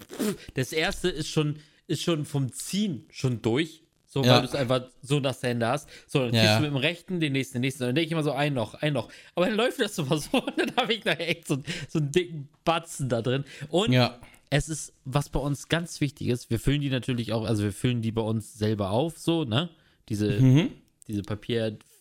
Das 0.55 0.73
erste 0.73 1.09
ist 1.09 1.27
schon, 1.29 1.57
ist 1.87 2.01
schon 2.01 2.25
vom 2.25 2.51
Ziehen 2.51 3.05
schon 3.11 3.41
durch. 3.41 3.83
So, 4.07 4.23
Ja. 4.23 4.33
weil 4.33 4.41
du 4.41 4.47
es 4.47 4.55
einfach 4.55 4.87
so 5.03 5.19
nach 5.19 5.39
Hände 5.43 5.67
hast. 5.67 5.87
So, 6.07 6.19
dann 6.25 6.33
Ja. 6.33 6.41
ziehst 6.41 6.55
du 6.57 6.61
mit 6.63 6.71
dem 6.71 6.77
rechten, 6.77 7.19
den 7.19 7.33
nächsten, 7.33 7.53
den 7.57 7.61
nächsten. 7.61 7.83
Und 7.83 7.89
dann 7.89 7.95
denke 7.95 8.07
ich 8.07 8.11
immer 8.13 8.23
so, 8.23 8.31
ein 8.31 8.55
noch, 8.55 8.73
ein 8.73 8.93
noch. 8.93 9.09
Aber 9.35 9.45
dann 9.45 9.55
läuft 9.55 9.79
das 9.79 9.99
immer 9.99 10.17
so 10.17 10.41
und 10.43 10.57
dann 10.57 10.75
habe 10.75 10.93
ich 10.95 11.05
nachher 11.05 11.29
echt 11.29 11.47
so, 11.47 11.57
so 11.87 11.99
einen 11.99 12.11
dicken 12.11 12.49
Batzen 12.65 13.07
da 13.09 13.21
drin. 13.21 13.43
Und 13.67 13.91
Ja. 13.91 14.19
es 14.49 14.67
ist, 14.69 14.93
was 15.05 15.29
bei 15.29 15.39
uns 15.39 15.67
ganz 15.69 16.01
wichtig 16.01 16.29
ist, 16.29 16.49
wir 16.49 16.59
füllen 16.59 16.81
die 16.81 16.89
natürlich 16.89 17.31
auch, 17.31 17.45
also 17.45 17.61
wir 17.63 17.71
füllen 17.73 18.01
die 18.01 18.11
bei 18.11 18.23
uns 18.23 18.55
selber 18.57 18.89
auf, 18.89 19.19
so, 19.19 19.43
ne? 19.43 19.69
Diese, 20.09 20.31
Mhm. 20.41 20.71
diese 21.07 21.21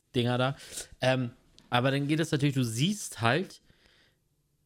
Papierdinger 0.08 0.38
da. 0.38 0.56
Ähm, 1.00 1.30
aber 1.70 1.90
dann 1.90 2.08
geht 2.08 2.20
es 2.20 2.30
natürlich, 2.32 2.54
du 2.54 2.64
siehst 2.64 3.20
halt, 3.20 3.60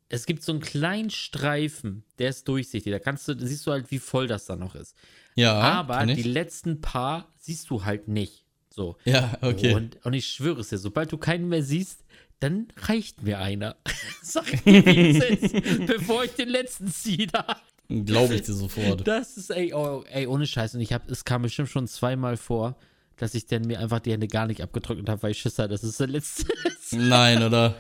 es 0.08 0.26
gibt 0.26 0.42
so 0.42 0.52
einen 0.52 0.60
kleinen 0.60 1.10
Streifen, 1.10 2.04
der 2.18 2.30
ist 2.30 2.46
durchsichtig. 2.46 2.92
Da 2.92 2.98
kannst 2.98 3.28
du, 3.28 3.34
siehst 3.38 3.66
du 3.66 3.72
halt, 3.72 3.90
wie 3.90 3.98
voll 3.98 4.26
das 4.26 4.46
da 4.46 4.56
noch 4.56 4.74
ist. 4.74 4.94
Ja. 5.34 5.54
aber 5.54 6.04
die 6.04 6.22
letzten 6.22 6.82
paar 6.82 7.32
siehst 7.38 7.70
du 7.70 7.84
halt 7.84 8.08
nicht. 8.08 8.44
So. 8.68 8.96
Ja, 9.04 9.38
okay. 9.40 9.74
Und, 9.74 10.04
und 10.04 10.12
ich 10.12 10.26
schwöre 10.26 10.60
es 10.60 10.68
dir, 10.68 10.78
sobald 10.78 11.10
du 11.12 11.18
keinen 11.18 11.48
mehr 11.48 11.62
siehst, 11.62 12.04
dann 12.40 12.68
reicht 12.76 13.22
mir 13.22 13.38
einer. 13.38 13.76
Sag 14.22 14.44
dir, 14.64 14.84
wie 14.84 15.18
es 15.18 15.24
ist, 15.24 15.86
bevor 15.86 16.24
ich 16.24 16.32
den 16.32 16.48
letzten 16.48 16.88
ziehe. 16.88 17.26
da. 17.26 17.56
Glaube 17.88 18.34
ich 18.34 18.42
dir 18.42 18.54
sofort. 18.54 19.06
Das 19.06 19.36
ist, 19.36 19.50
ey, 19.50 19.72
oh, 19.74 20.04
ey, 20.10 20.26
ohne 20.26 20.46
Scheiß. 20.46 20.74
Und 20.74 20.80
ich 20.80 20.92
habe, 20.92 21.10
es 21.10 21.24
kam 21.24 21.42
bestimmt 21.42 21.68
schon 21.68 21.86
zweimal 21.88 22.36
vor, 22.36 22.76
dass 23.22 23.34
ich 23.34 23.46
dann 23.46 23.62
mir 23.62 23.78
einfach 23.78 24.00
die 24.00 24.10
Hände 24.10 24.26
gar 24.26 24.48
nicht 24.48 24.62
abgedrückt 24.62 25.08
habe, 25.08 25.22
weil 25.22 25.30
ich 25.30 25.38
Schiss 25.38 25.56
hatte, 25.60 25.68
das 25.68 25.84
ist 25.84 26.00
der 26.00 26.08
letzte. 26.08 26.44
Nein, 26.90 27.40
oder? 27.40 27.76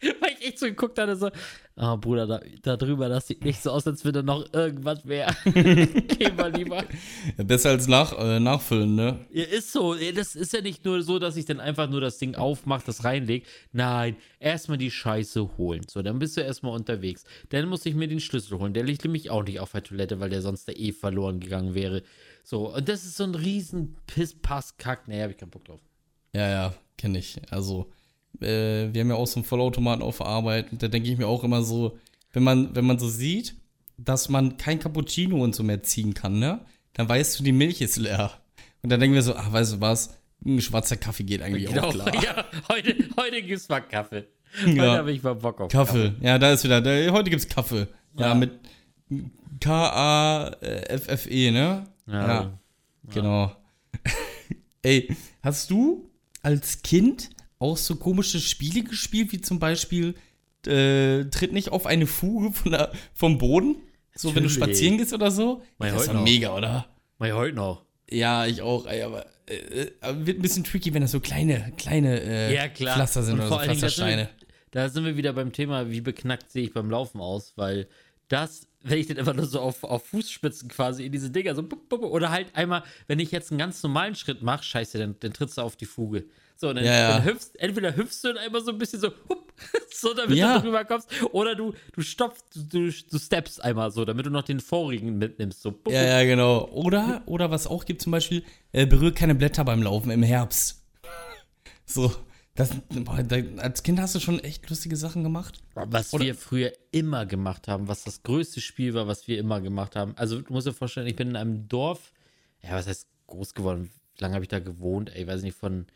weil 0.20 0.32
ich 0.38 0.48
echt 0.48 0.58
so 0.58 0.66
geguckt 0.66 0.98
hatte, 0.98 1.14
so, 1.14 1.30
ah, 1.76 1.94
Bruder, 1.94 2.26
da, 2.26 2.40
da 2.62 2.76
drüber, 2.76 3.08
das 3.08 3.28
sieht 3.28 3.44
nicht 3.44 3.62
so 3.62 3.70
aus, 3.70 3.86
als 3.86 4.04
würde 4.04 4.24
noch 4.24 4.52
irgendwas 4.52 5.04
mehr. 5.04 5.32
Geh 5.44 6.32
mal 6.36 6.52
lieber. 6.52 6.84
Ja, 7.38 7.44
besser 7.44 7.70
als 7.70 7.86
nach, 7.86 8.18
äh, 8.18 8.40
nachfüllen, 8.40 8.96
ne? 8.96 9.26
Ja, 9.30 9.44
ist 9.44 9.70
so. 9.70 9.94
Das 9.94 10.34
ist 10.34 10.52
ja 10.52 10.60
nicht 10.60 10.84
nur 10.84 11.02
so, 11.02 11.20
dass 11.20 11.36
ich 11.36 11.44
dann 11.44 11.60
einfach 11.60 11.88
nur 11.88 12.00
das 12.00 12.18
Ding 12.18 12.34
aufmache, 12.34 12.82
das 12.86 13.04
reinlege. 13.04 13.46
Nein, 13.72 14.16
erstmal 14.40 14.78
die 14.78 14.90
Scheiße 14.90 15.56
holen. 15.56 15.82
So, 15.88 16.02
dann 16.02 16.18
bist 16.18 16.36
du 16.36 16.40
erstmal 16.40 16.74
unterwegs. 16.74 17.24
Dann 17.50 17.68
muss 17.68 17.86
ich 17.86 17.94
mir 17.94 18.08
den 18.08 18.20
Schlüssel 18.20 18.58
holen. 18.58 18.74
Der 18.74 18.82
liegt 18.82 19.04
nämlich 19.04 19.30
auch 19.30 19.44
nicht 19.44 19.60
auf 19.60 19.70
der 19.72 19.84
Toilette, 19.84 20.18
weil 20.18 20.30
der 20.30 20.42
sonst 20.42 20.66
da 20.66 20.72
eh 20.72 20.92
verloren 20.92 21.38
gegangen 21.38 21.74
wäre. 21.74 22.02
So, 22.42 22.74
und 22.74 22.88
das 22.88 23.04
ist 23.04 23.16
so 23.16 23.24
ein 23.24 23.34
riesen 23.34 23.96
Piss-Pass-Kack. 24.06 25.06
Nee, 25.08 25.22
hab 25.22 25.30
ich 25.30 25.36
keinen 25.36 25.50
Bock 25.50 25.64
drauf. 25.64 25.80
Ja, 26.34 26.48
ja, 26.48 26.74
kenne 26.96 27.18
ich. 27.18 27.36
Also, 27.50 27.90
äh, 28.40 28.92
wir 28.92 29.00
haben 29.02 29.08
ja 29.10 29.14
auch 29.16 29.26
so 29.26 29.36
einen 29.36 29.44
Vollautomaten 29.44 30.02
auf 30.02 30.18
der 30.18 30.26
Arbeit 30.26 30.72
und 30.72 30.82
da 30.82 30.88
denke 30.88 31.10
ich 31.10 31.18
mir 31.18 31.26
auch 31.26 31.44
immer 31.44 31.62
so, 31.62 31.98
wenn 32.32 32.42
man, 32.42 32.74
wenn 32.74 32.84
man 32.86 32.98
so 32.98 33.08
sieht, 33.08 33.54
dass 33.98 34.28
man 34.28 34.56
kein 34.56 34.78
Cappuccino 34.78 35.42
und 35.42 35.54
so 35.54 35.62
mehr 35.62 35.82
ziehen 35.82 36.14
kann, 36.14 36.38
ne? 36.38 36.60
Dann 36.94 37.08
weißt 37.08 37.38
du, 37.38 37.42
die 37.44 37.52
Milch 37.52 37.80
ist 37.80 37.96
leer. 37.96 38.30
Und 38.82 38.90
dann 38.90 38.98
denken 39.00 39.14
wir 39.14 39.22
so, 39.22 39.34
ach, 39.36 39.52
weißt 39.52 39.74
du 39.74 39.80
was? 39.80 40.16
Ein 40.44 40.60
schwarzer 40.60 40.96
Kaffee 40.96 41.24
geht 41.24 41.42
eigentlich 41.42 41.68
auch 41.68 41.92
klar. 41.92 42.10
Genau. 42.10 42.22
Ja, 42.24 42.44
heute, 42.70 42.96
heute 43.18 43.42
gibt's 43.42 43.68
mal 43.68 43.80
Kaffee. 43.80 44.24
Heute 44.64 44.76
Ja. 44.76 44.96
habe 44.96 45.12
ich 45.12 45.22
mal 45.22 45.34
Bock 45.34 45.60
auf 45.60 45.70
Kaffee. 45.70 46.12
Ja, 46.20 46.38
da 46.38 46.52
ist 46.52 46.64
wieder. 46.64 46.80
Da, 46.80 47.12
heute 47.12 47.28
gibt's 47.30 47.46
Kaffee. 47.46 47.86
Ja, 48.16 48.28
Ja. 48.28 48.34
mit 48.34 48.52
K-A-F-F-E, 50.20 51.50
ne? 51.50 51.84
Ja. 52.10 52.58
Genau. 53.12 53.56
Ey, 54.82 55.14
hast 55.42 55.70
du 55.70 56.08
als 56.42 56.82
Kind 56.82 57.30
auch 57.58 57.76
so 57.76 57.96
komische 57.96 58.40
Spiele 58.40 58.82
gespielt, 58.82 59.32
wie 59.32 59.40
zum 59.40 59.58
Beispiel 59.58 60.14
äh, 60.66 61.24
Tritt 61.24 61.52
nicht 61.52 61.70
auf 61.70 61.86
eine 61.86 62.06
Fuge 62.06 62.52
von 62.52 62.72
der, 62.72 62.92
vom 63.14 63.38
Boden? 63.38 63.76
So, 64.14 64.28
wenn 64.34 64.42
du 64.42 64.48
Natürlich. 64.48 64.54
spazieren 64.54 64.98
gehst 64.98 65.12
oder 65.12 65.30
so? 65.30 65.62
Mein 65.78 65.92
das 65.92 66.02
ist 66.02 66.12
doch 66.12 66.22
mega, 66.22 66.54
oder? 66.54 66.86
Mal 67.18 67.32
heute 67.32 67.56
noch. 67.56 67.84
Ja, 68.10 68.46
ich 68.46 68.60
auch, 68.60 68.86
ey, 68.86 69.02
aber 69.02 69.26
äh, 69.46 69.54
äh, 69.54 70.26
wird 70.26 70.38
ein 70.38 70.42
bisschen 70.42 70.64
tricky, 70.64 70.92
wenn 70.94 71.02
das 71.02 71.12
so 71.12 71.20
kleine, 71.20 71.72
kleine 71.76 72.20
äh, 72.20 72.54
Ja, 72.54 72.68
klar. 72.68 72.94
Pflaster 72.96 73.22
sind 73.22 73.34
Und 73.34 73.40
oder 73.40 73.48
so 73.48 73.56
allen 73.56 73.68
Dingen, 73.68 73.80
Pflastersteine. 73.80 74.28
Da 74.72 74.88
sind 74.88 75.04
wir 75.04 75.16
wieder 75.16 75.32
beim 75.32 75.52
Thema, 75.52 75.90
wie 75.90 76.00
beknackt 76.00 76.50
sehe 76.50 76.64
ich 76.64 76.72
beim 76.72 76.90
Laufen 76.90 77.20
aus, 77.20 77.52
weil 77.56 77.88
das, 78.28 78.66
wenn 78.82 78.98
ich 78.98 79.06
dann 79.06 79.18
einfach 79.18 79.34
nur 79.34 79.46
so 79.46 79.60
auf, 79.60 79.84
auf 79.84 80.06
Fußspitzen 80.06 80.68
quasi 80.68 81.04
in 81.04 81.12
diese 81.12 81.30
Dinger 81.30 81.54
so, 81.54 81.62
bup, 81.62 81.88
bup, 81.88 82.02
oder 82.02 82.30
halt 82.30 82.54
einmal, 82.56 82.82
wenn 83.08 83.18
ich 83.18 83.30
jetzt 83.30 83.50
einen 83.50 83.58
ganz 83.58 83.82
normalen 83.82 84.14
Schritt 84.14 84.42
mache, 84.42 84.62
scheiße, 84.64 84.98
dann, 84.98 85.16
dann 85.20 85.32
trittst 85.32 85.58
du 85.58 85.62
auf 85.62 85.76
die 85.76 85.84
Fuge. 85.86 86.24
So, 86.56 86.72
dann, 86.72 86.84
Ja, 86.84 86.92
ja. 86.92 87.08
dann 87.08 87.24
hüpfst, 87.24 87.52
entweder 87.58 87.94
hüpfst 87.96 88.22
du 88.22 88.28
dann 88.28 88.38
einmal 88.38 88.62
so 88.62 88.70
ein 88.72 88.78
bisschen 88.78 89.00
so, 89.00 89.08
hup, 89.28 89.52
so 89.94 90.14
damit 90.14 90.36
Ja. 90.36 90.56
du 90.58 90.62
drüber 90.64 90.84
kommst, 90.84 91.08
oder 91.32 91.54
du, 91.54 91.74
du 91.92 92.00
stopfst, 92.02 92.44
du, 92.54 92.90
du 92.90 93.18
steppst 93.18 93.62
einmal 93.62 93.90
so, 93.90 94.04
damit 94.04 94.26
du 94.26 94.30
noch 94.30 94.42
den 94.44 94.60
vorigen 94.60 95.18
mitnimmst, 95.18 95.60
so, 95.62 95.72
bup, 95.72 95.92
Ja, 95.92 96.02
ja, 96.20 96.24
genau. 96.24 96.66
Oder, 96.68 97.22
oder 97.26 97.50
was 97.50 97.66
auch 97.66 97.84
gibt 97.84 98.00
zum 98.02 98.12
Beispiel, 98.12 98.42
äh, 98.72 98.86
berührt 98.86 99.16
keine 99.16 99.34
Blätter 99.34 99.64
beim 99.64 99.82
Laufen 99.82 100.10
im 100.10 100.22
Herbst. 100.22 100.82
So, 101.86 102.12
das, 102.60 102.70
boah, 103.04 103.22
da, 103.22 103.36
als 103.58 103.82
Kind 103.82 103.98
hast 104.00 104.14
du 104.14 104.20
schon 104.20 104.38
echt 104.40 104.68
lustige 104.68 104.96
Sachen 104.96 105.22
gemacht. 105.22 105.62
Was 105.74 106.12
Oder- 106.12 106.24
wir 106.26 106.34
früher 106.34 106.72
immer 106.92 107.24
gemacht 107.26 107.68
haben, 107.68 107.88
was 107.88 108.04
das 108.04 108.22
größte 108.22 108.60
Spiel 108.60 108.94
war, 108.94 109.06
was 109.06 109.26
wir 109.28 109.38
immer 109.38 109.60
gemacht 109.60 109.96
haben. 109.96 110.14
Also, 110.16 110.40
du 110.42 110.52
musst 110.52 110.66
dir 110.66 110.72
vorstellen, 110.72 111.06
ich 111.06 111.16
bin 111.16 111.30
in 111.30 111.36
einem 111.36 111.68
Dorf, 111.68 112.12
ja, 112.62 112.72
was 112.72 112.86
heißt 112.86 113.08
groß 113.28 113.54
geworden? 113.54 113.90
Wie 114.14 114.22
lange 114.22 114.34
habe 114.34 114.44
ich 114.44 114.48
da 114.48 114.58
gewohnt? 114.58 115.14
Ey, 115.14 115.26
weiß 115.26 115.38
ich 115.38 115.44
nicht, 115.44 115.56
von 115.58 115.86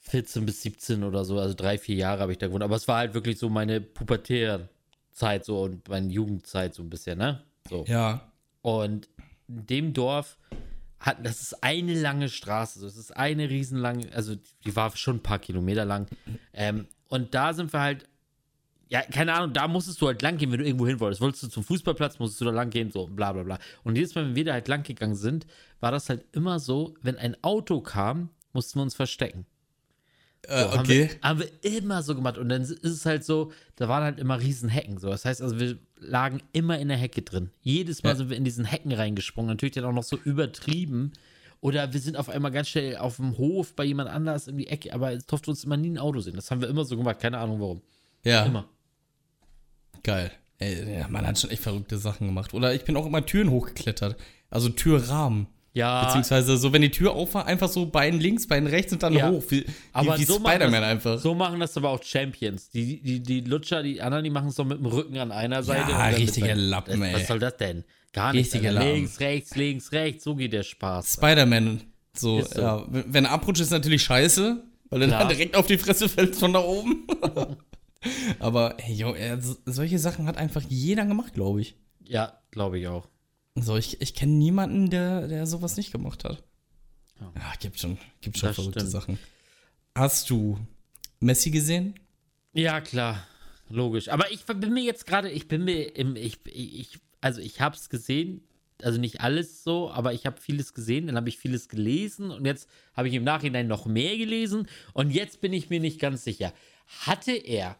14 0.00 0.44
bis 0.44 0.62
17 0.62 1.04
oder 1.04 1.24
so, 1.24 1.38
also 1.38 1.54
drei, 1.54 1.78
vier 1.78 1.94
Jahre 1.94 2.22
habe 2.22 2.32
ich 2.32 2.38
da 2.38 2.48
gewohnt. 2.48 2.64
Aber 2.64 2.74
es 2.76 2.88
war 2.88 2.98
halt 2.98 3.14
wirklich 3.14 3.38
so 3.38 3.48
meine 3.48 3.80
pubertäre 3.80 4.68
Zeit 5.12 5.44
so 5.44 5.62
und 5.62 5.88
meine 5.88 6.08
Jugendzeit 6.12 6.74
so 6.74 6.82
ein 6.82 6.90
bisschen, 6.90 7.18
ne? 7.18 7.42
So. 7.68 7.84
Ja. 7.86 8.32
Und 8.62 9.08
in 9.46 9.66
dem 9.66 9.92
Dorf 9.92 10.38
hatten, 11.02 11.24
das 11.24 11.42
ist 11.42 11.62
eine 11.62 11.94
lange 11.94 12.28
Straße, 12.28 12.86
es 12.86 12.96
ist 12.96 13.14
eine 13.16 13.50
riesenlange, 13.50 14.06
also 14.14 14.36
die 14.64 14.76
war 14.76 14.96
schon 14.96 15.16
ein 15.16 15.22
paar 15.22 15.40
Kilometer 15.40 15.84
lang. 15.84 16.06
Ähm, 16.54 16.86
und 17.08 17.34
da 17.34 17.52
sind 17.52 17.72
wir 17.72 17.80
halt, 17.80 18.08
ja, 18.88 19.02
keine 19.02 19.34
Ahnung, 19.34 19.52
da 19.52 19.68
musstest 19.68 20.00
du 20.00 20.06
halt 20.06 20.22
lang 20.22 20.38
gehen, 20.38 20.52
wenn 20.52 20.60
du 20.60 20.64
irgendwo 20.64 20.86
hin 20.86 21.00
wolltest. 21.00 21.20
Wolltest 21.20 21.42
du 21.42 21.48
zum 21.48 21.64
Fußballplatz, 21.64 22.18
musstest 22.18 22.40
du 22.40 22.44
da 22.46 22.52
lang 22.52 22.70
gehen, 22.70 22.90
so 22.90 23.06
bla 23.06 23.32
bla 23.32 23.42
bla. 23.42 23.58
Und 23.84 23.96
jedes 23.96 24.14
Mal, 24.14 24.26
wenn 24.26 24.36
wir 24.36 24.44
da 24.44 24.52
halt 24.52 24.68
lang 24.68 24.82
gegangen 24.84 25.16
sind, 25.16 25.46
war 25.80 25.90
das 25.90 26.08
halt 26.08 26.24
immer 26.32 26.60
so, 26.60 26.94
wenn 27.02 27.16
ein 27.18 27.36
Auto 27.42 27.80
kam, 27.80 28.30
mussten 28.52 28.78
wir 28.78 28.82
uns 28.82 28.94
verstecken. 28.94 29.46
Äh, 30.48 30.62
So, 30.64 30.70
haben, 30.72 30.80
okay. 30.80 31.10
wir, 31.10 31.28
haben 31.28 31.40
wir 31.40 31.48
immer 31.78 32.02
so 32.02 32.14
gemacht. 32.14 32.38
Und 32.38 32.48
dann 32.48 32.62
ist 32.62 32.84
es 32.84 33.06
halt 33.06 33.24
so, 33.24 33.52
da 33.76 33.88
waren 33.88 34.02
halt 34.02 34.18
immer 34.18 34.40
riesen 34.40 34.68
Hecken. 34.68 34.98
So. 34.98 35.08
Das 35.08 35.24
heißt 35.24 35.40
also, 35.42 35.58
wir 35.60 35.78
lagen 35.98 36.42
immer 36.52 36.78
in 36.78 36.88
der 36.88 36.96
Hecke 36.96 37.22
drin. 37.22 37.50
Jedes 37.60 38.02
Mal 38.02 38.10
Ja. 38.10 38.16
sind 38.16 38.30
wir 38.30 38.36
in 38.36 38.44
diesen 38.44 38.64
Hecken 38.64 38.92
reingesprungen. 38.92 39.48
Natürlich 39.48 39.74
dann 39.74 39.84
auch 39.84 39.92
noch 39.92 40.02
so 40.02 40.16
übertrieben. 40.16 41.12
Oder 41.60 41.92
wir 41.92 42.00
sind 42.00 42.16
auf 42.16 42.28
einmal 42.28 42.50
ganz 42.50 42.68
schnell 42.68 42.96
auf 42.96 43.16
dem 43.16 43.38
Hof 43.38 43.74
bei 43.76 43.84
jemand 43.84 44.10
anders 44.10 44.48
in 44.48 44.58
die 44.58 44.66
Ecke. 44.66 44.92
Aber 44.92 45.12
es 45.12 45.26
durfte 45.26 45.50
uns 45.50 45.62
immer 45.62 45.76
nie 45.76 45.90
ein 45.90 45.98
Auto 45.98 46.18
sehen. 46.20 46.34
Das 46.34 46.50
haben 46.50 46.60
wir 46.60 46.68
immer 46.68 46.84
so 46.84 46.96
gemacht. 46.96 47.20
Keine 47.20 47.38
Ahnung 47.38 47.60
warum. 47.60 47.82
Ja. 48.24 48.44
Immer. 48.44 48.68
Geil. 50.02 50.32
Ey, 50.58 51.04
man 51.08 51.26
hat 51.26 51.38
schon 51.38 51.50
echt 51.50 51.62
verrückte 51.62 51.98
Sachen 51.98 52.26
gemacht. 52.28 52.52
Oder 52.54 52.74
ich 52.74 52.84
bin 52.84 52.96
auch 52.96 53.06
immer 53.06 53.24
Türen 53.24 53.50
hochgeklettert. 53.50 54.16
Also 54.50 54.68
Türrahmen. 54.68 55.46
Ja. 55.74 56.04
Beziehungsweise 56.04 56.56
so, 56.58 56.72
wenn 56.72 56.82
die 56.82 56.90
Tür 56.90 57.12
auf 57.12 57.32
war, 57.34 57.46
einfach 57.46 57.68
so 57.68 57.86
Bein 57.86 58.20
links, 58.20 58.46
Bein 58.46 58.66
rechts 58.66 58.92
und 58.92 59.02
dann 59.02 59.14
Ja. 59.14 59.30
hoch. 59.30 59.42
Wie, 59.48 59.64
Aber 59.92 60.16
wie, 60.16 60.20
wie 60.20 60.24
so 60.24 60.34
Spider-Man 60.34 60.82
einfach. 60.84 61.18
So 61.18 61.34
machen 61.34 61.60
das 61.60 61.76
aber 61.78 61.88
auch 61.90 62.02
Champions. 62.02 62.68
Die, 62.70 63.00
die, 63.02 63.20
die 63.20 63.40
Lutscher, 63.40 63.82
die 63.82 64.02
anderen, 64.02 64.22
die 64.24 64.30
machen 64.30 64.48
es 64.48 64.56
so 64.56 64.64
mit 64.64 64.78
dem 64.78 64.86
Rücken 64.86 65.16
an 65.18 65.32
einer 65.32 65.62
Seite. 65.62 65.84
und 65.92 65.98
dann 65.98 66.10
mit 66.10 66.20
richtige 66.20 66.46
seinem- 66.48 66.68
Lappen, 66.68 67.00
das, 67.00 67.08
ey. 67.08 67.14
Was 67.14 67.26
soll 67.26 67.38
das 67.38 67.56
denn? 67.56 67.84
Gar. 68.12 68.34
Lappen. 68.34 68.74
Links, 68.94 69.20
rechts, 69.20 69.56
links, 69.56 69.92
rechts. 69.92 70.24
So 70.24 70.34
geht 70.34 70.52
der 70.52 70.62
Spaß. 70.62 71.14
Spider-Man. 71.14 71.80
So, 72.14 72.42
so. 72.42 72.60
ja. 72.60 72.84
Wenn 72.90 73.24
er 73.24 73.30
abrutscht, 73.30 73.62
ist 73.62 73.70
natürlich 73.70 74.02
scheiße, 74.02 74.62
weil 74.90 75.00
er 75.02 75.08
dann 75.08 75.28
direkt 75.28 75.56
auf 75.56 75.66
die 75.66 75.78
Fresse 75.78 76.10
fällt 76.10 76.36
von 76.36 76.52
da 76.52 76.58
oben. 76.60 77.06
Aber, 78.40 78.74
hey, 78.78 78.94
jo, 78.94 79.12
er, 79.14 79.40
so- 79.40 79.56
solche 79.64 79.98
Sachen 79.98 80.26
hat 80.26 80.36
einfach 80.36 80.62
jeder 80.68 81.06
gemacht, 81.06 81.34
glaube 81.34 81.60
ich. 81.62 81.76
Ja, 82.04 82.38
glaube 82.50 82.78
ich 82.78 82.88
auch. 82.88 83.06
So, 83.54 83.76
ich, 83.76 84.00
ich 84.00 84.14
kenne 84.14 84.32
niemanden, 84.32 84.90
der, 84.90 85.28
der 85.28 85.46
sowas 85.46 85.76
nicht 85.76 85.92
gemacht 85.92 86.24
hat. 86.24 86.42
Ja. 87.20 87.32
Ja, 87.36 87.52
gibt 87.60 87.78
schon, 87.78 87.98
gibt 88.20 88.38
schon 88.38 88.48
Das 88.48 88.56
verrückte 88.56 88.80
stimmt. 88.80 88.92
Sachen. 88.92 89.18
Hast 89.94 90.30
du 90.30 90.58
Messi 91.20 91.50
gesehen? 91.50 91.94
Ja, 92.54 92.80
klar. 92.80 93.26
Logisch. 93.68 94.08
Aber 94.08 94.30
ich 94.30 94.44
bin 94.44 94.72
mir 94.72 94.82
jetzt 94.82 95.06
gerade, 95.06 95.30
ich 95.30 95.48
bin 95.48 95.64
mir 95.64 95.96
im, 95.96 96.16
ich, 96.16 96.38
ich, 96.46 96.98
also 97.20 97.40
ich 97.40 97.60
habe 97.60 97.76
es 97.76 97.88
gesehen, 97.88 98.42
also 98.82 98.98
nicht 98.98 99.20
alles 99.20 99.62
so, 99.62 99.90
aber 99.90 100.12
ich 100.12 100.26
habe 100.26 100.40
vieles 100.40 100.74
gesehen, 100.74 101.06
dann 101.06 101.16
habe 101.16 101.28
ich 101.28 101.38
vieles 101.38 101.68
gelesen 101.68 102.30
und 102.30 102.44
jetzt 102.44 102.68
habe 102.94 103.08
ich 103.08 103.14
im 103.14 103.24
Nachhinein 103.24 103.68
noch 103.68 103.86
mehr 103.86 104.16
gelesen 104.18 104.68
und 104.92 105.10
jetzt 105.10 105.40
bin 105.40 105.52
ich 105.52 105.70
mir 105.70 105.80
nicht 105.80 106.00
ganz 106.00 106.24
sicher. 106.24 106.52
Hatte 107.06 107.32
er, 107.32 107.76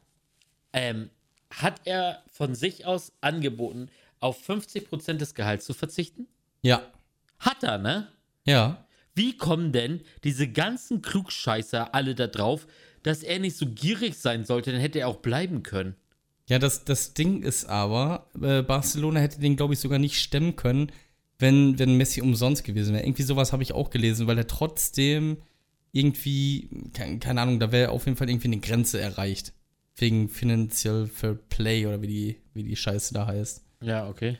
ähm, 0.73 1.11
hat 1.51 1.81
er 1.85 2.23
von 2.31 2.55
sich 2.55 2.87
aus 2.87 3.13
angeboten, 3.21 3.91
auf 4.23 4.49
50% 4.49 5.15
des 5.15 5.35
Gehalts 5.35 5.67
zu 5.67 5.75
verzichten? 5.75 6.27
Ja. 6.63 6.83
Hat 7.39 7.63
er, 7.63 7.79
ne? 7.79 8.09
Ja. 8.45 8.87
Wie 9.15 9.37
kommen 9.37 9.73
denn 9.73 10.01
diese 10.25 10.49
ganzen 10.49 11.03
Klugscheißer 11.03 11.95
alle 11.95 12.15
da 12.15 12.27
drauf, 12.27 12.67
dass 13.03 13.23
er 13.23 13.39
nicht 13.39 13.57
so 13.57 13.67
gierig 13.67 14.15
sein 14.17 14.45
sollte, 14.45 14.73
dann 14.73 14.81
hätte 14.81 15.01
er 15.01 15.09
auch 15.09 15.17
bleiben 15.17 15.63
können. 15.63 15.97
Ja, 16.49 16.59
das, 16.59 16.85
das 16.85 17.15
Ding 17.15 17.43
ist 17.43 17.67
aber, 17.67 18.29
äh, 18.41 18.63
Barcelona 18.63 19.21
hätte 19.21 19.41
den, 19.41 19.57
glaube 19.57 19.75
ich, 19.75 19.81
sogar 19.81 19.99
nicht 19.99 20.21
stemmen 20.21 20.57
können, 20.57 20.91
wenn, 21.39 21.79
wenn 21.79 21.97
Messi 21.97 22.21
umsonst 22.21 22.65
gewesen 22.65 22.95
wäre. 22.95 23.05
Irgendwie 23.05 23.23
sowas 23.23 23.53
habe 23.53 23.63
ich 23.63 23.73
auch 23.73 23.91
gelesen, 23.91 24.27
weil 24.27 24.39
er 24.39 24.47
trotzdem 24.47 25.39
irgendwie, 25.93 26.69
keine, 26.93 27.19
keine 27.19 27.41
Ahnung, 27.41 27.61
da 27.61 27.73
wäre 27.73 27.91
auf 27.91 28.07
jeden 28.07 28.17
Fall 28.17 28.29
irgendwie 28.29 28.49
eine 28.49 28.61
Grenze 28.61 29.01
erreicht. 29.01 29.53
Wegen 29.97 30.29
Financial 30.29 31.07
Fair 31.07 31.35
Play 31.35 31.87
oder 31.87 32.01
wie 32.01 32.07
die, 32.07 32.37
wie 32.55 32.65
die 32.65 32.77
Scheiße 32.77 33.13
da 33.13 33.27
heißt. 33.27 33.62
Ja, 33.83 34.09
okay. 34.09 34.39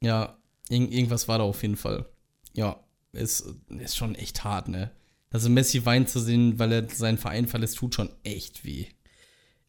Ja, 0.00 0.36
irgend, 0.68 0.92
irgendwas 0.92 1.28
war 1.28 1.38
da 1.38 1.44
auf 1.44 1.62
jeden 1.62 1.76
Fall. 1.76 2.06
Ja, 2.54 2.82
ist, 3.12 3.46
ist 3.68 3.96
schon 3.96 4.14
echt 4.14 4.44
hart, 4.44 4.68
ne? 4.68 4.90
Also 5.30 5.48
Messi 5.48 5.84
weint 5.86 6.08
zu 6.10 6.20
sehen, 6.20 6.58
weil 6.58 6.72
er 6.72 6.88
seinen 6.90 7.18
Verein 7.18 7.46
verlässt, 7.46 7.78
tut 7.78 7.94
schon 7.94 8.10
echt 8.22 8.64
weh. 8.64 8.86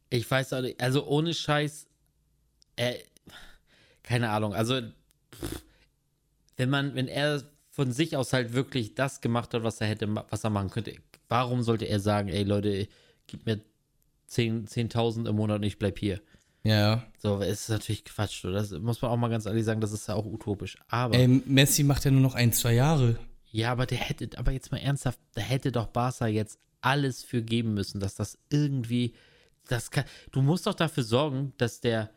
Ich 0.10 0.30
weiß 0.30 0.54
auch 0.54 0.62
nicht, 0.62 0.82
also 0.82 1.08
ohne 1.08 1.34
Scheiß, 1.34 1.88
äh, 2.76 2.96
keine 4.04 4.30
Ahnung, 4.30 4.54
also 4.54 4.82
pff, 4.82 5.64
wenn 6.58 6.70
man, 6.70 6.96
wenn 6.96 7.08
er 7.08 7.44
von 7.72 7.92
sich 7.92 8.16
aus 8.16 8.34
halt 8.34 8.54
wirklich 8.54 8.94
das 8.94 9.22
gemacht 9.22 9.54
hat, 9.54 9.64
was 9.64 9.82
er 9.82 9.88
hätte, 9.88 10.08
was 10.30 10.44
er 10.44 10.50
machen 10.50 10.70
könnte, 10.70 10.96
warum 11.30 11.64
sollte 11.64 11.86
er 11.86 12.00
sagen, 12.00 12.30
ey 12.30 12.44
Leute, 12.44 12.88
gib 13.26 13.46
mir 13.46 13.62
10 14.28 14.68
10.000 14.68 15.28
im 15.28 15.36
Monat 15.36 15.58
und 15.58 15.64
ich 15.64 15.80
bleib 15.80 15.98
hier? 15.98 16.22
Ja. 16.64 17.04
So, 17.18 17.42
es 17.42 17.64
ist 17.64 17.70
natürlich 17.70 18.06
Quatsch, 18.06 18.44
das 18.46 18.72
muss 18.72 19.02
man 19.02 19.12
auch 19.12 19.18
mal 19.18 19.30
ganz 19.30 19.46
ehrlich 19.46 19.66
sagen, 19.66 19.82
das 19.82 19.92
ist 19.92 20.08
ja 20.08 20.16
auch 20.16 20.26
utopisch, 20.26 20.78
aber... 20.88 21.16
Ey, 21.16 21.28
Messi 21.28 21.84
macht 21.84 22.06
ja 22.06 22.12
nur 22.12 22.22
noch 22.22 22.36
ein, 22.36 22.54
zwei 22.54 22.74
Jahre. 22.74 23.20
Ja, 23.52 23.72
aber 23.72 23.86
der 23.86 23.98
hätte, 23.98 24.30
aber 24.38 24.52
jetzt 24.52 24.72
mal 24.72 24.80
ernsthaft, 24.80 25.20
da 25.34 25.42
hätte 25.42 25.72
doch 25.72 25.88
Barca 25.88 26.28
jetzt 26.28 26.58
alles 26.82 27.24
für 27.24 27.42
geben 27.42 27.74
müssen, 27.74 28.00
dass 28.00 28.16
das 28.16 28.38
irgendwie, 28.50 29.14
das 29.68 29.92
kann, 29.92 30.06
du 30.32 30.42
musst 30.42 30.66
doch 30.66 30.74
dafür 30.74 31.04
sorgen, 31.04 31.54
dass 31.58 31.82
der, 31.82 32.10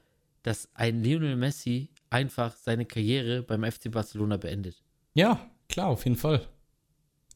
dass 0.43 0.69
ein 0.75 1.03
Lionel 1.03 1.37
Messi 1.37 1.91
einfach 2.09 2.55
seine 2.57 2.87
Karriere 2.87 3.43
beim 3.43 3.71
FC 3.71 3.91
Barcelona 3.91 4.37
beendet. 4.37 4.83
Ja, 5.15 5.51
klar, 5.69 5.89
auf 5.89 6.05
jeden 6.05 6.17
Fall. 6.17 6.47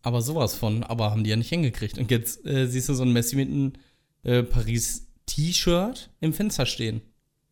Aber 0.02 0.22
sowas 0.22 0.54
von, 0.54 0.82
aber 0.82 1.11
haben 1.11 1.24
die 1.24 1.30
ja 1.30 1.36
nicht 1.36 1.48
hingekriegt. 1.48 1.98
Und 1.98 2.11
jetzt 2.11 2.46
äh, 2.46 2.66
siehst 2.66 2.88
du 2.88 2.94
so 2.94 3.02
ein 3.02 3.12
Messi 3.12 3.36
mit 3.36 3.48
einem 3.48 3.72
äh, 4.22 4.42
Paris-T-Shirt 5.31 6.11
im 6.20 6.33
Fenster 6.33 6.66
stehen. 6.66 7.03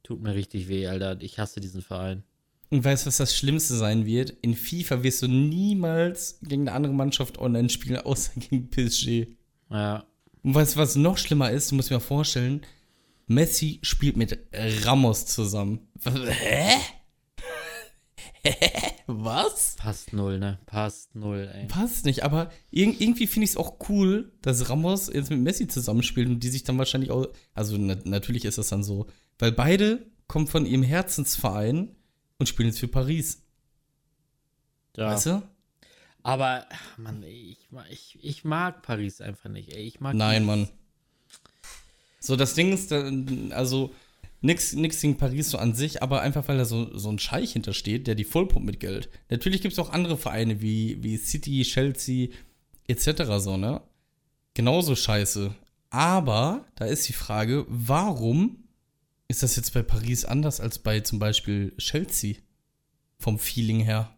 Tut 0.03 0.22
mir 0.22 0.35
richtig 0.35 0.68
weh, 0.68 0.87
Alter. 0.87 1.20
Ich 1.20 1.39
hasse 1.39 1.61
diesen 1.61 1.83
Verein. 1.83 2.24
Und 2.70 2.85
weißt 2.85 3.05
du, 3.05 3.09
was 3.09 3.16
das 3.18 3.37
Schlimmste 3.37 3.74
sein 3.76 4.05
wird? 4.05 4.31
In 4.43 4.55
FIFA 4.55 5.03
wirst 5.03 5.22
du 5.22 5.29
niemals 5.29 6.39
gegen 6.43 6.68
eine 6.68 6.72
andere 6.72 6.93
Mannschaft 6.93 7.39
online 7.39 7.68
spielen, 7.68 7.99
außer 7.99 8.33
gegen 8.37 8.68
PSG. 8.68 9.29
Ja. 9.70 10.07
Und 10.43 10.55
weißt 10.55 10.74
du, 10.74 10.81
was 10.81 10.97
noch 10.97 11.18
schlimmer 11.18 11.51
ist? 11.51 11.70
Du 11.70 11.76
musst 11.76 11.91
mal 11.91 12.01
vorstellen, 12.01 12.62
Messi 13.26 13.81
spielt 13.83 14.16
mit 14.16 14.39
Ramos 14.53 15.26
zusammen. 15.26 15.89
Was, 16.03 16.14
hä? 16.14 16.76
Was? 19.11 19.76
Passt 19.76 20.12
null, 20.12 20.38
ne? 20.38 20.59
Passt 20.66 21.14
null, 21.14 21.50
ey. 21.54 21.66
Passt 21.66 22.04
nicht, 22.04 22.24
aber 22.24 22.50
irg 22.70 23.00
irgendwie 23.00 23.26
finde 23.26 23.44
ich 23.44 23.52
es 23.52 23.56
auch 23.56 23.76
cool, 23.88 24.30
dass 24.42 24.68
Ramos 24.68 25.09
jetzt 25.12 25.30
mit 25.30 25.40
Messi 25.40 25.66
zusammenspielt 25.66 26.28
und 26.28 26.40
die 26.40 26.50
sich 26.50 26.62
dann 26.64 26.76
wahrscheinlich 26.76 27.11
auch. 27.11 27.26
Also 27.54 27.78
na 27.78 27.96
natürlich 28.04 28.44
ist 28.44 28.59
das 28.59 28.68
dann 28.68 28.82
so, 28.84 29.06
weil 29.38 29.50
beide 29.52 30.06
kommen 30.26 30.46
von 30.46 30.66
ihrem 30.66 30.82
Herzensverein 30.82 31.96
und 32.38 32.48
spielen 32.50 32.68
jetzt 32.68 32.80
für 32.80 32.88
Paris. 32.88 33.42
Ja. 34.94 35.12
Weißt 35.14 35.26
du? 35.26 35.42
Aber, 36.22 36.66
Mann, 36.98 37.22
ich, 37.22 37.70
mag- 37.70 37.86
ich, 37.90 38.18
ich 38.20 38.44
mag 38.44 38.82
Paris 38.82 39.22
einfach 39.22 39.48
nicht, 39.48 39.72
ey. 39.74 39.84
Ich 39.84 40.00
mag 40.00 40.14
Nein, 40.14 40.42
die- 40.42 40.46
Mann. 40.46 40.68
So, 42.20 42.36
das 42.36 42.52
Ding 42.52 42.72
ist, 42.74 42.92
also 43.52 43.94
nix, 44.41 44.72
nix 44.74 45.01
gegen 45.01 45.16
Paris 45.16 45.51
so 45.51 45.59
an 45.59 45.74
sich, 45.74 46.03
aber 46.03 46.20
einfach, 46.22 46.47
weil 46.49 46.59
da 46.59 46.64
so, 46.64 46.97
so 46.97 47.11
ein 47.11 47.18
Scheich 47.18 47.53
hintersteht, 47.53 48.07
der 48.07 48.14
die 48.14 48.24
vollpumpt 48.24 48.66
mit 48.66 48.80
Geld. 48.80 49.09
Natürlich 49.30 49.62
gibt 49.62 49.72
es 49.72 49.78
auch 49.78 49.91
andere 49.91 50.16
Vereine 50.16 50.61
wie, 50.61 51.03
wie 51.03 51.16
City, 51.16 51.62
Chelsea 51.62 52.28
etc. 52.86 53.24
so, 53.39 53.57
ne? 53.57 53.82
Genauso 54.55 54.95
scheiße. 54.97 55.55
Aber 55.91 56.66
da 56.74 56.84
ist 56.86 57.09
die 57.09 57.12
Frage, 57.14 57.64
warum 57.68 58.64
ist 59.28 59.43
das 59.43 59.57
jetzt 59.57 59.72
bei 59.74 59.82
Paris 59.82 60.24
anders 60.24 60.61
als 60.61 60.78
bei 60.78 61.01
zum 61.01 61.18
Beispiel 61.18 61.74
Chelsea? 61.78 62.36
Vom 63.18 63.39
Feeling 63.39 63.80
her. 63.80 64.16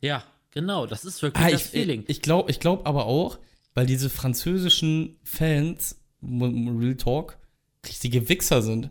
Ja, 0.00 0.22
genau, 0.50 0.86
das 0.86 1.04
ist 1.04 1.22
wirklich 1.22 1.42
Ah, 1.42 1.50
das 1.50 1.64
ich 1.64 1.70
Feeling. 1.70 2.04
ich 2.08 2.20
glaube 2.20 2.50
ich 2.50 2.60
glaub 2.60 2.86
aber 2.86 3.06
auch, 3.06 3.38
weil 3.72 3.86
diese 3.86 4.10
französischen 4.10 5.18
Fans, 5.22 5.98
Real 6.22 6.96
Talk, 6.96 7.38
richtige 7.86 8.28
Wichser 8.28 8.60
sind. 8.62 8.90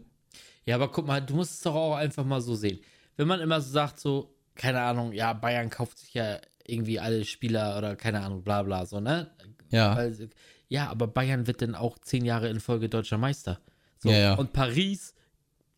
Ja, 0.66 0.76
aber 0.76 0.89
guck 0.91 1.07
mal, 1.07 1.22
du 1.22 1.36
musst 1.36 1.53
es 1.55 1.61
doch 1.61 1.76
auch 1.76 1.95
einfach 1.95 2.26
mal 2.26 2.41
so 2.41 2.55
sehen. 2.55 2.80
Wenn 3.18 3.28
man 3.28 3.39
immer 3.39 3.61
so 3.61 3.72
sagt, 3.72 3.99
so, 3.99 4.34
keine 4.55 4.82
Ahnung, 4.82 5.11
ja, 5.11 5.34
Bayern 5.34 5.70
kauft 5.70 5.99
sich 5.99 6.14
ja 6.14 6.39
irgendwie 6.66 6.99
alle 6.99 7.26
Spieler 7.26 7.78
oder 7.78 7.95
keine 7.95 8.22
Ahnung, 8.22 8.43
bla 8.43 8.64
bla, 8.64 8.86
so, 8.86 8.99
ne? 8.99 9.30
Ja. 9.70 9.95
Weil, 9.95 10.30
ja, 10.70 10.89
aber 10.89 11.07
Bayern 11.07 11.47
wird 11.47 11.61
dann 11.61 11.76
auch 11.76 11.99
zehn 11.99 12.26
Jahre 12.26 12.49
in 12.49 12.59
Folge 12.59 12.89
deutscher 12.89 13.18
Meister. 13.18 13.59
So, 13.99 14.09
Ja, 14.09 14.18
ja. 14.18 14.34
Und 14.36 14.53
Paris 14.53 15.14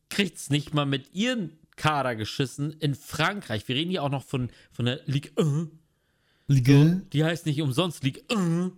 kriegt's 0.10 0.50
nicht 0.50 0.74
mal 0.74 0.86
mit 0.86 1.14
ihren 1.14 1.58
Kader 1.76 2.16
geschissen 2.16 2.72
in 2.80 2.96
Frankreich. 2.96 3.68
Wir 3.68 3.76
reden 3.76 3.92
hier 3.92 4.04
auch 4.04 4.10
noch 4.10 4.24
von, 4.24 4.50
von 4.72 4.86
der 4.86 5.02
Ligue 5.06 5.32
1. 5.38 5.70
Liga? 6.48 7.02
Die 7.12 7.24
heißt 7.24 7.46
nicht 7.46 7.62
umsonst 7.62 8.04
Ligue 8.04 8.24
1. 8.30 8.72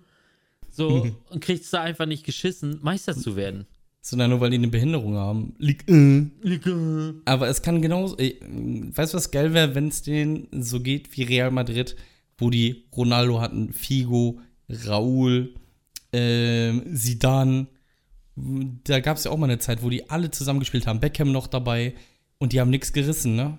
So, 0.72 1.08
und 1.30 1.42
kriegt's 1.42 1.70
da 1.70 1.82
einfach 1.82 2.06
nicht 2.06 2.26
geschissen, 2.26 2.80
Meister 2.82 3.16
zu 3.16 3.36
werden. 3.36 3.68
Sondern 4.10 4.30
nur, 4.30 4.40
weil 4.40 4.52
die 4.52 4.58
eine 4.58 4.70
Behinderung 4.70 5.16
haben. 5.18 5.54
Liga. 5.58 5.84
Ligue 6.42 6.74
1. 6.74 7.24
Aber 7.26 7.50
es 7.50 7.62
kann 7.62 7.82
genauso. 7.82 8.16
Ey, 8.18 8.40
weißt 8.42 9.12
du, 9.12 9.18
was 9.18 9.32
geil 9.32 9.54
wäre, 9.54 9.76
wenn 9.76 9.90
es 9.90 10.02
denen 10.02 10.48
so 10.54 10.80
geht 10.80 11.18
wie 11.18 11.24
Real 11.24 11.52
Madrid, 11.52 11.98
wo 12.38 12.50
die 12.50 12.86
Ronaldo 12.96 13.42
hatten, 13.42 13.74
Figo, 13.74 14.40
ähm, 16.14 16.96
Zidane. 16.96 17.68
Da 18.86 19.02
gab 19.02 19.18
es 19.18 19.26
ja 19.26 19.32
auch 19.32 19.38
mal 19.38 19.48
eine 19.48 19.60
Zeit, 19.60 19.84
wo 19.84 19.90
die 19.90 20.10
alle 20.10 20.32
zusammengespielt 20.32 20.88
haben. 20.88 21.02
Beckham 21.02 21.34
noch 21.34 21.48
dabei 21.48 21.94
und 22.38 22.54
die 22.54 22.62
haben 22.62 22.70
nichts 22.70 22.94
gerissen, 22.94 23.36
ne? 23.36 23.58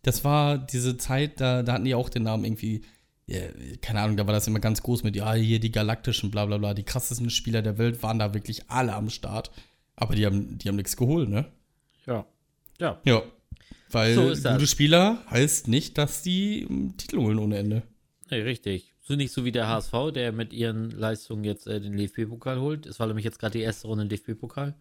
Das 0.00 0.24
war 0.24 0.56
diese 0.56 0.96
Zeit, 0.96 1.38
da, 1.38 1.62
da 1.62 1.74
hatten 1.74 1.84
die 1.84 1.94
auch 1.94 2.08
den 2.08 2.22
Namen 2.22 2.46
irgendwie, 2.46 2.80
ja, 3.26 3.40
keine 3.82 4.00
Ahnung, 4.00 4.16
da 4.16 4.26
war 4.26 4.32
das 4.34 4.46
immer 4.46 4.60
ganz 4.60 4.82
groß 4.82 5.02
mit, 5.02 5.16
ja, 5.16 5.32
hier 5.34 5.58
die 5.60 5.72
Galaktischen, 5.72 6.30
bla 6.30 6.46
bla 6.46 6.58
bla. 6.58 6.74
Die 6.74 6.84
krassesten 6.84 7.30
Spieler 7.30 7.62
der 7.62 7.76
Welt 7.78 8.02
waren 8.02 8.18
da 8.18 8.34
wirklich 8.34 8.68
alle 8.70 8.94
am 8.94 9.10
Start. 9.10 9.50
Aber 9.96 10.14
die 10.14 10.26
haben, 10.26 10.58
die 10.58 10.68
haben 10.68 10.76
nichts 10.76 10.96
geholt, 10.96 11.28
ne? 11.28 11.46
Ja. 12.06 12.24
Ja. 12.78 13.00
Ja. 13.04 13.22
Weil 13.90 14.14
So 14.34 14.50
gute 14.50 14.66
Spieler 14.66 15.22
heißt 15.30 15.68
nicht, 15.68 15.96
dass 15.98 16.22
die 16.22 16.62
ähm, 16.68 16.94
Titel 16.98 17.18
holen 17.18 17.38
ohne 17.38 17.56
Ende. 17.58 17.82
Nee, 18.30 18.42
richtig. 18.42 18.92
So 19.02 19.14
nicht 19.14 19.32
so 19.32 19.44
wie 19.44 19.52
der 19.52 19.68
HSV, 19.68 19.92
der 20.14 20.32
mit 20.32 20.52
ihren 20.52 20.90
Leistungen 20.90 21.44
jetzt 21.44 21.66
äh, 21.68 21.80
den 21.80 21.96
DFB-Pokal 21.96 22.60
holt. 22.60 22.86
Es 22.86 22.98
war 23.00 23.06
nämlich 23.06 23.24
jetzt 23.24 23.38
gerade 23.38 23.52
die 23.58 23.64
erste 23.64 23.86
Runde 23.86 24.02
im 24.02 24.08
DFB-Pokal. 24.08 24.74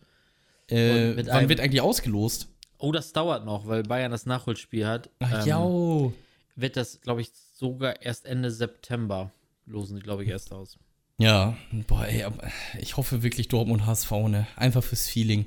Äh, 0.68 1.16
wann 1.16 1.30
einem- 1.30 1.50
wird 1.50 1.60
eigentlich 1.60 1.82
ausgelost? 1.82 2.48
Oh, 2.80 2.92
das 2.92 3.14
dauert 3.14 3.46
noch, 3.46 3.68
weil 3.68 3.84
Bayern 3.84 4.12
das 4.12 4.26
Nachholspiel 4.26 4.86
hat. 4.88 5.10
Ach, 5.20 5.42
Ähm, 5.44 5.48
ja. 5.48 6.12
wird 6.56 6.76
das, 6.76 7.00
glaube 7.02 7.22
ich, 7.22 7.32
sogar 7.56 8.02
erst 8.02 8.26
Ende 8.26 8.52
September 8.52 9.32
losen, 9.66 10.00
glaube 10.00 10.24
ich, 10.24 10.30
erst 10.30 10.52
aus. 10.52 10.78
Ja, 11.18 11.58
boah, 11.88 12.06
ey, 12.06 12.24
aber 12.24 12.44
ich 12.80 12.98
hoffe 12.98 13.24
wirklich 13.24 13.48
Dortmund 13.48 13.86
HSV, 13.86 14.12
ne? 14.28 14.48
Einfach 14.58 14.84
fürs 14.84 15.08
Feeling. 15.08 15.46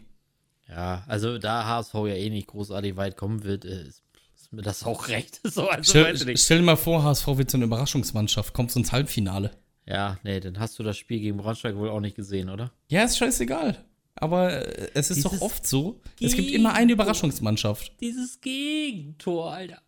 Ja, 0.66 1.04
also 1.06 1.38
da 1.38 1.66
HSV 1.66 1.94
ja 1.94 2.14
eh 2.14 2.30
nicht 2.30 2.48
großartig 2.48 2.96
weit 2.96 3.16
kommen 3.16 3.44
wird, 3.44 3.64
äh, 3.64 3.82
ist, 3.82 4.02
ist 4.34 4.52
mir 4.52 4.62
das 4.62 4.84
auch 4.84 5.08
recht. 5.08 5.40
So, 5.48 5.68
also 5.68 5.90
Stell, 5.90 6.36
stell 6.36 6.58
dir 6.58 6.64
mal 6.64 6.76
vor, 6.76 7.02
HSV 7.02 7.26
wird 7.36 7.50
so 7.50 7.58
eine 7.58 7.66
Überraschungsmannschaft, 7.66 8.54
kommt 8.54 8.70
so 8.70 8.80
ins 8.80 8.92
Halbfinale. 8.92 9.50
Ja, 9.86 10.18
nee, 10.22 10.40
dann 10.40 10.58
hast 10.58 10.78
du 10.78 10.82
das 10.82 10.96
Spiel 10.96 11.20
gegen 11.20 11.36
Braunschweig 11.38 11.76
wohl 11.76 11.90
auch 11.90 12.00
nicht 12.00 12.16
gesehen, 12.16 12.48
oder? 12.48 12.72
Ja, 12.88 13.04
ist 13.04 13.18
scheißegal. 13.18 13.84
Aber 14.14 14.66
äh, 14.66 14.90
es 14.94 15.10
ist 15.10 15.24
doch 15.24 15.30
Dieses 15.30 15.42
oft 15.42 15.66
so, 15.66 16.00
es 16.20 16.34
gibt 16.34 16.50
immer 16.50 16.74
eine. 16.74 16.92
Überraschungsmannschaft. 16.92 17.92
Dieses 18.00 18.40
Gegentor, 18.40 19.52
Alter. 19.52 19.80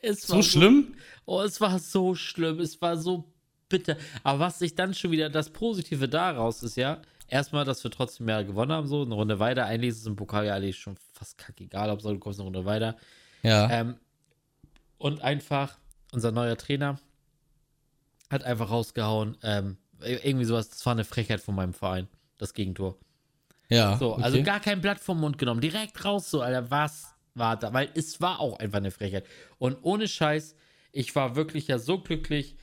Es 0.00 0.22
So 0.22 0.42
schlimm? 0.42 0.94
Oh, 1.26 1.40
es 1.42 1.60
war 1.60 1.78
so 1.78 2.14
schlimm. 2.14 2.60
Es 2.60 2.80
war 2.80 2.96
so 2.96 3.24
bitter. 3.68 3.96
Aber 4.22 4.40
was 4.40 4.58
sich 4.58 4.74
dann 4.74 4.94
schon 4.94 5.10
wieder 5.10 5.28
das 5.30 5.50
Positive 5.50 6.08
daraus 6.08 6.62
ist, 6.62 6.76
ja, 6.76 7.02
erstmal, 7.28 7.64
dass 7.64 7.84
wir 7.84 7.90
trotzdem 7.90 8.28
ja 8.28 8.42
gewonnen 8.42 8.72
haben, 8.72 8.86
so 8.86 9.02
eine 9.02 9.14
Runde 9.14 9.38
weiter. 9.38 9.66
Eigentlich 9.66 9.90
ist 9.90 9.98
es 9.98 10.06
im 10.06 10.16
Pokal 10.16 10.46
ja 10.46 10.54
eigentlich 10.54 10.78
schon 10.78 10.96
fast 11.12 11.38
kackegal, 11.38 11.90
ob 11.90 12.02
du 12.02 12.18
kommst 12.18 12.40
eine 12.40 12.44
Runde 12.44 12.64
weiter. 12.64 12.96
Ja. 13.42 13.70
Ähm, 13.70 13.96
und 14.98 15.22
einfach, 15.22 15.78
unser 16.12 16.32
neuer 16.32 16.56
Trainer 16.56 16.98
hat 18.30 18.44
einfach 18.44 18.70
rausgehauen, 18.70 19.36
ähm, 19.42 19.78
irgendwie 20.00 20.44
sowas, 20.44 20.68
das 20.70 20.84
war 20.86 20.92
eine 20.92 21.04
Frechheit 21.04 21.40
von 21.40 21.54
meinem 21.54 21.72
Verein, 21.72 22.08
das 22.36 22.54
Gegentor. 22.54 22.96
ja. 23.68 23.96
So, 23.96 24.14
okay. 24.14 24.22
also 24.22 24.42
gar 24.42 24.60
kein 24.60 24.80
Blatt 24.80 25.00
vom 25.00 25.20
Mund 25.20 25.38
genommen, 25.38 25.60
direkt 25.60 26.04
raus, 26.04 26.30
so, 26.30 26.40
Alter, 26.40 26.70
was 26.70 27.14
war 27.38 27.58
da? 27.58 27.72
Weil 27.72 27.90
es 27.94 28.20
war 28.20 28.40
auch 28.40 28.58
einfach 28.58 28.78
eine 28.78 28.90
Frechheit. 28.90 29.26
Und 29.58 29.78
ohne 29.82 30.08
Scheiß, 30.08 30.54
ich 30.92 31.14
war 31.14 31.36
wirklich 31.36 31.68
ja 31.68 31.78
so 31.78 31.98
glücklich. 31.98 32.56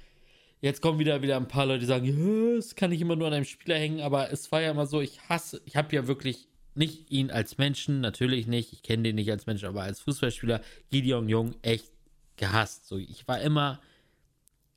Jetzt 0.61 0.82
kommen 0.82 0.99
wieder, 0.99 1.21
wieder 1.21 1.38
ein 1.38 1.47
paar 1.47 1.65
Leute, 1.65 1.82
die 1.82 1.86
sagen, 1.86 2.05
ja, 2.05 2.57
es 2.57 2.76
kann 2.76 2.89
nicht 2.89 3.01
immer 3.01 3.15
nur 3.15 3.28
an 3.28 3.34
einem 3.34 3.45
Spieler 3.45 3.78
hängen, 3.78 4.01
aber 4.01 4.32
es 4.32 4.51
war 4.51 4.61
ja 4.61 4.71
immer 4.71 4.88
so, 4.88 5.01
ich 5.01 5.21
hasse, 5.30 5.61
ich 5.65 5.76
habe 5.76 5.95
ja 5.95 6.07
wirklich 6.07 6.47
nicht 6.73 7.11
ihn 7.11 7.32
als 7.32 7.57
Menschen, 7.57 8.01
natürlich 8.01 8.47
nicht, 8.47 8.73
ich 8.73 8.84
kenne 8.84 9.03
den 9.03 9.15
nicht 9.15 9.32
als 9.32 9.45
Menschen, 9.45 9.67
aber 9.67 9.84
als 9.84 10.01
Fußballspieler, 10.01 10.61
Gideon 10.89 11.30
Jung, 11.30 11.55
echt 11.61 11.91
gehasst. 12.36 12.88
So, 12.88 12.97
ich 12.97 13.28
war 13.28 13.39
immer 13.41 13.80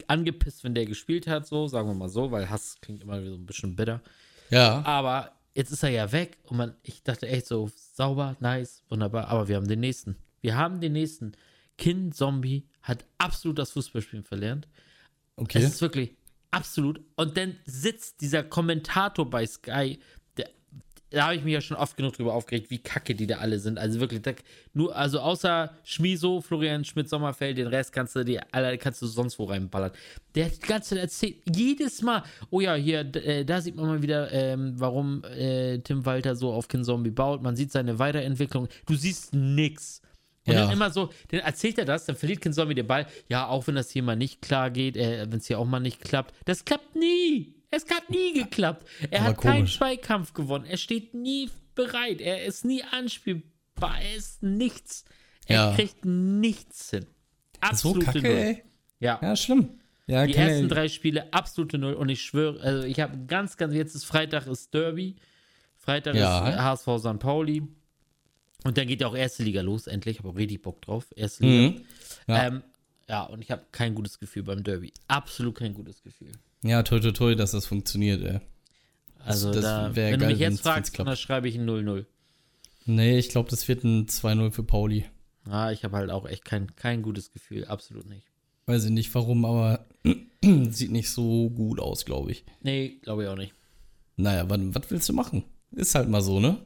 angepisst, 0.07 0.63
wenn 0.65 0.75
der 0.75 0.87
gespielt 0.87 1.27
hat, 1.27 1.47
so, 1.47 1.67
sagen 1.67 1.89
wir 1.89 1.95
mal 1.95 2.09
so, 2.09 2.31
weil 2.31 2.49
Hass 2.49 2.81
klingt 2.81 3.03
immer 3.03 3.23
so 3.25 3.35
ein 3.35 3.47
bisschen 3.47 3.75
bitter. 3.75 4.01
ja. 4.51 4.85
Aber 4.85 5.33
jetzt 5.59 5.73
ist 5.73 5.83
er 5.83 5.89
ja 5.89 6.13
weg 6.13 6.39
und 6.45 6.57
man, 6.57 6.77
ich 6.85 7.03
dachte 7.03 7.27
echt 7.27 7.49
so, 7.49 7.69
sauber, 7.75 8.37
nice, 8.39 8.85
wunderbar, 8.89 9.27
aber 9.27 9.49
wir 9.49 9.57
haben 9.57 9.67
den 9.67 9.81
nächsten. 9.81 10.15
Wir 10.41 10.57
haben 10.57 10.81
den 10.81 10.93
nächsten. 10.93 11.33
Kind 11.77 12.15
Zombie 12.15 12.69
hat 12.81 13.05
absolut 13.19 13.59
das 13.59 13.73
Fußballspielen 13.73 14.25
verlernt. 14.25 14.69
Okay. 15.35 15.59
Es 15.59 15.75
ist 15.75 15.81
wirklich 15.81 16.15
absolut. 16.53 17.01
Und 17.17 17.37
dann 17.37 17.57
sitzt 17.65 18.21
dieser 18.21 18.45
Kommentator 18.45 19.29
bei 19.29 19.45
Sky, 19.47 19.99
da 21.11 21.25
habe 21.25 21.37
ich 21.37 21.43
mich 21.45 21.55
ja 21.55 21.61
schon 21.61 21.77
oft 21.77 21.97
genug 21.97 22.15
drüber 22.15 22.35
aufgeregt, 22.35 22.71
wie 22.71 22.79
kacke 22.79 23.15
die 23.15 23.27
da 23.27 23.39
alle 23.39 23.59
sind. 23.59 23.79
Also 23.79 24.01
wirklich, 24.01 24.21
da, 24.23 24.33
nur, 24.75 24.95
also 24.95 25.21
außer 25.21 25.71
Schmiso, 25.85 26.41
Florian 26.41 26.85
Schmidt-Sommerfeld, 26.85 27.57
den 27.57 27.67
Rest 27.69 27.93
kannst 27.93 28.15
du 28.15 28.25
dir, 28.25 28.43
alle 28.53 28.77
kannst 28.79 29.01
du 29.01 29.07
sonst 29.07 29.39
wo 29.39 29.45
reinballern. 29.45 29.93
Der 30.35 30.47
hat 30.47 30.57
die 30.63 30.67
ganze 30.67 30.91
Zeit 30.91 30.99
erzählt, 30.99 31.37
jedes 31.55 32.03
Mal, 32.03 32.23
oh 32.51 32.61
ja, 32.61 32.75
hier, 32.75 33.01
äh, 33.17 33.45
da 33.45 33.61
sieht 33.61 33.77
man 33.77 33.87
mal 33.87 34.03
wieder, 34.03 34.31
ähm, 34.33 34.75
warum 34.77 35.25
äh, 35.25 35.79
Tim 35.79 36.05
Walter 36.05 36.37
so 36.37 36.53
auf 36.53 36.69
Kin 36.69 36.85
Zombie 36.85 37.11
baut. 37.11 37.43
Man 37.43 37.57
sieht 37.57 37.73
seine 37.73 37.99
Weiterentwicklung. 37.99 38.69
Du 38.87 38.95
siehst 38.95 39.35
nix. 39.35 40.03
Und 40.47 40.55
Ja. 40.55 40.63
dann 40.65 40.73
immer 40.73 40.91
so, 40.91 41.11
dann 41.29 41.41
erzählt 41.41 41.79
er 41.79 41.85
das, 41.85 42.07
dann 42.07 42.17
verliert 42.17 42.41
Kin 42.41 42.53
Zombie 42.53 42.75
den 42.75 42.87
Ball. 42.87 43.07
Ja, 43.29 43.49
auch 43.49 43.67
wenn 43.67 43.75
das 43.75 43.91
hier 43.91 44.03
mal 44.03 44.17
nicht 44.17 44.41
klar 44.43 44.71
geht, 44.71 44.97
äh, 44.97 45.27
wenn 45.31 45.39
es 45.39 45.47
hier 45.47 45.59
auch 45.59 45.67
mal 45.67 45.81
nicht 45.81 46.01
klappt. 46.01 46.35
Das 46.47 46.65
klappt 46.65 46.97
nie. 46.97 47.55
Es 47.71 47.85
hat 47.91 48.09
nie 48.11 48.33
geklappt. 48.33 48.87
Er 49.11 49.21
Aber 49.21 49.29
hat 49.31 49.39
keinen 49.41 49.57
komisch. 49.59 49.77
Zweikampf 49.77 50.33
gewonnen. 50.33 50.65
Er 50.65 50.77
steht 50.79 51.15
nie 51.15 51.51
bereit. 51.75 52.21
Er 52.21 52.45
ist 52.45 52.65
nie 52.65 52.83
anspielbar. 52.83 54.01
Er 54.01 54.17
ist 54.17 54.43
nichts. 54.43 55.05
Er 55.47 55.55
Ja. 55.57 55.75
kriegt 55.75 56.05
nichts 56.05 56.91
hin. 56.91 57.03
so 57.05 57.61
Absolute 57.61 58.07
kacke, 58.07 58.23
Null. 58.23 58.31
ey. 58.31 58.63
Ja. 59.01 59.19
Ja, 59.23 59.37
schlimm. 59.37 59.81
Ja, 60.07 60.27
Die 60.27 60.35
ersten 60.35 60.63
ja- 60.63 60.69
drei 60.69 60.89
Spiele 60.89 61.33
absolute 61.33 61.77
Null. 61.79 61.93
Und 61.95 62.09
ich 62.09 62.23
schwöre, 62.23 62.61
also 62.61 62.85
ich 62.87 63.01
habe 63.01 63.19
ganz, 63.27 63.57
ganz, 63.57 63.75
jetzt 63.75 63.95
ist 63.95 64.05
Freitag 64.05 64.47
ist 64.47 64.73
Derby. 64.73 65.17
Freitag 65.77 66.15
Ja. 66.15 66.49
ist 66.49 66.57
HSV 66.59 66.99
St. 66.99 67.19
Pauli. 67.19 67.63
Und 68.65 68.77
dann 68.79 68.87
geht 68.89 69.01
ja 69.03 69.07
auch 69.07 69.17
erste 69.17 69.43
Liga 69.43 69.61
los, 69.61 69.87
endlich. 69.87 70.17
Ich 70.17 70.19
habe 70.21 70.31
auch 70.31 70.37
richtig 70.37 70.63
Bock 70.63 70.81
drauf. 70.83 71.07
Erste 71.15 71.45
Liga. 71.45 71.79
Mhm. 71.79 71.85
Ja. 72.27 72.47
Ähm, 72.47 72.63
ja, 73.09 73.23
und 73.25 73.43
ich 73.43 73.51
habe 73.51 73.65
kein 73.73 73.95
gutes 73.95 74.19
Gefühl 74.19 74.43
beim 74.43 74.63
Derby. 74.65 74.93
Absolut 75.07 75.55
kein 75.57 75.75
gutes 75.75 76.03
Gefühl. 76.03 76.33
Ja, 76.63 76.83
toi, 76.83 77.01
toi, 77.01 77.13
toi, 77.13 77.35
dass 77.35 77.53
das 77.53 77.67
funktioniert, 77.67 78.23
ey. 78.23 78.41
Also, 79.25 79.53
das 79.53 79.63
da, 79.63 79.95
wär 79.95 80.13
wenn 80.13 80.21
du 80.21 80.27
geil, 80.27 80.33
mich 80.33 80.41
jetzt 80.41 80.61
fragst, 80.63 80.99
dann 80.99 81.17
schreibe 81.17 81.49
ich 81.49 81.57
ein 81.57 81.69
0-0. 81.69 82.07
Nee, 82.87 83.19
ich 83.19 83.29
glaube, 83.29 83.51
das 83.51 83.69
wird 83.69 83.85
ein 83.85 84.07
2-0 84.07 84.51
für 84.51 84.63
Pauli. 84.63 85.05
Ah, 85.45 85.71
ich 85.71 85.85
habe 85.85 85.97
halt 85.97 86.11
auch 86.11 86.27
echt 86.27 86.45
kein, 86.45 86.75
kein 86.77 87.03
gutes 87.03 87.33
Gefühl. 87.33 87.67
Absolut 87.67 88.09
nicht. 88.09 88.27
Weiß 88.67 88.85
ich 88.85 88.91
nicht 88.91 89.15
warum, 89.15 89.45
aber 89.45 89.87
sieht 90.71 90.91
nicht 90.91 91.11
so 91.11 91.51
gut 91.51 91.81
aus, 91.81 92.05
glaube 92.05 92.33
ich. 92.33 92.45
Nee, 92.63 92.99
glaube 93.03 93.25
ich 93.25 93.29
auch 93.29 93.37
nicht. 93.37 93.55
Naja, 94.17 94.49
was, 94.49 94.61
was 94.63 94.91
willst 94.91 95.09
du 95.09 95.13
machen? 95.13 95.45
Ist 95.73 95.95
halt 95.95 96.09
mal 96.09 96.23
so, 96.23 96.41
ne? 96.41 96.59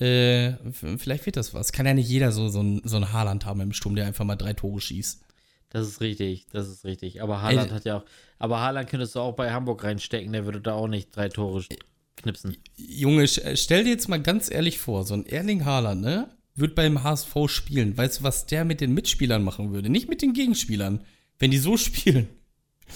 Äh, 0.00 0.56
vielleicht 0.72 1.24
wird 1.26 1.36
das 1.36 1.54
was. 1.54 1.72
Kann 1.72 1.86
ja 1.86 1.94
nicht 1.94 2.08
jeder 2.08 2.32
so, 2.32 2.48
so 2.48 2.62
ein, 2.62 2.82
so 2.84 2.96
ein 2.96 3.12
Haaland 3.12 3.46
haben 3.46 3.60
im 3.60 3.72
Sturm, 3.72 3.96
der 3.96 4.06
einfach 4.06 4.24
mal 4.24 4.36
drei 4.36 4.52
Tore 4.52 4.80
schießt. 4.80 5.24
Das 5.76 5.88
ist 5.88 6.00
richtig, 6.00 6.46
das 6.52 6.68
ist 6.68 6.84
richtig. 6.86 7.20
Aber 7.22 7.42
Haaland 7.42 7.70
hat 7.70 7.84
ja 7.84 7.98
auch. 7.98 8.04
Aber 8.38 8.60
Haaland 8.60 8.88
könntest 8.88 9.14
du 9.14 9.20
auch 9.20 9.34
bei 9.36 9.52
Hamburg 9.52 9.84
reinstecken, 9.84 10.32
der 10.32 10.46
würde 10.46 10.60
da 10.60 10.72
auch 10.72 10.88
nicht 10.88 11.14
drei 11.14 11.28
Tore 11.28 11.62
knipsen. 12.16 12.56
Junge, 12.76 13.28
stell 13.28 13.84
dir 13.84 13.90
jetzt 13.90 14.08
mal 14.08 14.22
ganz 14.22 14.50
ehrlich 14.50 14.78
vor, 14.78 15.04
so 15.04 15.12
ein 15.12 15.26
Erling 15.26 15.66
Haaland, 15.66 16.00
ne? 16.00 16.30
Wird 16.54 16.74
beim 16.74 17.02
HSV 17.02 17.34
spielen. 17.48 17.94
Weißt 17.98 18.20
du, 18.20 18.22
was 18.22 18.46
der 18.46 18.64
mit 18.64 18.80
den 18.80 18.94
Mitspielern 18.94 19.44
machen 19.44 19.70
würde? 19.72 19.90
Nicht 19.90 20.08
mit 20.08 20.22
den 20.22 20.32
Gegenspielern. 20.32 21.04
Wenn 21.38 21.50
die 21.50 21.58
so 21.58 21.76
spielen. 21.76 22.28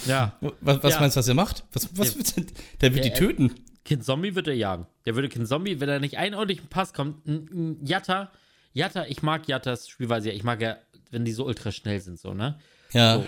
Ja. 0.07 0.39
Was, 0.63 0.83
was 0.83 0.95
Ja. 0.95 1.01
meinst 1.01 1.17
du, 1.17 1.19
was 1.19 1.29
er 1.29 1.35
macht? 1.35 1.65
Was, 1.75 1.91
was 1.99 2.09
Der- 2.15 2.17
wird 2.19 2.37
denn, 2.37 2.47
der 2.81 2.95
wird 2.95 3.05
der- 3.05 3.13
die 3.13 3.19
töten. 3.19 3.51
Kind 3.85 4.05
Zombie 4.05 4.35
wird 4.35 4.47
er 4.49 4.55
jagen. 4.55 4.87
Der 5.05 5.15
würde 5.17 5.29
Kind 5.29 5.47
Zombie, 5.49 5.81
wenn 5.81 5.89
er 5.91 6.01
nicht 6.01 6.17
einen 6.17 6.35
ordentlichen 6.35 6.69
Pass 6.69 6.95
kommt, 6.95 7.27
ein, 7.27 7.49
ein 7.81 7.85
Jatta, 7.87 8.31
Jatta, 8.73 9.05
ich 9.07 9.23
mag 9.23 9.49
Jattas 9.49 9.89
Spielweise, 9.89 10.29
ja, 10.31 10.35
ich 10.35 10.45
mag 10.45 10.61
ja, 10.63 10.77
wenn 11.11 11.25
die 11.25 11.33
so 11.33 11.47
ultra 11.47 11.73
schnell 11.73 12.01
sind, 12.01 12.19
so, 12.19 12.35
ne? 12.35 12.59
Ja. 12.93 13.17
So. 13.17 13.27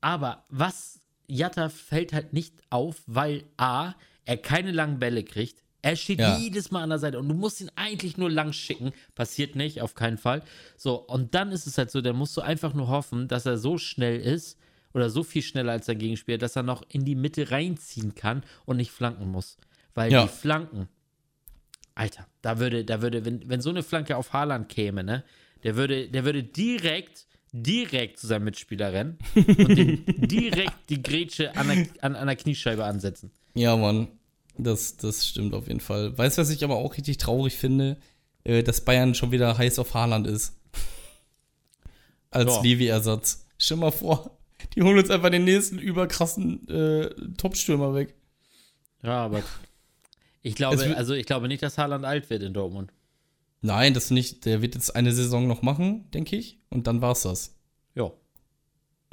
Aber 0.00 0.44
was 0.48 1.00
Jatta 1.28 1.68
fällt 1.68 2.12
halt 2.12 2.32
nicht 2.32 2.54
auf, 2.70 3.02
weil 3.06 3.44
A, 3.56 3.94
er 4.24 4.36
keine 4.36 4.72
langen 4.72 4.98
Bälle 4.98 5.22
kriegt. 5.24 5.62
Er 5.84 5.96
steht 5.96 6.20
Ja. 6.20 6.36
jedes 6.38 6.70
Mal 6.70 6.82
an 6.82 6.90
der 6.90 6.98
Seite 6.98 7.18
und 7.18 7.28
du 7.28 7.34
musst 7.34 7.60
ihn 7.60 7.70
eigentlich 7.74 8.16
nur 8.16 8.30
lang 8.30 8.52
schicken. 8.52 8.92
Passiert 9.16 9.56
nicht, 9.56 9.80
auf 9.80 9.94
keinen 9.94 10.18
Fall. 10.18 10.42
So, 10.76 10.94
und 10.96 11.34
dann 11.34 11.50
ist 11.50 11.66
es 11.66 11.76
halt 11.78 11.90
so, 11.90 12.00
dann 12.00 12.14
musst 12.16 12.36
du 12.36 12.40
einfach 12.40 12.72
nur 12.74 12.86
hoffen, 12.88 13.26
dass 13.28 13.46
er 13.46 13.58
so 13.58 13.78
schnell 13.78 14.20
ist 14.20 14.58
oder 14.94 15.10
so 15.10 15.24
viel 15.24 15.42
schneller 15.42 15.72
als 15.72 15.86
der 15.86 15.96
Gegenspieler, 15.96 16.38
dass 16.38 16.54
er 16.54 16.62
noch 16.62 16.82
in 16.88 17.04
die 17.04 17.16
Mitte 17.16 17.50
reinziehen 17.50 18.14
kann 18.14 18.44
und 18.64 18.76
nicht 18.76 18.92
flanken 18.92 19.28
muss. 19.30 19.56
Weil 19.94 20.12
Ja. 20.12 20.22
die 20.22 20.28
Flanken, 20.28 20.88
Alter, 21.94 22.26
da 22.42 22.58
würde, 22.58 22.84
da 22.84 23.02
würde, 23.02 23.24
wenn, 23.24 23.48
wenn 23.48 23.60
so 23.60 23.70
eine 23.70 23.82
Flanke 23.82 24.16
auf 24.16 24.32
Haaland 24.32 24.68
käme, 24.68 25.02
ne, 25.04 25.24
der 25.62 25.76
würde, 25.76 26.08
der 26.08 26.24
würde 26.24 26.42
direkt, 26.42 27.26
direkt 27.52 28.18
zu 28.18 28.26
seinem 28.26 28.44
Mitspieler 28.44 28.92
rennen 28.92 29.18
und 29.34 29.76
den 29.76 30.04
direkt 30.28 30.88
die 30.88 31.02
Grätsche 31.02 31.54
an 31.56 31.68
der, 31.68 31.86
an, 32.00 32.16
an 32.16 32.26
der 32.26 32.36
Kniescheibe 32.36 32.84
ansetzen. 32.84 33.30
Ja, 33.54 33.76
Mann. 33.76 34.08
Das, 34.58 34.96
das 34.98 35.26
stimmt 35.26 35.54
auf 35.54 35.66
jeden 35.68 35.80
Fall. 35.80 36.16
Weißt 36.16 36.36
du, 36.36 36.42
was 36.42 36.50
ich 36.50 36.62
aber 36.62 36.76
auch 36.76 36.96
richtig 36.96 37.16
traurig 37.18 37.54
finde? 37.54 37.96
Äh, 38.44 38.62
dass 38.62 38.82
Bayern 38.84 39.14
schon 39.14 39.32
wieder 39.32 39.56
heiß 39.56 39.78
auf 39.78 39.94
Haaland 39.94 40.26
ist. 40.26 40.54
Als 42.30 42.56
Ja. 42.56 42.62
Levi-Ersatz. 42.62 43.46
Stell 43.58 43.76
mal 43.78 43.92
vor, 43.92 44.38
die 44.74 44.82
holen 44.82 44.98
uns 44.98 45.10
einfach 45.10 45.30
den 45.30 45.44
nächsten 45.44 45.78
überkrassen 45.78 46.68
äh, 46.68 47.10
Topstürmer 47.36 47.94
weg. 47.94 48.14
Ja, 49.02 49.24
aber 49.24 49.42
ich 50.42 50.54
glaube, 50.54 50.96
also 50.96 51.14
ich 51.14 51.26
glaube 51.26 51.48
nicht, 51.48 51.62
dass 51.62 51.78
Haaland 51.78 52.04
alt 52.04 52.28
wird 52.30 52.42
in 52.42 52.52
Dortmund. 52.52 52.92
Nein, 53.62 53.94
das 53.94 54.10
nicht. 54.10 54.44
Der 54.44 54.60
wird 54.60 54.74
jetzt 54.74 54.94
eine 54.94 55.12
Saison 55.12 55.46
noch 55.46 55.62
machen, 55.62 56.10
denke 56.10 56.36
ich. 56.36 56.58
Und 56.68 56.88
dann 56.88 57.00
war's 57.00 57.22
das. 57.22 57.54
Ja. 57.94 58.10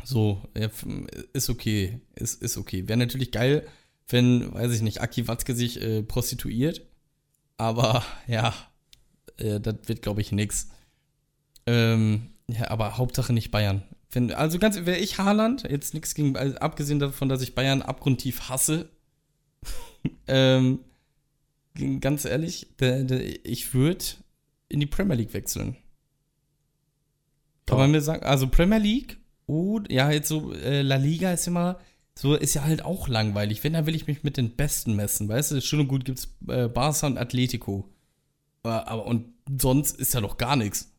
So, 0.03 0.41
ist 1.33 1.49
okay. 1.49 2.01
Ist, 2.15 2.41
ist 2.41 2.57
okay. 2.57 2.87
Wäre 2.87 2.97
natürlich 2.97 3.31
geil, 3.31 3.67
wenn, 4.07 4.51
weiß 4.53 4.73
ich 4.73 4.81
nicht, 4.81 5.01
Aki 5.01 5.27
Watzke 5.27 5.55
sich 5.55 5.79
äh, 5.81 6.01
prostituiert. 6.01 6.81
Aber 7.57 8.03
ja, 8.27 8.55
äh, 9.37 9.59
das 9.59 9.75
wird, 9.85 10.01
glaube 10.01 10.21
ich, 10.21 10.31
nix. 10.31 10.69
Ähm, 11.67 12.31
ja, 12.47 12.71
aber 12.71 12.97
Hauptsache 12.97 13.33
nicht 13.33 13.51
Bayern. 13.51 13.83
Wenn, 14.11 14.31
also 14.33 14.57
ganz, 14.57 14.75
wäre 14.77 14.97
ich 14.97 15.19
Haaland, 15.19 15.69
jetzt 15.69 15.93
nichts 15.93 16.15
gegen, 16.15 16.35
also 16.35 16.57
abgesehen 16.57 16.97
davon, 16.97 17.29
dass 17.29 17.43
ich 17.43 17.53
Bayern 17.53 17.83
abgrundtief 17.83 18.49
hasse, 18.49 18.89
ähm, 20.27 20.79
ganz 21.99 22.25
ehrlich, 22.25 22.67
der, 22.79 23.03
der, 23.03 23.45
ich 23.45 23.75
würde 23.75 24.03
in 24.69 24.79
die 24.79 24.85
Premier 24.85 25.15
League 25.15 25.33
wechseln. 25.33 25.75
Kann 27.65 27.77
man 27.77 27.91
mir 27.91 28.01
sagen, 28.01 28.23
also 28.23 28.47
Premier 28.47 28.79
League, 28.79 29.17
oh, 29.45 29.79
ja, 29.89 30.09
jetzt 30.11 30.27
so 30.27 30.53
äh, 30.53 30.81
La 30.81 30.95
Liga 30.95 31.31
ist 31.33 31.47
immer, 31.47 31.79
so 32.15 32.35
ist 32.35 32.53
ja 32.53 32.63
halt 32.63 32.83
auch 32.83 33.07
langweilig. 33.07 33.63
Wenn, 33.63 33.73
dann 33.73 33.85
will 33.85 33.95
ich 33.95 34.07
mich 34.07 34.23
mit 34.23 34.37
den 34.37 34.55
Besten 34.55 34.95
messen, 34.95 35.29
weißt 35.29 35.51
du? 35.51 35.61
Schön 35.61 35.81
und 35.81 35.87
gut 35.87 36.05
gibt's 36.05 36.35
äh, 36.47 36.67
Barca 36.67 37.07
und 37.07 37.17
Atletico. 37.17 37.89
Aber, 38.63 38.87
aber 38.87 39.05
und 39.05 39.33
sonst 39.59 39.97
ist 39.97 40.13
ja 40.13 40.21
doch 40.21 40.37
gar 40.37 40.55
nichts. 40.55 40.91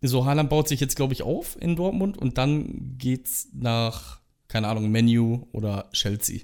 So, 0.00 0.26
Haaland 0.26 0.50
baut 0.50 0.66
sich 0.66 0.80
jetzt, 0.80 0.96
glaube 0.96 1.12
ich, 1.12 1.22
auf 1.22 1.56
in 1.60 1.76
Dortmund 1.76 2.18
und 2.18 2.36
dann 2.36 2.98
geht's 2.98 3.48
nach, 3.52 4.20
keine 4.48 4.66
Ahnung, 4.66 4.90
Menu 4.90 5.46
oder 5.52 5.88
Chelsea. 5.92 6.40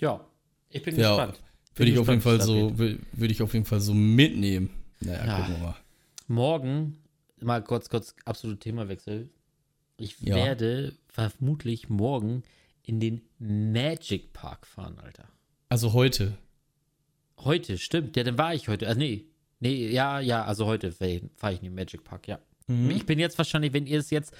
Ja, 0.00 0.24
ich 0.70 0.82
bin 0.82 0.96
Ja, 0.96 1.16
gespannt. 1.16 1.42
Würde 1.76 1.92
ich 1.92 1.98
auf 1.98 2.08
jeden 2.08 2.20
Fall 2.22 2.40
so, 2.40 2.68
wür- 2.72 2.98
würde 3.12 3.32
ich 3.32 3.42
auf 3.42 3.52
jeden 3.52 3.66
Fall 3.66 3.80
so 3.80 3.92
mitnehmen. 3.94 4.70
Naja, 5.00 5.24
Ja. 5.26 5.36
gucken 5.40 5.54
wir 5.56 5.62
mal. 5.68 5.76
Morgen, 6.28 6.98
mal 7.40 7.62
kurz, 7.62 7.88
kurz, 7.90 8.14
absolut 8.24 8.60
Themawechsel. 8.60 9.28
Ich 9.98 10.18
Ja. 10.20 10.36
werde 10.36 10.94
vermutlich 11.08 11.88
morgen 11.88 12.42
in 12.82 13.00
den 13.00 13.20
Magic 13.38 14.32
Park 14.32 14.66
fahren, 14.66 14.98
Alter. 14.98 15.28
Also 15.68 15.92
heute. 15.92 16.36
Heute, 17.38 17.76
stimmt. 17.78 18.16
Ja, 18.16 18.24
dann 18.24 18.38
war 18.38 18.54
ich 18.54 18.68
heute. 18.68 18.88
Ah, 18.88 18.94
nee. 18.94 19.26
Nee, 19.60 19.88
ja, 19.90 20.20
ja, 20.20 20.44
also 20.44 20.66
heute 20.66 20.92
fahre 20.92 21.20
ich 21.52 21.58
in 21.58 21.64
den 21.64 21.74
Magic 21.74 22.04
Park, 22.04 22.28
ja. 22.28 22.38
Mhm. 22.66 22.90
Ich 22.90 23.06
bin 23.06 23.18
jetzt 23.18 23.36
wahrscheinlich, 23.38 23.72
wenn 23.72 23.86
ihr 23.86 23.98
es 23.98 24.10
jetzt, 24.10 24.32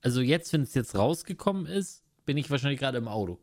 also 0.00 0.20
jetzt, 0.20 0.52
wenn 0.52 0.62
es 0.62 0.74
jetzt 0.74 0.94
rausgekommen 0.94 1.66
ist, 1.66 2.02
bin 2.26 2.36
ich 2.36 2.50
wahrscheinlich 2.50 2.80
gerade 2.80 2.98
im 2.98 3.08
Auto. 3.08 3.38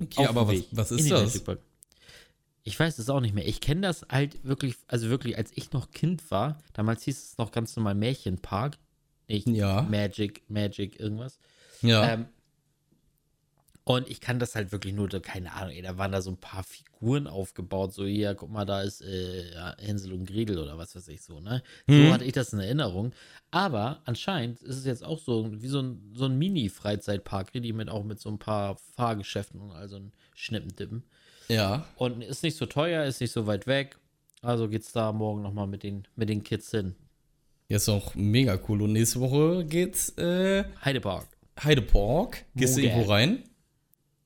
Okay, 0.00 0.20
Auf 0.22 0.28
aber 0.28 0.48
was, 0.48 0.64
was 0.72 0.90
ist 0.92 1.10
das? 1.10 1.44
Ich 2.66 2.80
weiß 2.80 2.98
es 2.98 3.10
auch 3.10 3.20
nicht 3.20 3.34
mehr. 3.34 3.46
Ich 3.46 3.60
kenne 3.60 3.82
das 3.82 4.06
halt 4.10 4.42
wirklich, 4.42 4.76
also 4.88 5.10
wirklich, 5.10 5.36
als 5.36 5.52
ich 5.54 5.72
noch 5.72 5.90
Kind 5.90 6.30
war, 6.30 6.58
damals 6.72 7.02
hieß 7.04 7.22
es 7.32 7.38
noch 7.38 7.52
ganz 7.52 7.76
normal 7.76 7.94
Märchenpark. 7.94 8.78
Nicht 9.28 9.48
Ja. 9.48 9.82
Magic, 9.82 10.42
Magic, 10.48 10.98
irgendwas. 10.98 11.38
Ja. 11.82 12.12
Ähm, 12.12 12.26
und 13.86 14.08
ich 14.08 14.22
kann 14.22 14.38
das 14.38 14.54
halt 14.54 14.72
wirklich 14.72 14.94
nur, 14.94 15.10
keine 15.10 15.52
Ahnung, 15.52 15.72
ey, 15.74 15.82
da 15.82 15.98
waren 15.98 16.10
da 16.10 16.22
so 16.22 16.30
ein 16.30 16.38
paar 16.38 16.64
Figuren 16.64 17.26
aufgebaut, 17.26 17.92
so 17.92 18.06
hier, 18.06 18.34
guck 18.34 18.50
mal, 18.50 18.64
da 18.64 18.80
ist 18.80 19.02
äh, 19.02 19.52
ja, 19.52 19.76
Hänsel 19.78 20.14
und 20.14 20.24
Gretel 20.24 20.58
oder 20.58 20.78
was 20.78 20.96
weiß 20.96 21.08
ich 21.08 21.20
so, 21.20 21.38
ne? 21.40 21.62
So 21.86 21.92
Mhm. 21.94 22.12
hatte 22.12 22.24
ich 22.24 22.32
das 22.32 22.54
in 22.54 22.60
Erinnerung. 22.60 23.12
Aber 23.50 24.00
anscheinend 24.06 24.62
ist 24.62 24.78
es 24.78 24.86
jetzt 24.86 25.04
auch 25.04 25.18
so 25.18 25.50
wie 25.60 25.68
so 25.68 25.80
ein, 25.82 26.12
so 26.14 26.24
ein 26.24 26.38
Mini-Freizeitpark, 26.38 27.52
richtig 27.52 27.74
mit 27.74 27.90
auch 27.90 28.04
mit 28.04 28.20
so 28.20 28.30
ein 28.30 28.38
paar 28.38 28.76
Fahrgeschäften 28.96 29.60
und 29.60 29.72
all 29.72 29.88
so 29.88 29.96
ein 29.96 30.12
Schnippendippen. 30.34 31.04
Ja. 31.48 31.86
Und 31.96 32.22
ist 32.22 32.42
nicht 32.42 32.56
so 32.56 32.66
teuer, 32.66 33.04
ist 33.04 33.20
nicht 33.20 33.32
so 33.32 33.46
weit 33.46 33.66
weg. 33.66 33.98
Also 34.42 34.68
geht's 34.68 34.92
da 34.92 35.12
morgen 35.12 35.42
nochmal 35.42 35.66
mit 35.66 35.82
den, 35.82 36.06
mit 36.16 36.28
den 36.28 36.42
Kids 36.42 36.70
hin. 36.70 36.94
Ja, 37.68 37.76
ist 37.76 37.88
auch 37.88 38.14
mega 38.14 38.58
cool. 38.68 38.82
Und 38.82 38.92
nächste 38.92 39.20
Woche 39.20 39.64
geht's 39.64 40.10
äh, 40.18 40.64
Heidepark. 40.84 41.26
Heidepark. 41.62 42.44
Gehst 42.54 42.76
du 42.76 42.82
irgendwo 42.82 43.10
rein? 43.10 43.44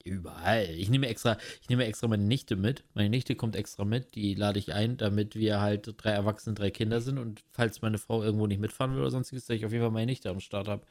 Überall. 0.02 0.70
Ich 0.70 0.88
nehme 0.88 1.06
extra, 1.06 1.36
ich 1.60 1.68
nehme 1.68 1.84
extra 1.84 2.08
meine 2.08 2.24
Nichte 2.24 2.56
mit. 2.56 2.82
Meine 2.94 3.10
Nichte 3.10 3.36
kommt 3.36 3.54
extra 3.54 3.84
mit. 3.84 4.14
Die 4.14 4.34
lade 4.34 4.58
ich 4.58 4.72
ein, 4.72 4.96
damit 4.96 5.36
wir 5.36 5.60
halt 5.60 5.94
drei 5.98 6.10
Erwachsene, 6.10 6.54
drei 6.54 6.70
Kinder 6.70 7.00
sind. 7.00 7.18
Und 7.18 7.44
falls 7.52 7.82
meine 7.82 7.98
Frau 7.98 8.22
irgendwo 8.22 8.46
nicht 8.46 8.60
mitfahren 8.60 8.94
will 8.94 9.02
oder 9.02 9.10
sonstiges, 9.10 9.46
dass 9.46 9.56
ich 9.56 9.66
auf 9.66 9.72
jeden 9.72 9.84
Fall 9.84 9.92
meine 9.92 10.06
Nichte 10.06 10.30
am 10.30 10.40
Start 10.40 10.66
habe. 10.66 10.82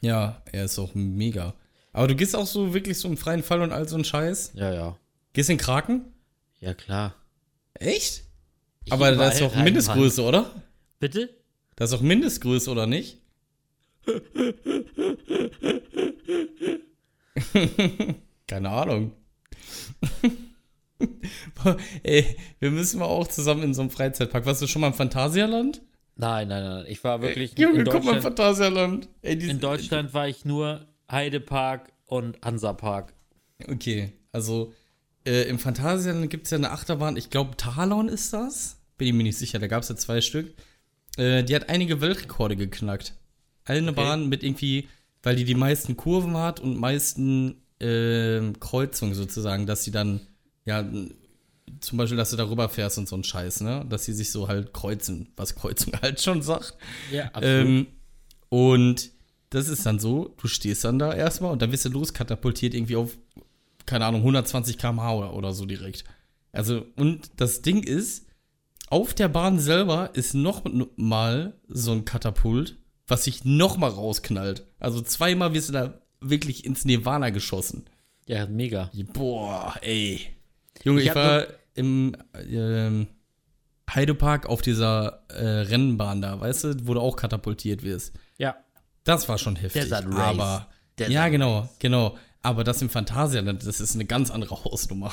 Ja, 0.00 0.42
er 0.52 0.66
ist 0.66 0.78
auch 0.78 0.94
mega. 0.94 1.54
Aber 1.92 2.06
du 2.06 2.14
gehst 2.14 2.36
auch 2.36 2.46
so 2.46 2.72
wirklich 2.72 2.98
so 2.98 3.08
im 3.08 3.16
freien 3.16 3.42
Fall 3.42 3.62
und 3.62 3.72
all 3.72 3.88
so 3.88 3.96
ein 3.96 4.04
Scheiß? 4.04 4.52
Ja, 4.54 4.72
ja. 4.72 4.96
Gehst 5.32 5.50
in 5.50 5.58
Kraken? 5.58 6.12
Ja, 6.58 6.74
klar. 6.74 7.14
Echt? 7.74 8.24
Ich 8.84 8.92
Aber 8.92 9.12
das 9.12 9.34
ist 9.34 9.42
doch 9.42 9.54
Mindestgröße, 9.54 10.22
oder? 10.22 10.50
Bitte? 10.98 11.30
Das 11.76 11.90
ist 11.92 11.98
doch 11.98 12.02
Mindestgröße, 12.02 12.70
oder 12.70 12.86
nicht? 12.86 13.18
Keine 18.46 18.70
Ahnung. 18.70 19.12
Ey, 22.02 22.36
wir 22.58 22.70
müssen 22.70 22.98
mal 22.98 23.06
auch 23.06 23.28
zusammen 23.28 23.62
in 23.62 23.74
so 23.74 23.82
einem 23.82 23.90
Freizeitpark. 23.90 24.44
Warst 24.46 24.62
du 24.62 24.66
schon 24.66 24.80
mal 24.80 24.88
im 24.88 24.94
Phantasialand? 24.94 25.80
Nein, 26.16 26.48
nein, 26.48 26.62
nein. 26.64 26.84
Ich 26.88 27.04
war 27.04 27.22
wirklich 27.22 27.56
Junge, 27.58 27.80
in 27.80 27.84
guck 27.86 28.04
mal 28.04 28.16
im. 28.16 28.22
Phantasialand. 28.22 29.08
Ey, 29.22 29.34
In 29.34 29.60
Deutschland 29.60 30.12
war 30.12 30.28
ich 30.28 30.44
nur 30.44 30.86
Heidepark 31.10 31.92
und 32.06 32.38
Hansapark. 32.42 33.14
Okay, 33.68 34.12
also 34.32 34.72
äh, 35.24 35.42
im 35.48 35.58
Phantasialand 35.58 36.30
gibt 36.30 36.46
es 36.46 36.50
ja 36.50 36.58
eine 36.58 36.70
Achterbahn. 36.70 37.16
Ich 37.16 37.30
glaube, 37.30 37.56
Talon 37.56 38.08
ist 38.08 38.32
das. 38.32 38.76
Bin 38.98 39.08
ich 39.08 39.14
mir 39.14 39.22
nicht 39.22 39.38
sicher, 39.38 39.58
da 39.58 39.66
gab 39.66 39.82
es 39.82 39.88
ja 39.88 39.96
zwei 39.96 40.20
Stück. 40.20 40.52
Äh, 41.16 41.42
die 41.44 41.54
hat 41.54 41.68
einige 41.68 42.00
Weltrekorde 42.00 42.56
geknackt. 42.56 43.14
Eine 43.64 43.90
Okay. 43.90 44.00
Bahn 44.00 44.28
mit 44.28 44.42
irgendwie, 44.42 44.88
weil 45.22 45.36
die 45.36 45.44
die 45.44 45.54
meisten 45.54 45.96
Kurven 45.96 46.36
hat 46.36 46.60
und 46.60 46.78
meisten 46.78 47.62
ähm, 47.80 48.58
Kreuzungen 48.60 49.14
sozusagen, 49.14 49.66
dass 49.66 49.84
sie 49.84 49.90
dann, 49.90 50.20
ja, 50.64 50.84
zum 51.80 51.98
Beispiel, 51.98 52.16
dass 52.16 52.30
du 52.30 52.36
darüber 52.36 52.68
fährst 52.68 52.98
und 52.98 53.08
so 53.08 53.16
ein 53.16 53.24
Scheiß, 53.24 53.60
ne? 53.60 53.86
Dass 53.88 54.04
sie 54.04 54.12
sich 54.12 54.32
so 54.32 54.48
halt 54.48 54.72
kreuzen, 54.72 55.28
was 55.36 55.54
Kreuzung 55.54 55.92
halt 56.02 56.20
schon 56.20 56.42
sagt. 56.42 56.76
Ja, 57.10 57.26
absolut. 57.26 57.66
Ähm, 57.66 57.86
und 58.48 59.10
das 59.50 59.68
ist 59.68 59.86
dann 59.86 59.98
so, 59.98 60.34
du 60.40 60.48
stehst 60.48 60.84
dann 60.84 60.98
da 60.98 61.12
erstmal 61.12 61.52
und 61.52 61.62
dann 61.62 61.72
wirst 61.72 61.84
du 61.84 61.88
loskatapultiert 61.90 62.74
irgendwie 62.74 62.96
auf, 62.96 63.16
keine 63.86 64.06
Ahnung, 64.06 64.20
120 64.20 64.78
km/h 64.78 65.14
oder, 65.14 65.34
oder 65.34 65.52
so 65.52 65.66
direkt. 65.66 66.04
Also, 66.52 66.86
und 66.96 67.30
das 67.36 67.62
Ding 67.62 67.82
ist, 67.82 68.26
auf 68.88 69.14
der 69.14 69.28
Bahn 69.28 69.58
selber 69.60 70.10
ist 70.14 70.34
noch 70.34 70.64
mal 70.96 71.54
so 71.68 71.92
ein 71.92 72.04
Katapult, 72.04 72.76
was 73.06 73.24
sich 73.24 73.44
noch 73.44 73.76
mal 73.76 73.90
rausknallt. 73.90 74.66
Also 74.78 75.00
zweimal 75.00 75.54
wirst 75.54 75.68
du 75.68 75.72
da 75.72 76.00
wirklich 76.20 76.64
ins 76.64 76.84
Nirvana 76.84 77.30
geschossen. 77.30 77.84
ja, 78.26 78.46
mega. 78.46 78.90
Boah, 79.12 79.74
ey. 79.80 80.20
Junge, 80.84 81.02
Ich 81.02 81.08
ich, 81.08 81.14
war 81.14 81.46
im 81.74 82.16
ähm, 82.34 83.06
Heidepark 83.94 84.46
auf 84.46 84.62
dieser 84.62 85.22
äh, 85.28 85.44
Rennbahn 85.44 86.20
da, 86.20 86.40
weißt 86.40 86.64
du, 86.64 86.86
wo 86.86 86.94
du 86.94 87.00
auch 87.00 87.16
katapultiert 87.16 87.82
wirst. 87.82 88.14
Ja. 88.38 88.56
Das 89.04 89.28
war 89.28 89.38
schon 89.38 89.56
heftig. 89.56 89.82
Desert 89.82 90.06
Race. 90.06 90.14
Aber 90.14 90.68
Desert 90.98 91.12
ja, 91.12 91.28
genau, 91.28 91.68
genau. 91.78 92.16
Aber 92.42 92.64
das 92.64 92.80
im 92.82 92.88
Phantasialand, 92.90 93.66
das 93.66 93.80
ist 93.80 93.94
eine 93.94 94.04
ganz 94.06 94.30
andere 94.30 94.64
Hausnummer. 94.64 95.12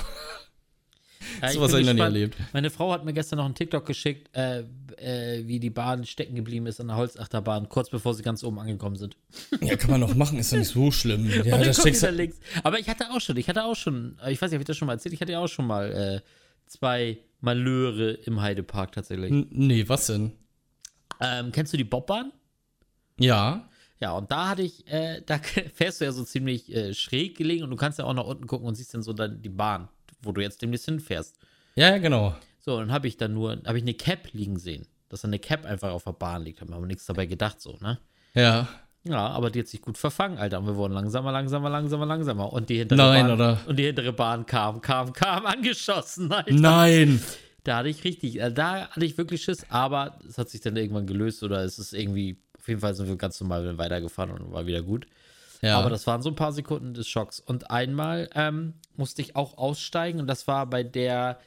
Ja, 1.42 1.50
Sowas 1.52 1.72
bin 1.72 1.80
hab 1.80 1.82
ich 1.82 1.88
noch 1.88 1.94
nie 1.94 2.00
erlebt. 2.02 2.38
Meine 2.54 2.70
Frau 2.70 2.92
hat 2.94 3.04
mir 3.04 3.12
gestern 3.14 3.38
noch 3.38 3.46
einen 3.46 3.54
TikTok 3.56 3.86
geschickt, 3.86 4.30
äh, 4.36 4.64
äh, 4.98 5.46
wie 5.46 5.60
die 5.60 5.70
Bahn 5.70 6.06
stecken 6.06 6.36
geblieben 6.36 6.66
ist 6.68 6.80
an 6.80 6.88
der 6.88 6.96
Holzachterbahn, 6.96 7.68
kurz 7.70 7.90
bevor 7.90 8.14
sie 8.14 8.24
ganz 8.24 8.44
oben 8.44 8.60
angekommen 8.60 8.96
sind. 8.96 9.18
Ja, 9.62 9.76
kann 9.76 9.92
man 9.92 10.00
noch 10.00 10.16
machen, 10.16 10.40
ist 10.40 10.52
doch 10.54 10.58
nicht 10.58 10.70
so 10.70 10.90
schlimm. 10.92 11.30
Ja, 11.46 11.58
da 11.58 11.74
steckst 11.74 12.04
du. 12.04 12.10
links. 12.12 12.40
Aber 12.64 12.80
ich 12.80 12.88
hatte 12.88 13.10
auch 13.12 13.20
schon, 13.20 13.36
ich 13.38 13.50
hatte 13.50 13.64
auch 13.66 13.76
schon, 13.76 14.18
äh, 14.24 14.32
ich 14.32 14.42
weiß 14.42 14.50
nicht, 14.52 14.56
habe 14.56 14.62
ich 14.64 14.68
das 14.68 14.78
schon 14.78 14.86
mal 14.88 14.94
erzählt, 14.94 15.14
ich 15.14 15.22
hatte 15.22 15.34
ja 15.34 15.40
auch 15.40 15.48
schon 15.50 15.68
mal 15.68 15.92
äh, 15.92 16.22
zwei 16.68 17.18
Malheure 17.42 18.12
im 18.26 18.42
Heidepark 18.42 18.94
tatsächlich. 18.94 19.32
N- 19.32 19.48
Nee, 19.52 19.88
was 19.90 20.08
denn? 20.08 20.32
Ähm, 21.20 21.52
kennst 21.52 21.74
du 21.74 21.78
die 21.78 21.84
Bobbahn? 21.84 22.32
Ja. 23.20 23.68
Ja, 24.00 24.12
und 24.14 24.32
da 24.32 24.50
hatte 24.50 24.62
ich, 24.62 24.88
äh, 24.88 25.22
da 25.26 25.40
fährst 25.74 26.02
du 26.02 26.06
ja 26.06 26.12
so 26.12 26.24
ziemlich 26.24 26.74
äh, 26.74 26.94
schräg 26.94 27.38
gelegen 27.38 27.64
und 27.64 27.72
du 27.72 27.76
kannst 27.76 28.00
ja 28.00 28.06
auch 28.06 28.14
nach 28.14 28.26
unten 28.26 28.48
gucken 28.48 28.68
und 28.68 28.76
siehst 28.76 28.94
dann 28.94 29.04
so 29.04 29.14
dann 29.14 29.42
die 29.42 29.50
Bahn, 29.50 29.90
wo 30.22 30.32
du 30.32 30.42
jetzt 30.42 30.62
demnächst 30.62 30.86
hinfährst. 30.86 31.36
Ja, 31.76 31.90
ja, 31.90 31.98
genau. 31.98 32.36
So, 32.60 32.74
und 32.76 32.88
dann 32.88 32.92
habe 32.92 33.08
ich 33.08 33.18
dann 33.18 33.34
nur, 33.34 33.62
habe 33.66 33.78
ich 33.78 33.84
eine 33.84 33.94
Cap 33.94 34.34
liegen 34.34 34.60
sehen, 34.60 34.88
dass 35.10 35.22
da 35.22 35.28
eine 35.28 35.40
Cap 35.40 35.66
einfach 35.66 35.92
auf 35.92 36.04
der 36.04 36.12
Bahn 36.12 36.44
liegt. 36.44 36.62
Haben 36.62 36.70
wir 36.70 36.76
aber 36.76 36.86
nichts 36.86 37.06
dabei 37.06 37.26
gedacht, 37.26 37.62
so, 37.62 37.78
ne? 37.82 38.00
Ja. 38.34 38.68
Ja, 39.04 39.28
aber 39.28 39.50
die 39.50 39.60
hat 39.60 39.68
sich 39.68 39.82
gut 39.82 39.98
verfangen, 39.98 40.38
Alter. 40.38 40.60
Und 40.60 40.68
wir 40.68 40.76
wurden 40.76 40.94
langsamer, 40.94 41.32
langsamer, 41.32 41.70
langsamer, 41.70 42.06
langsamer. 42.06 42.52
Und 42.52 42.70
die 42.70 42.80
hintere 42.80 42.98
Nein, 42.98 43.28
Bahn, 43.28 43.32
oder? 43.32 43.60
Und 43.68 43.78
die 43.78 43.86
hintere 43.86 44.12
Bahn 44.12 44.46
kam, 44.46 44.82
kam, 44.82 45.14
kam, 45.14 45.46
angeschossen, 45.46 46.32
Alter. 46.32 46.54
Nein. 46.54 47.22
Da 47.64 47.78
hatte 47.78 47.90
ich 47.90 48.04
richtig, 48.04 48.40
äh, 48.40 48.52
da 48.52 48.90
hatte 48.90 49.06
ich 49.06 49.18
wirklich 49.18 49.44
Schiss, 49.44 49.66
aber 49.70 50.20
es 50.28 50.38
hat 50.38 50.50
sich 50.50 50.62
dann 50.62 50.76
irgendwann 50.76 51.06
gelöst 51.06 51.44
oder 51.44 51.64
es 51.64 51.80
ist 51.80 51.94
irgendwie, 51.94 52.38
auf 52.68 52.70
jeden 52.70 52.82
Fall 52.82 52.94
sind 52.96 53.08
wir 53.08 53.16
ganz 53.16 53.40
normal 53.40 53.78
weitergefahren 53.78 54.30
und 54.30 54.52
war 54.52 54.66
wieder 54.66 54.82
gut. 54.82 55.08
Ja. 55.62 55.80
Aber 55.80 55.90
das 55.90 56.06
waren 56.06 56.22
so 56.22 56.28
ein 56.28 56.36
paar 56.36 56.52
Sekunden 56.52 56.94
des 56.94 57.08
Schocks. 57.08 57.40
Und 57.40 57.72
einmal 57.72 58.30
ähm, 58.36 58.74
musste 58.98 59.22
ich 59.22 59.38
auch 59.38 59.58
aussteigen 59.58 60.20
und 60.20 60.28
das 60.28 60.48
war 60.50 60.66
bei 60.70 60.84
der 60.84 61.40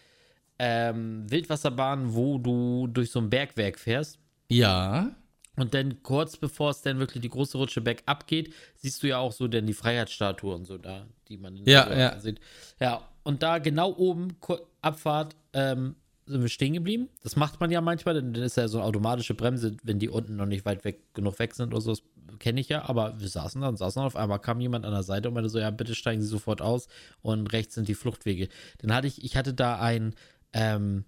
ähm, 0.58 1.30
Wildwasserbahn, 1.30 2.14
wo 2.14 2.38
du 2.38 2.86
durch 2.86 3.10
so 3.10 3.18
ein 3.20 3.28
Bergwerk 3.28 3.78
fährst. 3.78 4.18
ja. 4.48 5.14
Und 5.56 5.74
dann 5.74 6.02
kurz 6.02 6.38
bevor 6.38 6.70
es 6.70 6.80
dann 6.80 7.00
wirklich 7.00 7.20
die 7.20 7.28
große 7.28 7.58
Rutsche 7.58 7.82
bergab 7.82 8.26
geht, 8.26 8.54
siehst 8.76 9.02
du 9.02 9.08
ja 9.08 9.18
auch 9.18 9.32
so 9.32 9.46
dann 9.46 9.66
die 9.66 9.74
Freiheitsstatue 9.74 10.54
und 10.54 10.64
so 10.64 10.78
da, 10.78 11.06
die 11.28 11.36
man 11.36 11.54
in 11.54 11.66
Ja, 11.66 11.84
der 11.84 11.98
ja. 11.98 12.18
sieht. 12.18 12.40
Ja, 12.78 13.06
und 13.24 13.42
da 13.42 13.58
genau 13.58 13.92
oben, 13.94 14.38
Abfahrt, 14.80 15.36
ähm, 15.52 15.96
sind 16.30 16.42
wir 16.42 16.48
stehen 16.48 16.72
geblieben. 16.72 17.08
Das 17.22 17.36
macht 17.36 17.60
man 17.60 17.70
ja 17.70 17.80
manchmal, 17.80 18.14
dann 18.14 18.34
ist 18.34 18.56
ja 18.56 18.68
so 18.68 18.78
eine 18.78 18.86
automatische 18.86 19.34
Bremse, 19.34 19.76
wenn 19.82 19.98
die 19.98 20.08
unten 20.08 20.36
noch 20.36 20.46
nicht 20.46 20.64
weit 20.64 20.84
weg 20.84 21.12
genug 21.14 21.38
weg 21.38 21.54
sind 21.54 21.72
oder 21.72 21.80
so. 21.80 21.90
Das 21.90 22.02
kenne 22.38 22.60
ich 22.60 22.68
ja, 22.68 22.88
aber 22.88 23.20
wir 23.20 23.28
saßen 23.28 23.60
dann, 23.60 23.76
saßen 23.76 24.00
dann 24.00 24.06
auf 24.06 24.16
einmal, 24.16 24.38
kam 24.38 24.60
jemand 24.60 24.84
an 24.84 24.92
der 24.92 25.02
Seite 25.02 25.28
und 25.28 25.34
meinte 25.34 25.50
so, 25.50 25.58
ja, 25.58 25.70
bitte 25.70 25.94
steigen 25.94 26.22
Sie 26.22 26.28
sofort 26.28 26.62
aus 26.62 26.88
und 27.22 27.52
rechts 27.52 27.74
sind 27.74 27.88
die 27.88 27.94
Fluchtwege. 27.94 28.48
Dann 28.78 28.94
hatte 28.94 29.06
ich, 29.06 29.22
ich 29.24 29.36
hatte 29.36 29.52
da 29.54 29.78
einen, 29.80 30.14
ähm, 30.52 31.04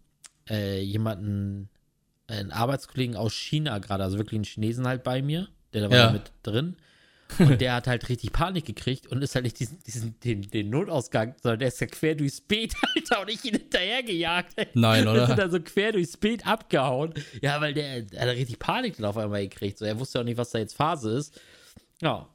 äh, 0.49 0.81
jemanden, 0.83 1.69
einen 2.27 2.51
Arbeitskollegen 2.51 3.17
aus 3.17 3.33
China 3.35 3.79
gerade, 3.79 4.05
also 4.05 4.19
wirklich 4.19 4.39
einen 4.39 4.45
Chinesen 4.45 4.87
halt 4.87 5.03
bei 5.05 5.23
mir, 5.23 5.49
der 5.73 5.83
da 5.83 5.91
war 5.91 5.97
Ja. 5.97 6.11
mit 6.13 6.33
drin. 6.43 6.77
Und 7.39 7.61
der 7.61 7.75
hat 7.75 7.87
halt 7.87 8.09
richtig 8.09 8.33
Panik 8.33 8.65
gekriegt 8.65 9.07
und 9.07 9.23
ist 9.23 9.35
halt 9.35 9.45
nicht 9.45 9.59
diesen, 9.61 9.83
diesen 9.85 10.19
den, 10.21 10.43
den 10.43 10.71
Notausgang, 10.71 11.35
sondern 11.43 11.59
der 11.61 11.69
ist 11.69 11.81
ja 11.81 11.87
quer 11.87 12.15
durchs 12.15 12.41
Beet, 12.41 12.75
Alter, 12.97 13.23
und 13.23 13.31
ich 13.31 13.45
ihn 13.45 13.53
hinterher 13.55 14.03
gejagt. 14.03 14.53
ey. 14.57 14.67
Nein, 14.75 15.05
Wir 15.05 15.13
oder? 15.13 15.27
sind 15.27 15.39
da 15.39 15.49
so 15.49 15.61
quer 15.61 15.93
durchs 15.93 16.17
Beet 16.17 16.47
abgehauen. 16.47 17.15
Ja, 17.41 17.61
weil 17.61 17.75
der, 17.75 18.03
der 18.03 18.21
hat 18.23 18.29
richtig 18.29 18.59
Panik 18.59 18.97
dann 18.97 19.07
auf 19.07 19.17
einmal 19.17 19.43
gekriegt. 19.49 19.79
So, 19.79 19.85
er 19.85 19.99
wusste 19.99 20.21
auch 20.21 20.25
nicht, 20.25 20.37
was 20.37 20.51
da 20.51 20.59
jetzt 20.59 20.75
Phase 20.77 21.11
ist. 21.13 21.41
Ja, 22.01 22.29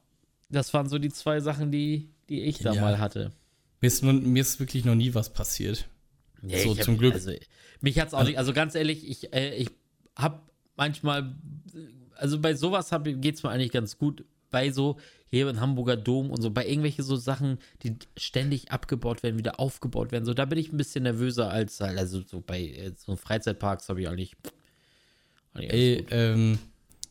das 0.50 0.72
waren 0.74 0.88
so 0.88 0.98
die 0.98 1.10
zwei 1.10 1.40
Sachen, 1.40 1.70
die, 1.70 2.08
die 2.28 2.42
ich 2.42 2.58
da 2.58 2.72
Ja. 2.72 2.80
mal 2.80 2.98
hatte. 2.98 3.32
Mir 3.80 3.86
ist, 3.86 4.02
mir 4.02 4.40
ist 4.40 4.58
wirklich 4.60 4.84
noch 4.84 4.94
nie 4.94 5.14
was 5.14 5.32
passiert. 5.32 5.86
Nee, 6.42 6.62
So, 6.62 6.76
hab- 6.76 6.82
zum 6.84 6.98
Glück. 6.98 7.14
Also, 7.14 7.32
mich 7.80 7.98
hat's 8.00 8.14
auch 8.14 8.24
nicht, 8.24 8.38
also 8.38 8.52
ganz 8.52 8.74
ehrlich, 8.74 9.08
ich, 9.08 9.32
äh, 9.32 9.54
ich 9.54 9.70
hab 10.16 10.50
manchmal, 10.76 11.36
also 12.16 12.40
bei 12.40 12.54
sowas 12.54 12.90
hab, 12.92 13.04
geht's 13.04 13.42
mir 13.42 13.50
eigentlich 13.50 13.70
ganz 13.72 13.98
gut. 13.98 14.24
Bei 14.50 14.70
so, 14.70 14.96
hier 15.30 15.48
im 15.48 15.60
Hamburger 15.60 15.96
Dom 15.96 16.30
und 16.30 16.40
so, 16.40 16.50
bei 16.50 16.66
irgendwelche 16.66 17.02
so 17.02 17.16
Sachen, 17.16 17.58
die 17.82 17.96
ständig 18.16 18.72
abgebaut 18.72 19.22
werden, 19.22 19.38
wieder 19.38 19.60
aufgebaut 19.60 20.12
werden, 20.12 20.24
so, 20.24 20.34
da 20.34 20.44
bin 20.44 20.58
ich 20.58 20.72
ein 20.72 20.76
bisschen 20.76 21.02
nervöser 21.04 21.50
als, 21.50 21.80
halt, 21.80 21.98
also 21.98 22.22
so 22.26 22.40
bei 22.40 22.62
äh, 22.62 22.92
so 22.96 23.16
Freizeitparks 23.16 23.88
habe 23.88 24.00
ich 24.00 24.08
eigentlich. 24.08 24.36
eigentlich 25.54 25.70
alles 25.70 25.82
Ey, 25.82 26.06
ähm, 26.10 26.58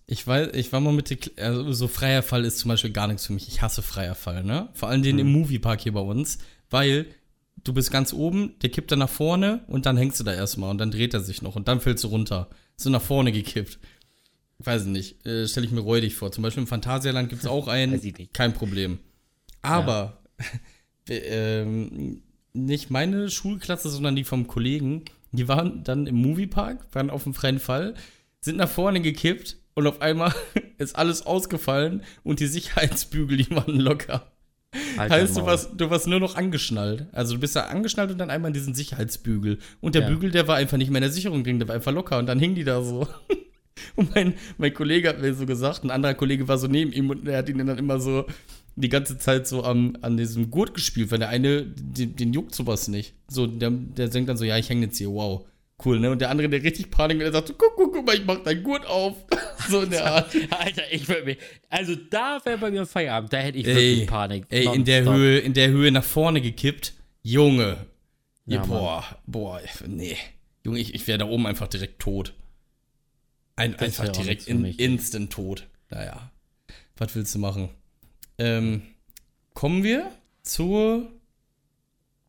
ich 0.08 0.26
weiß, 0.26 0.50
ich 0.54 0.72
war 0.72 0.80
mal 0.80 0.94
mit, 0.94 1.10
der 1.10 1.18
also 1.46 1.72
so 1.74 1.88
freier 1.88 2.24
Fall 2.24 2.46
ist 2.46 2.60
zum 2.60 2.70
Beispiel 2.70 2.92
gar 2.92 3.08
nichts 3.08 3.26
für 3.26 3.34
mich. 3.34 3.50
Ich 3.50 3.62
hasse 3.62 3.82
freier 3.82 4.16
Fall, 4.16 4.44
ne? 4.44 4.70
Vor 4.74 4.88
allem 4.88 5.04
den 5.04 5.20
im 5.20 5.32
Moviepark 5.32 5.82
hier 5.82 5.92
bei 5.92 6.00
uns, 6.00 6.38
weil 6.70 7.08
du 7.64 7.74
bist 7.74 7.92
ganz 7.92 8.14
oben, 8.14 8.56
der 8.62 8.70
kippt 8.70 8.92
dann 8.92 9.00
nach 9.00 9.10
vorne 9.10 9.66
und 9.68 9.86
dann 9.86 9.98
hängst 9.98 10.20
du 10.20 10.24
da 10.24 10.34
erstmal 10.34 10.72
und 10.72 10.78
dann 10.78 10.92
dreht 10.92 11.14
er 11.14 11.20
sich 11.20 11.42
noch 11.42 11.58
und 11.58 11.68
dann 11.68 11.82
fällst 11.82 12.06
du 12.06 12.08
runter. 12.08 12.48
So 12.78 12.90
nach 12.90 13.02
vorne 13.02 13.34
gekippt. 13.34 13.80
Weiß 14.60 14.84
ich 14.84 14.88
nicht, 14.88 15.26
äh, 15.26 15.48
stelle 15.48 15.66
ich 15.68 15.72
mir 15.72 15.82
räudig 15.82 16.16
vor. 16.16 16.32
Zum 16.32 16.42
Beispiel 16.42 16.64
im 16.64 16.68
Phantasialand 16.68 17.30
gibt 17.30 17.44
es 17.44 17.48
auch 17.48 17.68
einen, 17.68 18.02
kein 18.34 18.54
Problem. 18.54 19.00
Aber 19.62 20.22
ähm, 21.10 22.22
nicht 22.54 22.90
meine 22.90 23.30
Schulklasse, 23.30 23.90
sondern 23.90 24.16
die 24.16 24.24
vom 24.24 24.48
Kollegen, 24.48 25.06
die 25.32 25.48
waren 25.48 25.84
dann 25.84 26.08
im 26.08 26.16
Moviepark, 26.16 26.88
waren 26.94 27.10
auf 27.10 27.24
dem 27.24 27.34
freien 27.34 27.60
Fall, 27.60 27.94
sind 28.40 28.58
nach 28.58 28.70
vorne 28.70 29.02
gekippt 29.02 29.58
und 29.76 29.86
auf 29.86 30.02
einmal 30.02 30.34
ist 30.78 30.96
alles 30.96 31.26
ausgefallen 31.26 32.04
und 32.24 32.40
die 32.40 32.48
Sicherheitsbügel, 32.48 33.38
die 33.38 33.52
waren 33.52 33.80
locker. 33.80 34.32
Alter 34.98 35.16
heißt, 35.16 35.38
du 35.38 35.46
warst, 35.46 35.70
du 35.78 35.90
warst 35.90 36.08
nur 36.08 36.20
noch 36.20 36.36
angeschnallt. 36.36 37.08
Also 37.12 37.36
du 37.36 37.40
bist 37.40 37.56
da 37.56 37.62
angeschnallt 37.66 38.12
und 38.12 38.18
dann 38.18 38.30
einmal 38.30 38.50
in 38.50 38.54
diesen 38.54 38.74
Sicherheitsbügel. 38.76 39.60
Und 39.80 39.96
der 39.96 40.04
Ja. 40.04 40.10
Bügel, 40.10 40.32
der 40.32 40.48
war 40.48 40.58
einfach 40.58 40.78
nicht 40.78 40.90
mehr 40.90 40.98
in 41.00 41.04
der 41.04 41.12
Sicherung 41.12 41.44
drin, 41.44 41.60
der 41.60 41.68
war 41.68 41.76
einfach 41.76 41.94
locker 41.94 42.18
und 42.18 42.26
dann 42.26 42.40
hing 42.40 42.56
die 42.56 42.64
da 42.64 42.82
so. 42.82 43.08
Und 43.96 44.14
mein, 44.16 44.34
mein 44.58 44.74
Kollege 44.74 45.10
hat 45.10 45.22
mir 45.22 45.34
so 45.34 45.46
gesagt, 45.46 45.84
ein 45.84 45.92
anderer 45.92 46.14
Kollege 46.14 46.48
war 46.48 46.58
so 46.58 46.68
neben 46.68 46.92
ihm 46.92 47.10
und 47.10 47.28
er 47.28 47.40
hat 47.40 47.50
ihn 47.50 47.58
dann 47.58 47.78
immer 47.78 48.00
so 48.00 48.26
die 48.76 48.90
ganze 48.90 49.18
Zeit 49.18 49.48
so 49.48 49.64
am, 49.64 49.98
an 50.02 50.18
diesem 50.18 50.52
Gurt 50.52 50.74
gespielt, 50.74 51.12
weil 51.12 51.20
der 51.20 51.30
eine, 51.30 51.64
den, 51.64 52.16
den 52.16 52.34
juckt 52.34 52.54
sowas 52.54 52.88
nicht. 52.88 53.16
So, 53.28 53.48
der, 53.48 53.72
der 53.72 54.08
denkt 54.08 54.30
dann 54.30 54.38
so, 54.38 54.46
ja, 54.46 54.58
ich 54.58 54.70
hänge 54.70 54.86
jetzt 54.86 54.98
hier, 54.98 55.10
wow. 55.10 55.46
Cool, 55.84 56.00
ne? 56.00 56.10
Und 56.10 56.22
der 56.22 56.32
andere, 56.32 56.50
der 56.50 56.64
richtig 56.64 56.90
Panik, 56.90 57.20
der 57.20 57.32
sagt 57.32 57.50
so, 57.50 57.54
guck, 57.56 57.76
guck, 57.76 57.94
guck 57.94 58.06
mal, 58.06 58.16
ich 58.16 58.26
mach 58.26 58.38
dein 58.44 58.64
Gurt 58.64 58.86
auf. 58.88 59.16
so 59.70 59.82
in 59.82 59.92
der 59.92 60.06
Art. 60.06 60.36
Alter, 60.50 60.84
ich 60.92 61.08
würde 61.08 61.26
mir, 61.26 61.38
also 61.70 61.96
da 61.96 62.40
wäre 62.44 62.58
bei 62.58 62.72
mir 62.72 62.86
Feierabend, 62.86 63.32
da 63.34 63.38
hätte 63.38 63.58
ich 63.58 63.68
Ey, 63.68 63.76
wirklich 63.76 64.08
Panik. 64.08 64.46
Ey, 64.50 64.66
in 64.74 64.86
der. 64.86 65.04
Höhe, 65.04 65.40
in 65.40 65.54
der 65.54 65.70
Höhe 65.70 65.92
nach 65.92 66.04
vorne 66.04 66.42
gekippt. 66.42 66.94
Junge. 67.22 67.78
Ja, 68.46 68.66
boah, 68.66 69.04
boah, 69.26 69.60
nee. 69.86 70.18
Junge, 70.64 70.80
ich, 70.80 70.96
ich 70.96 71.08
wäre 71.08 71.20
da 71.20 71.26
oben 71.26 71.46
einfach 71.46 71.68
direkt 71.68 72.00
tot. 72.00 72.34
Ein, 73.58 73.76
einfach 73.76 74.08
direkt 74.10 74.48
in, 74.48 74.64
instant 74.64 75.32
tot. 75.34 75.68
Naja. 75.90 76.32
Was 76.96 77.14
willst 77.16 77.36
du 77.36 77.40
machen? 77.40 77.70
Ähm, 78.38 78.84
kommen 79.54 79.84
wir 79.84 80.10
zur 80.44 81.12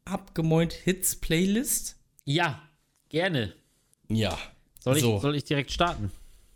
abgemäut 0.05 0.73
Hits 0.73 1.17
Playlist? 1.17 1.97
Ja, 2.25 2.63
gerne. 3.09 3.55
Ja. 4.09 4.37
Soll 4.81 4.97
ich, 4.97 5.03
so, 5.03 5.21
soll 5.21 5.37
ich 5.37 5.45
direkt 5.45 5.71
starten? 5.71 6.11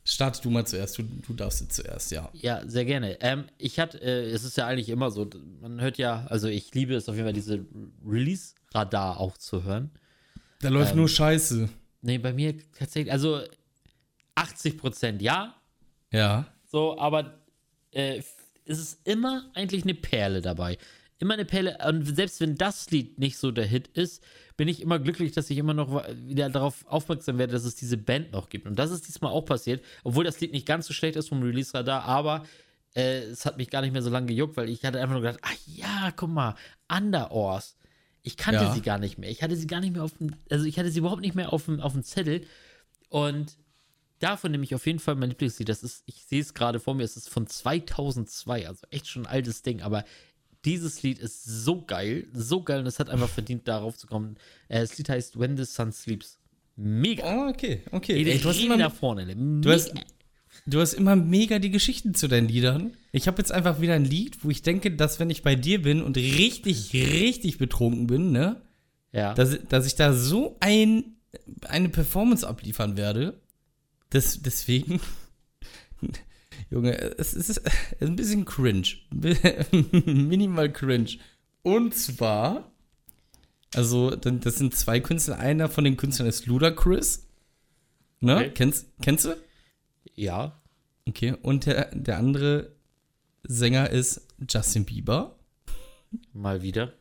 starte 0.05 0.43
du 0.43 0.51
mal 0.51 0.67
zuerst. 0.67 0.99
Du, 0.99 1.03
du 1.03 1.33
darfst 1.35 1.61
jetzt 1.61 1.77
zuerst, 1.77 2.11
ja. 2.11 2.29
Ja, 2.33 2.63
sehr 2.67 2.85
gerne. 2.85 3.19
Ähm, 3.21 3.45
ich 3.59 3.79
hatte, 3.79 4.01
äh, 4.01 4.31
es 4.31 4.45
ist 4.45 4.57
ja 4.57 4.67
eigentlich 4.67 4.89
immer 4.89 5.11
so, 5.11 5.29
man 5.61 5.81
hört 5.81 5.99
ja, 5.99 6.27
also 6.29 6.49
ich 6.49 6.75
liebe 6.75 6.95
es 6.95 7.09
auf 7.09 7.15
jeden 7.15 7.27
Fall, 7.27 7.33
diese 7.33 7.65
Release-Radar 8.05 9.21
auch 9.21 9.37
zu 9.39 9.65
hören. 9.65 9.91
Da 10.61 10.69
läuft 10.69 10.93
Ähm, 10.93 10.99
nur 10.99 11.09
Scheiße. 11.09 11.69
Nee, 12.03 12.19
bei 12.19 12.33
mir 12.33 12.55
tatsächlich, 12.73 13.13
also 13.13 13.43
80 14.35 14.79
Prozent 14.79 15.23
ja, 15.23 15.55
Ja. 16.13 16.47
so, 16.67 16.99
aber 16.99 17.39
äh, 17.93 18.23
es 18.65 18.79
ist 18.79 19.07
immer 19.07 19.51
eigentlich 19.55 19.83
eine 19.85 19.95
Perle 19.95 20.41
dabei. 20.41 20.79
Immer 21.19 21.35
eine 21.35 21.45
Perle. 21.45 21.79
Und 21.87 22.05
selbst 22.17 22.41
wenn 22.41 22.57
das 22.57 22.91
Lied 22.91 23.19
nicht 23.19 23.37
so 23.39 23.51
der 23.53 23.67
Hit 23.67 23.89
ist, 23.89 24.23
bin 24.57 24.69
ich 24.69 24.81
immer 24.81 24.99
glücklich, 24.99 25.33
dass 25.33 25.51
ich 25.51 25.59
immer 25.59 25.75
noch 25.75 26.05
wieder 26.27 26.49
darauf 26.51 26.85
aufmerksam 26.87 27.39
werde, 27.39 27.53
dass 27.53 27.65
es 27.65 27.75
diese 27.77 27.97
Band 27.97 28.33
noch 28.33 28.49
gibt. 28.49 28.67
Und 28.67 28.79
das 28.79 28.91
ist 28.91 29.07
diesmal 29.09 29.33
auch 29.33 29.45
passiert, 29.45 29.85
obwohl 30.05 30.25
das 30.25 30.41
Lied 30.41 30.53
nicht 30.53 30.67
ganz 30.67 30.87
so 30.87 30.93
schlecht 30.95 31.17
ist 31.17 31.29
vom 31.29 31.43
Release-Radar, 31.43 32.05
aber 32.05 32.45
äh, 32.95 33.21
es 33.23 33.47
hat 33.47 33.57
mich 33.57 33.71
gar 33.71 33.83
nicht 33.83 33.93
mehr 33.93 34.03
so 34.03 34.11
lange 34.11 34.27
gejuckt, 34.27 34.57
weil 34.57 34.69
ich 34.69 34.85
hatte 34.85 35.01
einfach 35.01 35.13
nur 35.15 35.23
gedacht, 35.23 35.41
ach 35.43 35.55
ja, 35.67 36.13
guck 36.15 36.31
mal, 36.31 36.55
Underoars. 36.91 37.77
Ich 38.23 38.37
kannte 38.37 38.65
Ja. 38.65 38.73
sie 38.73 38.83
gar 38.83 38.99
nicht 38.99 39.19
mehr. 39.19 39.31
Ich 39.31 39.43
hatte 39.43 39.57
sie 39.57 39.67
gar 39.67 39.81
nicht 39.81 39.95
mehr 39.95 40.05
auf 40.05 40.13
dem, 40.19 40.35
also 40.51 40.65
ich 40.67 40.79
hatte 40.79 40.91
sie 40.91 40.99
überhaupt 41.01 41.23
nicht 41.23 41.35
mehr 41.35 41.53
auf 41.53 41.65
dem, 41.65 41.81
auf 41.81 41.93
dem 41.93 42.03
Zettel. 42.05 42.47
Und 43.09 43.57
davon 44.23 44.53
nehme 44.53 44.65
ich 44.65 44.75
auf 44.75 44.87
jeden 44.87 44.99
Fall 44.99 45.15
mein 45.17 45.31
Lieblingslied. 45.31 45.69
Das 45.69 45.83
ist, 45.83 46.03
ich 46.07 46.25
sehe 46.25 46.41
es 46.41 46.55
gerade 46.55 46.81
vor 46.81 46.95
mir, 46.95 47.05
es 47.05 47.17
ist 47.17 47.29
von 47.29 47.47
2002, 47.47 48.69
also 48.69 48.87
echt 48.91 49.09
schon 49.09 49.27
ein 49.27 49.33
altes 49.33 49.63
Ding, 49.63 49.83
aber 49.83 50.05
dieses 50.65 51.03
Lied 51.03 51.19
ist 51.19 51.45
so 51.45 51.83
geil, 51.85 52.29
so 52.33 52.63
geil 52.63 52.81
und 52.81 52.87
es 52.87 52.99
hat 52.99 53.11
einfach 53.11 53.29
verdient, 53.29 53.67
darauf 53.67 53.97
zu 53.97 54.07
kommen. 54.07 54.37
Äh, 54.69 54.81
Das 54.81 54.97
Lied 54.97 55.09
heißt 55.09 55.39
When 55.39 55.57
the 55.57 55.65
Sun 55.65 55.93
Sleeps. 55.93 56.39
Mega. 56.77 57.25
Oh, 57.25 57.51
okay, 57.51 57.83
okay. 57.91 58.15
Ey, 58.15 58.31
Ey, 58.31 58.39
du, 58.39 58.49
hast 58.49 58.61
immer, 58.63 58.77
nach 58.77 58.95
vorne. 58.95 59.27
du, 59.27 59.71
hast, 59.71 59.93
du 60.67 60.81
hast 60.81 60.95
immer 60.95 61.17
mega 61.17 61.59
die 61.59 61.71
Geschichten 61.71 62.15
zu 62.15 62.29
deinen 62.29 62.49
Liedern. 62.49 62.97
Ich 63.11 63.27
habe 63.27 63.39
jetzt 63.39 63.53
einfach 63.53 63.81
wieder 63.81 63.95
ein 63.95 64.05
Lied, 64.05 64.43
wo 64.45 64.51
ich 64.51 64.63
denke, 64.63 64.93
dass 64.93 65.21
wenn 65.21 65.31
ich 65.31 65.43
bei 65.43 65.55
dir 65.55 65.83
bin 65.83 66.01
und 66.03 66.17
richtig, 66.17 66.93
richtig 66.95 67.59
betrunken 67.59 68.07
bin, 68.07 68.33
ne, 68.33 68.63
ja. 69.13 69.35
dass, 69.35 69.59
dass 69.69 69.87
ich 69.87 69.97
da 69.97 70.15
so 70.15 70.57
ein, 70.61 71.17
eine 71.63 71.89
Performance 71.89 72.47
abliefern 72.47 72.97
werde. 72.97 73.42
Das, 74.13 74.43
deswegen, 74.43 75.01
Junge, 76.71 76.99
es, 77.19 77.33
es 77.33 77.49
ist 77.49 77.63
ein 78.01 78.17
bisschen 78.17 78.45
cringe. 78.45 78.89
Minimal 80.05 80.71
cringe. 80.71 81.19
Und 81.63 81.95
zwar, 81.95 82.71
also, 83.75 84.11
das 84.15 84.57
sind 84.57 84.75
zwei 84.75 85.01
Künstler. 85.01 85.39
Einer 85.39 85.69
von 85.69 85.85
den 85.85 85.97
Künstlern 85.97 86.29
ist 86.29 86.47
Ludacris. 86.47 87.27
Ne? 88.21 88.37
Okay. 88.37 88.51
Kennst, 88.55 88.87
kennst 89.01 89.25
du? 89.25 89.37
ja. 90.15 90.61
Okay. 91.09 91.35
Und 91.43 91.67
der, 91.67 91.95
der 91.95 92.19
andere 92.19 92.73
Sänger 93.45 93.91
ist 93.91 94.29
Justin 94.49 94.85
Bieber. 94.85 95.39
Mal 96.33 96.63
wieder. 96.63 96.93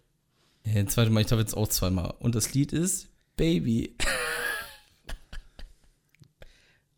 Ja, 0.66 0.86
zweite 0.88 1.12
Mal, 1.12 1.22
ich 1.22 1.28
glaube 1.28 1.41
jetzt 1.41 1.55
auch 1.55 1.68
zweimal. 1.68 2.14
Und 2.20 2.36
das 2.36 2.53
Lied 2.53 2.72
ist 2.72 3.09
Baby. 3.36 3.95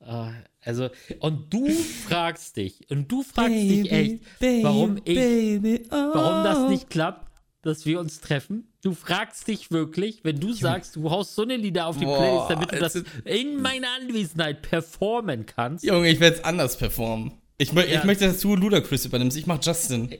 Äh, 0.05 0.31
also, 0.61 0.89
und 1.19 1.53
du 1.53 1.67
fragst 2.07 2.57
dich, 2.57 2.89
und 2.89 3.11
du 3.11 3.23
fragst 3.23 3.55
dich 3.55 3.91
echt, 3.91 4.23
warum 4.61 4.97
ich, 5.03 5.15
Baby, 5.15 5.83
oh. 5.87 5.95
warum 5.95 6.43
das 6.43 6.69
nicht 6.69 6.89
klappt, 6.89 7.27
dass 7.61 7.85
wir 7.85 7.99
uns 7.99 8.19
treffen. 8.19 8.67
Du 8.81 8.93
fragst 8.93 9.47
dich 9.47 9.71
wirklich, 9.71 10.23
wenn 10.23 10.39
du 10.39 10.51
sagst, 10.51 10.97
du 10.97 11.09
haust 11.09 11.35
so 11.35 11.43
eine 11.43 11.55
Lieder 11.55 11.87
auf 11.87 11.97
die 11.97 12.05
Boah, 12.05 12.17
Playlist, 12.17 12.49
damit 12.49 12.71
du 12.73 12.79
das 12.79 13.03
in 13.25 13.61
meiner 13.61 13.87
Anwesenheit 14.01 14.61
performen 14.61 15.45
kannst. 15.45 15.85
Junge, 15.85 16.09
ich 16.09 16.19
werde 16.19 16.37
es 16.37 16.43
anders 16.43 16.77
performen. 16.77 17.31
Ich, 17.57 17.71
mö 17.71 17.81
Ja. 17.81 17.99
ich 17.99 18.03
möchte, 18.03 18.25
dass 18.25 18.41
du 18.41 18.55
Ludacris 18.55 19.05
übernimmst. 19.05 19.37
Ich 19.37 19.47
mach 19.47 19.63
Justin. 19.63 20.13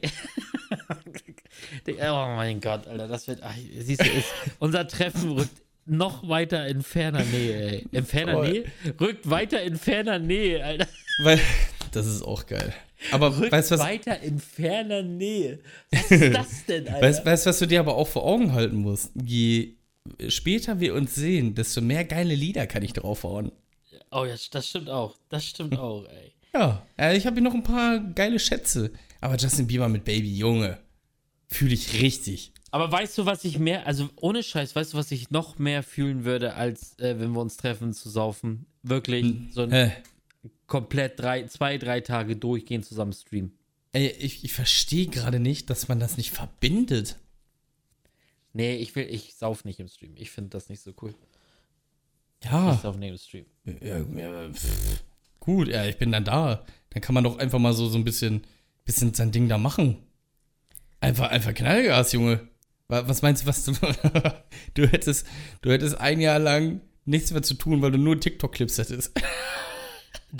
Oh 1.86 2.34
mein 2.36 2.60
Gott, 2.60 2.86
Alter, 2.86 3.08
das 3.08 3.28
wird. 3.28 3.40
Ach, 3.42 3.54
siehst 3.78 4.00
du, 4.00 4.10
ist, 4.10 4.28
unser 4.58 4.86
Treffen 4.88 5.32
rückt 5.32 5.63
noch 5.86 6.28
weiter 6.28 6.66
in 6.66 6.82
ferner 6.82 7.24
Nähe, 7.24 7.70
ey. 7.70 7.86
In 7.92 8.04
ferner 8.04 8.38
Oh. 8.38 8.42
Nähe? 8.44 8.64
Rückt 9.00 9.28
weiter 9.28 9.62
in 9.62 9.76
ferner 9.76 10.18
Nähe, 10.18 10.64
Alter. 10.64 10.86
Weil, 11.22 11.40
das 11.92 12.06
ist 12.06 12.22
auch 12.22 12.46
geil. 12.46 12.72
Aber 13.10 13.38
Rückt 13.38 13.52
weißt 13.52 13.72
was, 13.72 13.80
weiter 13.80 14.20
in 14.20 14.38
ferner 14.38 15.02
Nähe. 15.02 15.58
Was 15.90 16.10
ist 16.10 16.34
das 16.34 16.66
denn, 16.66 16.88
Alter? 16.88 17.06
weißt, 17.06 17.26
weißt, 17.26 17.46
was 17.46 17.58
du 17.58 17.66
dir 17.66 17.80
aber 17.80 17.96
auch 17.96 18.08
vor 18.08 18.24
Augen 18.24 18.52
halten 18.52 18.76
musst? 18.76 19.10
Je 19.22 19.74
später 20.28 20.80
wir 20.80 20.94
uns 20.94 21.14
sehen, 21.14 21.54
desto 21.54 21.80
mehr 21.80 22.04
geile 22.04 22.34
Lieder 22.34 22.66
kann 22.66 22.82
ich 22.82 22.92
draufhauen. 22.92 23.52
Oh 24.10 24.24
ja, 24.24 24.34
das 24.52 24.68
stimmt 24.68 24.88
auch. 24.90 25.16
Das 25.28 25.44
stimmt 25.44 25.78
auch, 25.78 26.06
ey. 26.06 26.32
Ja, 26.54 26.86
ich 27.12 27.26
habe 27.26 27.34
hier 27.36 27.42
noch 27.42 27.54
ein 27.54 27.62
paar 27.64 27.98
geile 27.98 28.38
Schätze. 28.38 28.92
Aber 29.20 29.36
Justin 29.36 29.66
Bieber 29.66 29.88
mit 29.88 30.04
Baby, 30.04 30.36
Junge, 30.36 30.78
fühle 31.48 31.74
ich 31.74 32.00
richtig. 32.00 32.52
Aber 32.74 32.90
weißt 32.90 33.16
du, 33.18 33.24
was 33.24 33.44
ich 33.44 33.60
mehr, 33.60 33.86
also 33.86 34.10
ohne 34.16 34.42
Scheiß, 34.42 34.74
weißt 34.74 34.94
du, 34.94 34.96
was 34.96 35.12
ich 35.12 35.30
noch 35.30 35.60
mehr 35.60 35.84
fühlen 35.84 36.24
würde, 36.24 36.54
als 36.54 36.98
äh, 36.98 37.20
wenn 37.20 37.30
wir 37.30 37.40
uns 37.40 37.56
treffen 37.56 37.92
zu 37.92 38.08
saufen? 38.10 38.66
Wirklich 38.82 39.22
Hm, 39.22 39.48
so 39.52 39.62
ein 39.62 39.70
Hä? 39.70 39.92
komplett 40.66 41.20
drei, 41.20 41.46
zwei, 41.46 41.78
drei 41.78 42.00
Tage 42.00 42.34
durchgehend 42.36 42.84
zusammen 42.84 43.12
streamen. 43.12 43.52
Ey, 43.92 44.08
ich, 44.08 44.42
ich 44.42 44.52
verstehe 44.52 45.06
gerade 45.06 45.38
nicht, 45.38 45.70
dass 45.70 45.86
man 45.86 46.00
das 46.00 46.16
nicht 46.16 46.32
verbindet. 46.32 47.16
Nee, 48.52 48.74
ich 48.74 48.96
will, 48.96 49.06
ich 49.08 49.36
sauf 49.36 49.64
nicht 49.64 49.78
im 49.78 49.86
Stream. 49.86 50.14
Ich 50.16 50.32
finde 50.32 50.50
das 50.50 50.68
nicht 50.68 50.80
so 50.82 50.92
cool. 51.00 51.14
Ja, 52.42 52.74
Ich 52.74 52.80
sauf 52.80 52.96
nicht 52.96 53.10
im 53.10 53.18
Stream. 53.18 53.46
ja, 53.80 53.98
ja 53.98 54.50
gut, 55.38 55.68
ja, 55.68 55.84
ich 55.86 55.96
bin 55.96 56.10
dann 56.10 56.24
da. 56.24 56.66
Dann 56.90 57.00
kann 57.02 57.14
man 57.14 57.22
doch 57.22 57.38
einfach 57.38 57.60
mal 57.60 57.72
so, 57.72 57.86
so 57.88 57.96
ein 57.98 58.04
bisschen, 58.04 58.44
bisschen 58.84 59.14
sein 59.14 59.30
Ding 59.30 59.48
da 59.48 59.58
machen. 59.58 59.98
Einfach, 60.98 61.30
einfach 61.30 61.54
Knallgas, 61.54 62.10
Junge. 62.10 62.48
Wa- 62.88 63.06
Was 63.08 63.22
meinst 63.22 63.42
du, 63.42 63.46
was 63.46 63.64
du. 63.64 63.72
du 64.74 64.86
hättest, 64.86 65.26
du 65.62 65.70
hättest 65.70 65.98
ein 65.98 66.20
Jahr 66.20 66.38
lang 66.38 66.80
nichts 67.04 67.30
mehr 67.32 67.42
zu 67.42 67.54
tun, 67.54 67.82
weil 67.82 67.92
du 67.92 67.98
nur 67.98 68.18
TikTok-Clips 68.20 68.78
hättest. 68.78 69.12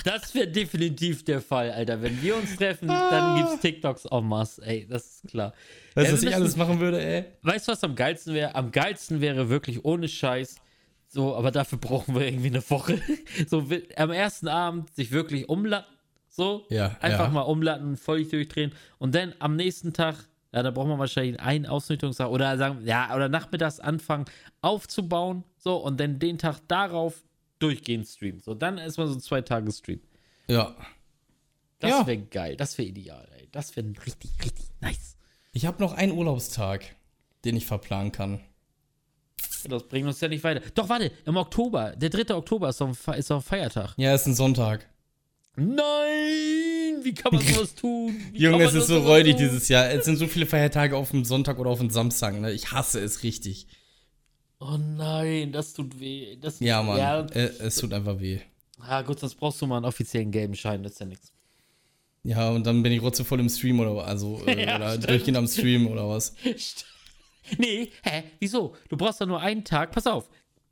Das 0.05 0.34
wäre 0.34 0.49
definitiv 0.49 1.24
der 1.24 1.40
Fall, 1.40 1.70
Alter. 1.70 2.03
Wenn 2.03 2.20
wir 2.20 2.34
uns 2.36 2.57
treffen, 2.57 2.88
dann 2.88 3.36
gibt's 3.36 3.61
TikToks 3.61 4.07
en 4.07 4.24
masse, 4.24 4.61
ey, 4.66 4.86
das 4.88 5.07
ist 5.22 5.28
klar. 5.28 5.53
Weißt 5.95 6.07
Ja, 6.07 6.11
du, 6.11 6.16
was 6.16 6.22
ich 6.24 6.34
alles 6.34 6.57
machen 6.57 6.80
würde, 6.80 7.01
ey? 7.05 7.24
Weißt 7.42 7.68
du, 7.68 7.72
was 7.72 7.84
am 7.84 7.95
geilsten 7.95 8.34
wäre? 8.34 8.55
Am 8.57 8.72
geilsten 8.72 9.20
wäre 9.20 9.49
wirklich 9.51 9.84
ohne 9.84 10.09
Scheiß. 10.09 10.57
So, 11.07 11.36
aber 11.36 11.53
dafür 11.53 11.78
brauchen 11.78 12.16
wir 12.16 12.26
irgendwie 12.26 12.49
eine 12.49 12.68
Woche. 12.70 13.01
So 13.49 13.64
am 13.97 14.11
ersten 14.11 14.49
Abend 14.49 14.92
sich 14.97 15.12
wirklich 15.12 15.49
umlatten. 15.49 15.92
So. 16.28 16.66
Ja, 16.70 16.97
Einfach 17.01 17.26
ja. 17.26 17.30
mal 17.30 17.42
umlatten, 17.42 17.97
völlig 17.97 18.30
durchdrehen. 18.30 18.72
Und 18.99 19.14
dann 19.14 19.32
am 19.38 19.55
nächsten 19.55 19.92
Tag, 19.92 20.16
ja, 20.55 20.62
da 20.62 20.70
braucht 20.70 20.86
man 20.88 20.98
wahrscheinlich 20.98 21.40
einen 21.40 21.66
Ausnüchterungstag 21.66 22.28
oder 22.30 22.57
sagen, 22.57 22.86
ja, 22.86 23.14
oder 23.14 23.28
nachmittags 23.28 23.80
anfangen 23.80 24.24
aufzubauen. 24.61 25.44
So, 25.59 25.76
und 25.76 25.98
dann 25.98 26.18
den 26.18 26.38
Tag 26.38 26.61
darauf 26.68 27.22
durchgehend 27.59 28.07
streamen. 28.07 28.40
So, 28.40 28.55
dann 28.55 28.78
ist 28.78 28.96
man 28.96 29.09
so 29.09 29.16
zwei 29.18 29.40
Tage 29.42 29.70
Stream. 29.72 30.00
Ja. 30.48 30.74
Das 31.80 31.90
Ja. 31.90 32.07
wäre 32.07 32.18
geil. 32.18 32.57
Das 32.57 32.78
wäre 32.78 32.88
ideal, 32.88 33.28
ey. 33.36 33.48
Das 33.50 33.74
wäre 33.76 33.86
richtig, 34.07 34.30
richtig 34.44 34.66
nice. 34.80 35.16
Ich 35.52 35.66
habe 35.66 35.82
noch 35.82 35.92
einen 35.92 36.12
Urlaubstag, 36.12 36.84
den 37.44 37.57
ich 37.57 37.66
verplanen 37.66 38.12
kann. 38.12 38.40
Das 39.68 39.82
bringt 39.88 40.07
uns 40.07 40.20
ja 40.20 40.28
nicht 40.28 40.44
weiter. 40.44 40.61
Doch, 40.74 40.88
warte, 40.88 41.11
im 41.24 41.36
Oktober, 41.36 41.96
der 41.96 42.11
3. 42.11 42.34
Oktober 42.34 42.68
ist 42.68 42.80
doch 42.80 42.88
ein, 42.88 42.94
Fe- 42.94 43.14
ist 43.16 43.30
doch 43.30 43.36
ein 43.36 43.42
Feiertag. 43.42 43.94
Ja, 43.96 44.14
ist 44.14 44.26
ein 44.26 44.34
Sonntag. 44.34 44.88
Nein! 45.57 47.02
Wie 47.05 47.14
kann 47.14 47.34
man 47.34 47.42
sowas 47.46 47.74
tun? 47.74 48.16
Wie 48.32 48.38
Junge, 48.38 48.64
es 48.64 48.74
ist 48.74 48.86
so 48.88 48.98
räudig 49.00 49.36
tun? 49.36 49.44
dieses 49.46 49.68
Jahr. 49.68 49.90
Es 49.90 50.05
sind 50.05 50.16
so 50.16 50.26
viele 50.26 50.46
Feiertage 50.46 50.96
auf 50.96 51.11
dem 51.11 51.24
Sonntag 51.24 51.59
oder 51.59 51.70
auf 51.70 51.78
dem 51.78 51.90
Samstag. 51.90 52.38
Ne? 52.40 52.52
Ich 52.52 52.72
hasse 52.72 53.00
es 53.00 53.22
richtig. 53.22 53.66
Oh 54.61 54.76
nein, 54.78 55.52
das 55.52 55.72
tut 55.74 55.98
weh. 56.00 56.36
Das 56.40 56.61
Ja, 56.61 56.82
Mann. 56.82 56.98
Ja, 56.98 57.20
Äh, 57.26 57.50
es 57.61 57.76
tut 57.76 57.92
einfach 57.92 58.18
weh. 58.20 58.40
ah, 58.80 59.02
gut, 59.02 59.20
sonst 59.20 59.34
brauchst 59.36 59.61
du 59.61 59.66
mal 59.66 59.76
einen 59.78 59.84
offiziellen 59.86 60.30
gelben 60.30 60.55
Schein, 60.55 60.82
das 60.82 60.92
ist 60.92 61.00
ja 61.00 61.07
nichts. 61.07 61.32
Ja, 62.22 62.48
und 62.50 62.66
dann 62.66 62.82
bin 62.82 62.90
ich 62.92 63.02
rotzevoll 63.02 63.40
im 63.40 63.48
Stream 63.50 63.80
oder 63.80 64.07
also 64.07 64.42
äh, 64.46 64.64
Ja, 64.64 64.76
oder 64.76 64.90
stimmt. 64.92 65.11
durchgehend 65.11 65.36
am 65.36 65.46
Stream 65.46 65.86
oder 65.88 66.09
was. 66.09 66.34
nee, 67.59 67.90
hä? 68.02 68.22
Wieso? 68.38 68.74
Du 68.88 68.96
brauchst 68.96 69.20
doch 69.20 69.26
nur 69.26 69.40
einen 69.40 69.64
Tag. 69.64 69.92
Pass 69.92 70.07
auf. 70.07 70.30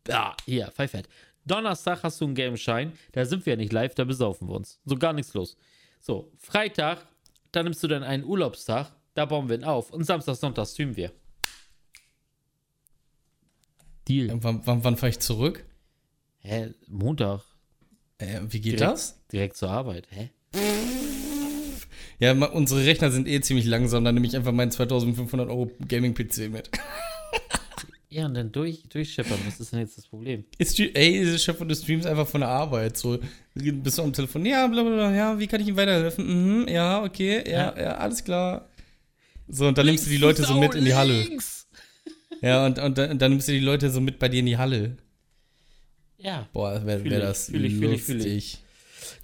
Ah, 0.08 0.34
hier, 0.46 0.68
Pfeifert. 0.70 1.08
Donnerstag 1.44 2.02
hast 2.02 2.20
du 2.20 2.26
einen 2.26 2.34
gelben 2.34 2.56
Schein. 2.56 2.92
Da 3.12 3.24
sind 3.24 3.44
wir 3.46 3.54
ja 3.54 3.56
nicht 3.56 3.72
live, 3.72 3.94
da 3.94 4.04
besaufen 4.04 4.48
wir 4.48 4.54
uns. 4.54 4.80
So 4.84 4.96
gar 4.96 5.12
nichts 5.12 5.34
los. 5.34 5.56
So, 6.00 6.30
Freitag, 6.38 7.06
da 7.52 7.62
nimmst 7.62 7.82
du 7.82 7.88
dann 7.88 8.02
einen 8.02 8.24
Urlaubstag. 8.24 8.92
Da 9.14 9.26
bauen 9.26 9.48
wir 9.48 9.56
ihn 9.56 9.64
auf. 9.64 9.90
Und 9.90 10.04
Samstag, 10.04 10.36
Sonntag 10.36 10.66
streamen 10.66 10.96
wir. 10.96 11.12
Deal. 14.08 14.30
Äh, 14.30 14.38
Wann, 14.42 14.62
wann, 14.64 14.96
fahre 14.96 15.10
ich 15.10 15.20
zurück? 15.20 15.64
Hä? 16.38 16.74
Montag. 16.88 17.42
Äh, 18.18 18.40
wie 18.48 18.60
geht 18.60 18.80
Direkt, 18.80 18.80
das? 18.80 19.20
Direkt 19.30 19.56
zur 19.56 19.70
Arbeit. 19.70 20.08
Hä? 20.10 20.30
Ja, 22.18 22.32
unsere 22.32 22.84
Rechner 22.84 23.10
sind 23.10 23.28
eh 23.28 23.40
ziemlich 23.40 23.66
langsam. 23.66 24.04
Dann 24.04 24.14
nehme 24.14 24.26
ich 24.26 24.36
einfach 24.36 24.52
meinen 24.52 24.70
2500 24.70 25.48
Euro 25.48 25.70
Gaming-PC 25.86 26.50
mit. 26.50 26.70
Ja, 28.12 28.26
und 28.26 28.34
dann 28.34 28.52
durch, 28.52 28.82
durchschippern. 28.90 29.38
Was 29.46 29.58
ist 29.58 29.72
denn 29.72 29.80
jetzt 29.80 29.96
das 29.96 30.06
Problem? 30.06 30.44
Ist, 30.58 30.78
ey, 30.78 31.12
diese 31.20 31.38
Chef 31.38 31.56
du 31.58 31.74
streamst 31.74 32.06
einfach 32.06 32.28
von 32.28 32.42
der 32.42 32.50
Arbeit. 32.50 32.98
So, 32.98 33.18
bist 33.54 33.96
du 33.96 34.02
am 34.02 34.12
Telefon? 34.12 34.44
Ja, 34.44 34.66
bla 34.66 34.82
bla 34.82 34.92
bla. 34.92 35.14
Ja, 35.14 35.38
wie 35.38 35.46
kann 35.46 35.62
ich 35.62 35.68
Ihnen 35.68 35.78
weiterhelfen? 35.78 36.26
Mhm, 36.62 36.68
ja, 36.68 37.02
okay, 37.02 37.42
ja, 37.50 37.74
ja, 37.74 37.94
alles 37.96 38.22
klar. 38.22 38.68
So, 39.48 39.66
und 39.66 39.78
dann 39.78 39.86
nimmst 39.86 40.04
du 40.06 40.10
die 40.10 40.18
Leute 40.18 40.44
so 40.44 40.58
mit 40.58 40.74
in 40.74 40.84
die 40.84 40.94
Halle. 40.94 41.22
Links. 41.22 41.66
Ja, 42.42 42.66
und, 42.66 42.78
und, 42.78 42.98
dann- 42.98 43.12
und 43.12 43.22
dann 43.22 43.30
nimmst 43.30 43.48
du 43.48 43.52
die 43.52 43.60
Leute 43.60 43.88
so 43.90 44.00
mit 44.02 44.18
bei 44.18 44.28
dir 44.28 44.40
in 44.40 44.46
die 44.46 44.58
Halle. 44.58 44.98
Ja. 46.18 46.48
Boah, 46.52 46.84
wäre 46.84 47.02
wär 47.04 47.12
ich, 47.16 47.18
das 47.24 47.46
fühl 47.46 47.64
ich, 47.64 47.74
fühl 47.76 47.92
ich, 47.94 48.02
fühl 48.02 48.16
lustig. 48.16 48.58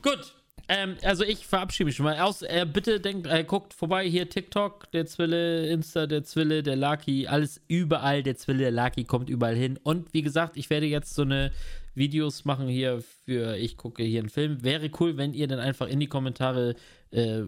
Gut. 0.03 0.35
Ähm, 0.69 0.97
also 1.03 1.25
ich 1.25 1.47
verabschiede 1.47 1.87
mich 1.87 1.97
schon 1.97 2.05
mal. 2.05 2.19
Aus, 2.21 2.43
äh, 2.43 2.67
bitte 2.71 3.01
denkt, 3.01 3.27
äh, 3.27 3.43
guckt 3.43 3.73
vorbei 3.73 4.07
hier 4.07 4.29
TikTok, 4.29 4.91
der 4.93 5.07
Zwille, 5.07 5.67
Insta, 5.69 6.07
der 6.07 6.25
Zwille, 6.25 6.63
der 6.63 6.77
Lucky, 6.77 7.27
alles 7.27 7.61
überall, 7.69 8.23
der 8.23 8.37
Zwille, 8.37 8.59
der 8.59 8.71
Lucky 8.71 9.05
kommt 9.05 9.31
überall 9.31 9.57
hin. 9.57 9.79
Und 9.83 10.13
wie 10.13 10.23
gesagt, 10.23 10.59
ich 10.59 10.69
werde 10.69 10.87
jetzt 10.87 11.15
so 11.15 11.23
eine 11.23 11.53
Videos 11.95 12.45
machen 12.45 12.69
hier 12.69 13.03
für, 13.25 13.57
ich 13.57 13.79
gucke 13.79 14.03
hier 14.03 14.21
einen 14.21 14.29
Film. 14.29 14.63
Wäre 14.63 14.91
cool, 15.01 15.17
wenn 15.17 15.33
ihr 15.33 15.49
dann 15.49 15.59
einfach 15.59 15.89
in 15.89 16.01
die 16.01 16.07
Kommentare 16.07 16.75
äh, 17.11 17.45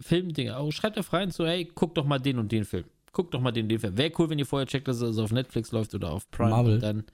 Filmdinge, 0.00 0.56
oh, 0.60 0.70
schreibt 0.70 0.96
doch 0.96 1.12
rein 1.12 1.32
so, 1.32 1.44
hey, 1.46 1.64
guckt 1.74 1.98
doch 1.98 2.04
mal 2.04 2.20
den 2.20 2.38
und 2.38 2.52
den 2.52 2.64
Film. 2.64 2.84
Guckt 3.12 3.34
doch 3.34 3.40
mal 3.40 3.50
den 3.50 3.64
und 3.64 3.70
den 3.70 3.80
Film. 3.80 3.98
Wäre 3.98 4.12
cool, 4.18 4.30
wenn 4.30 4.38
ihr 4.38 4.46
vorher 4.46 4.68
checkt, 4.68 4.86
dass 4.86 5.00
es 5.00 5.18
auf 5.18 5.32
Netflix 5.32 5.72
läuft 5.72 5.92
oder 5.94 6.12
auf 6.12 6.30
Prime. 6.30 6.50
Marvel. 6.50 6.74
Und 6.74 6.82
dann 6.82 7.04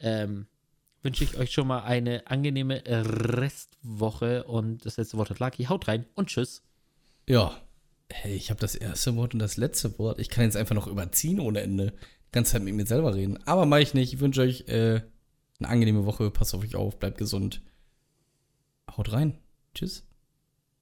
ähm, 0.00 0.46
wünsche 1.02 1.24
ich 1.24 1.36
euch 1.38 1.52
schon 1.52 1.66
mal 1.66 1.80
eine 1.80 2.26
angenehme 2.26 2.82
Restwoche 2.86 4.44
und 4.44 4.84
das 4.84 4.96
letzte 4.96 5.16
Wort 5.16 5.30
hat 5.30 5.38
Lucky. 5.38 5.64
Haut 5.64 5.88
rein 5.88 6.06
und 6.14 6.28
tschüss. 6.28 6.62
Ja. 7.28 7.56
Hey, 8.12 8.34
ich 8.34 8.50
habe 8.50 8.60
das 8.60 8.74
erste 8.74 9.14
Wort 9.16 9.34
und 9.34 9.40
das 9.40 9.56
letzte 9.56 9.98
Wort. 9.98 10.18
Ich 10.18 10.30
kann 10.30 10.44
jetzt 10.44 10.56
einfach 10.56 10.74
noch 10.74 10.88
überziehen 10.88 11.38
ohne 11.38 11.60
Ende. 11.60 11.92
Die 11.92 12.32
ganze 12.32 12.52
Zeit 12.52 12.62
mit 12.62 12.74
mir 12.74 12.86
selber 12.86 13.14
reden. 13.14 13.38
Aber 13.46 13.66
mache 13.66 13.82
ich 13.82 13.94
nicht. 13.94 14.12
Ich 14.12 14.20
wünsche 14.20 14.42
euch 14.42 14.68
äh, 14.68 15.00
eine 15.60 15.68
angenehme 15.68 16.06
Woche. 16.06 16.30
Passt 16.30 16.54
auf 16.54 16.62
euch 16.62 16.74
auf. 16.74 16.98
Bleibt 16.98 17.18
gesund. 17.18 17.62
Haut 18.96 19.12
rein. 19.12 19.38
Tschüss. 19.74 20.09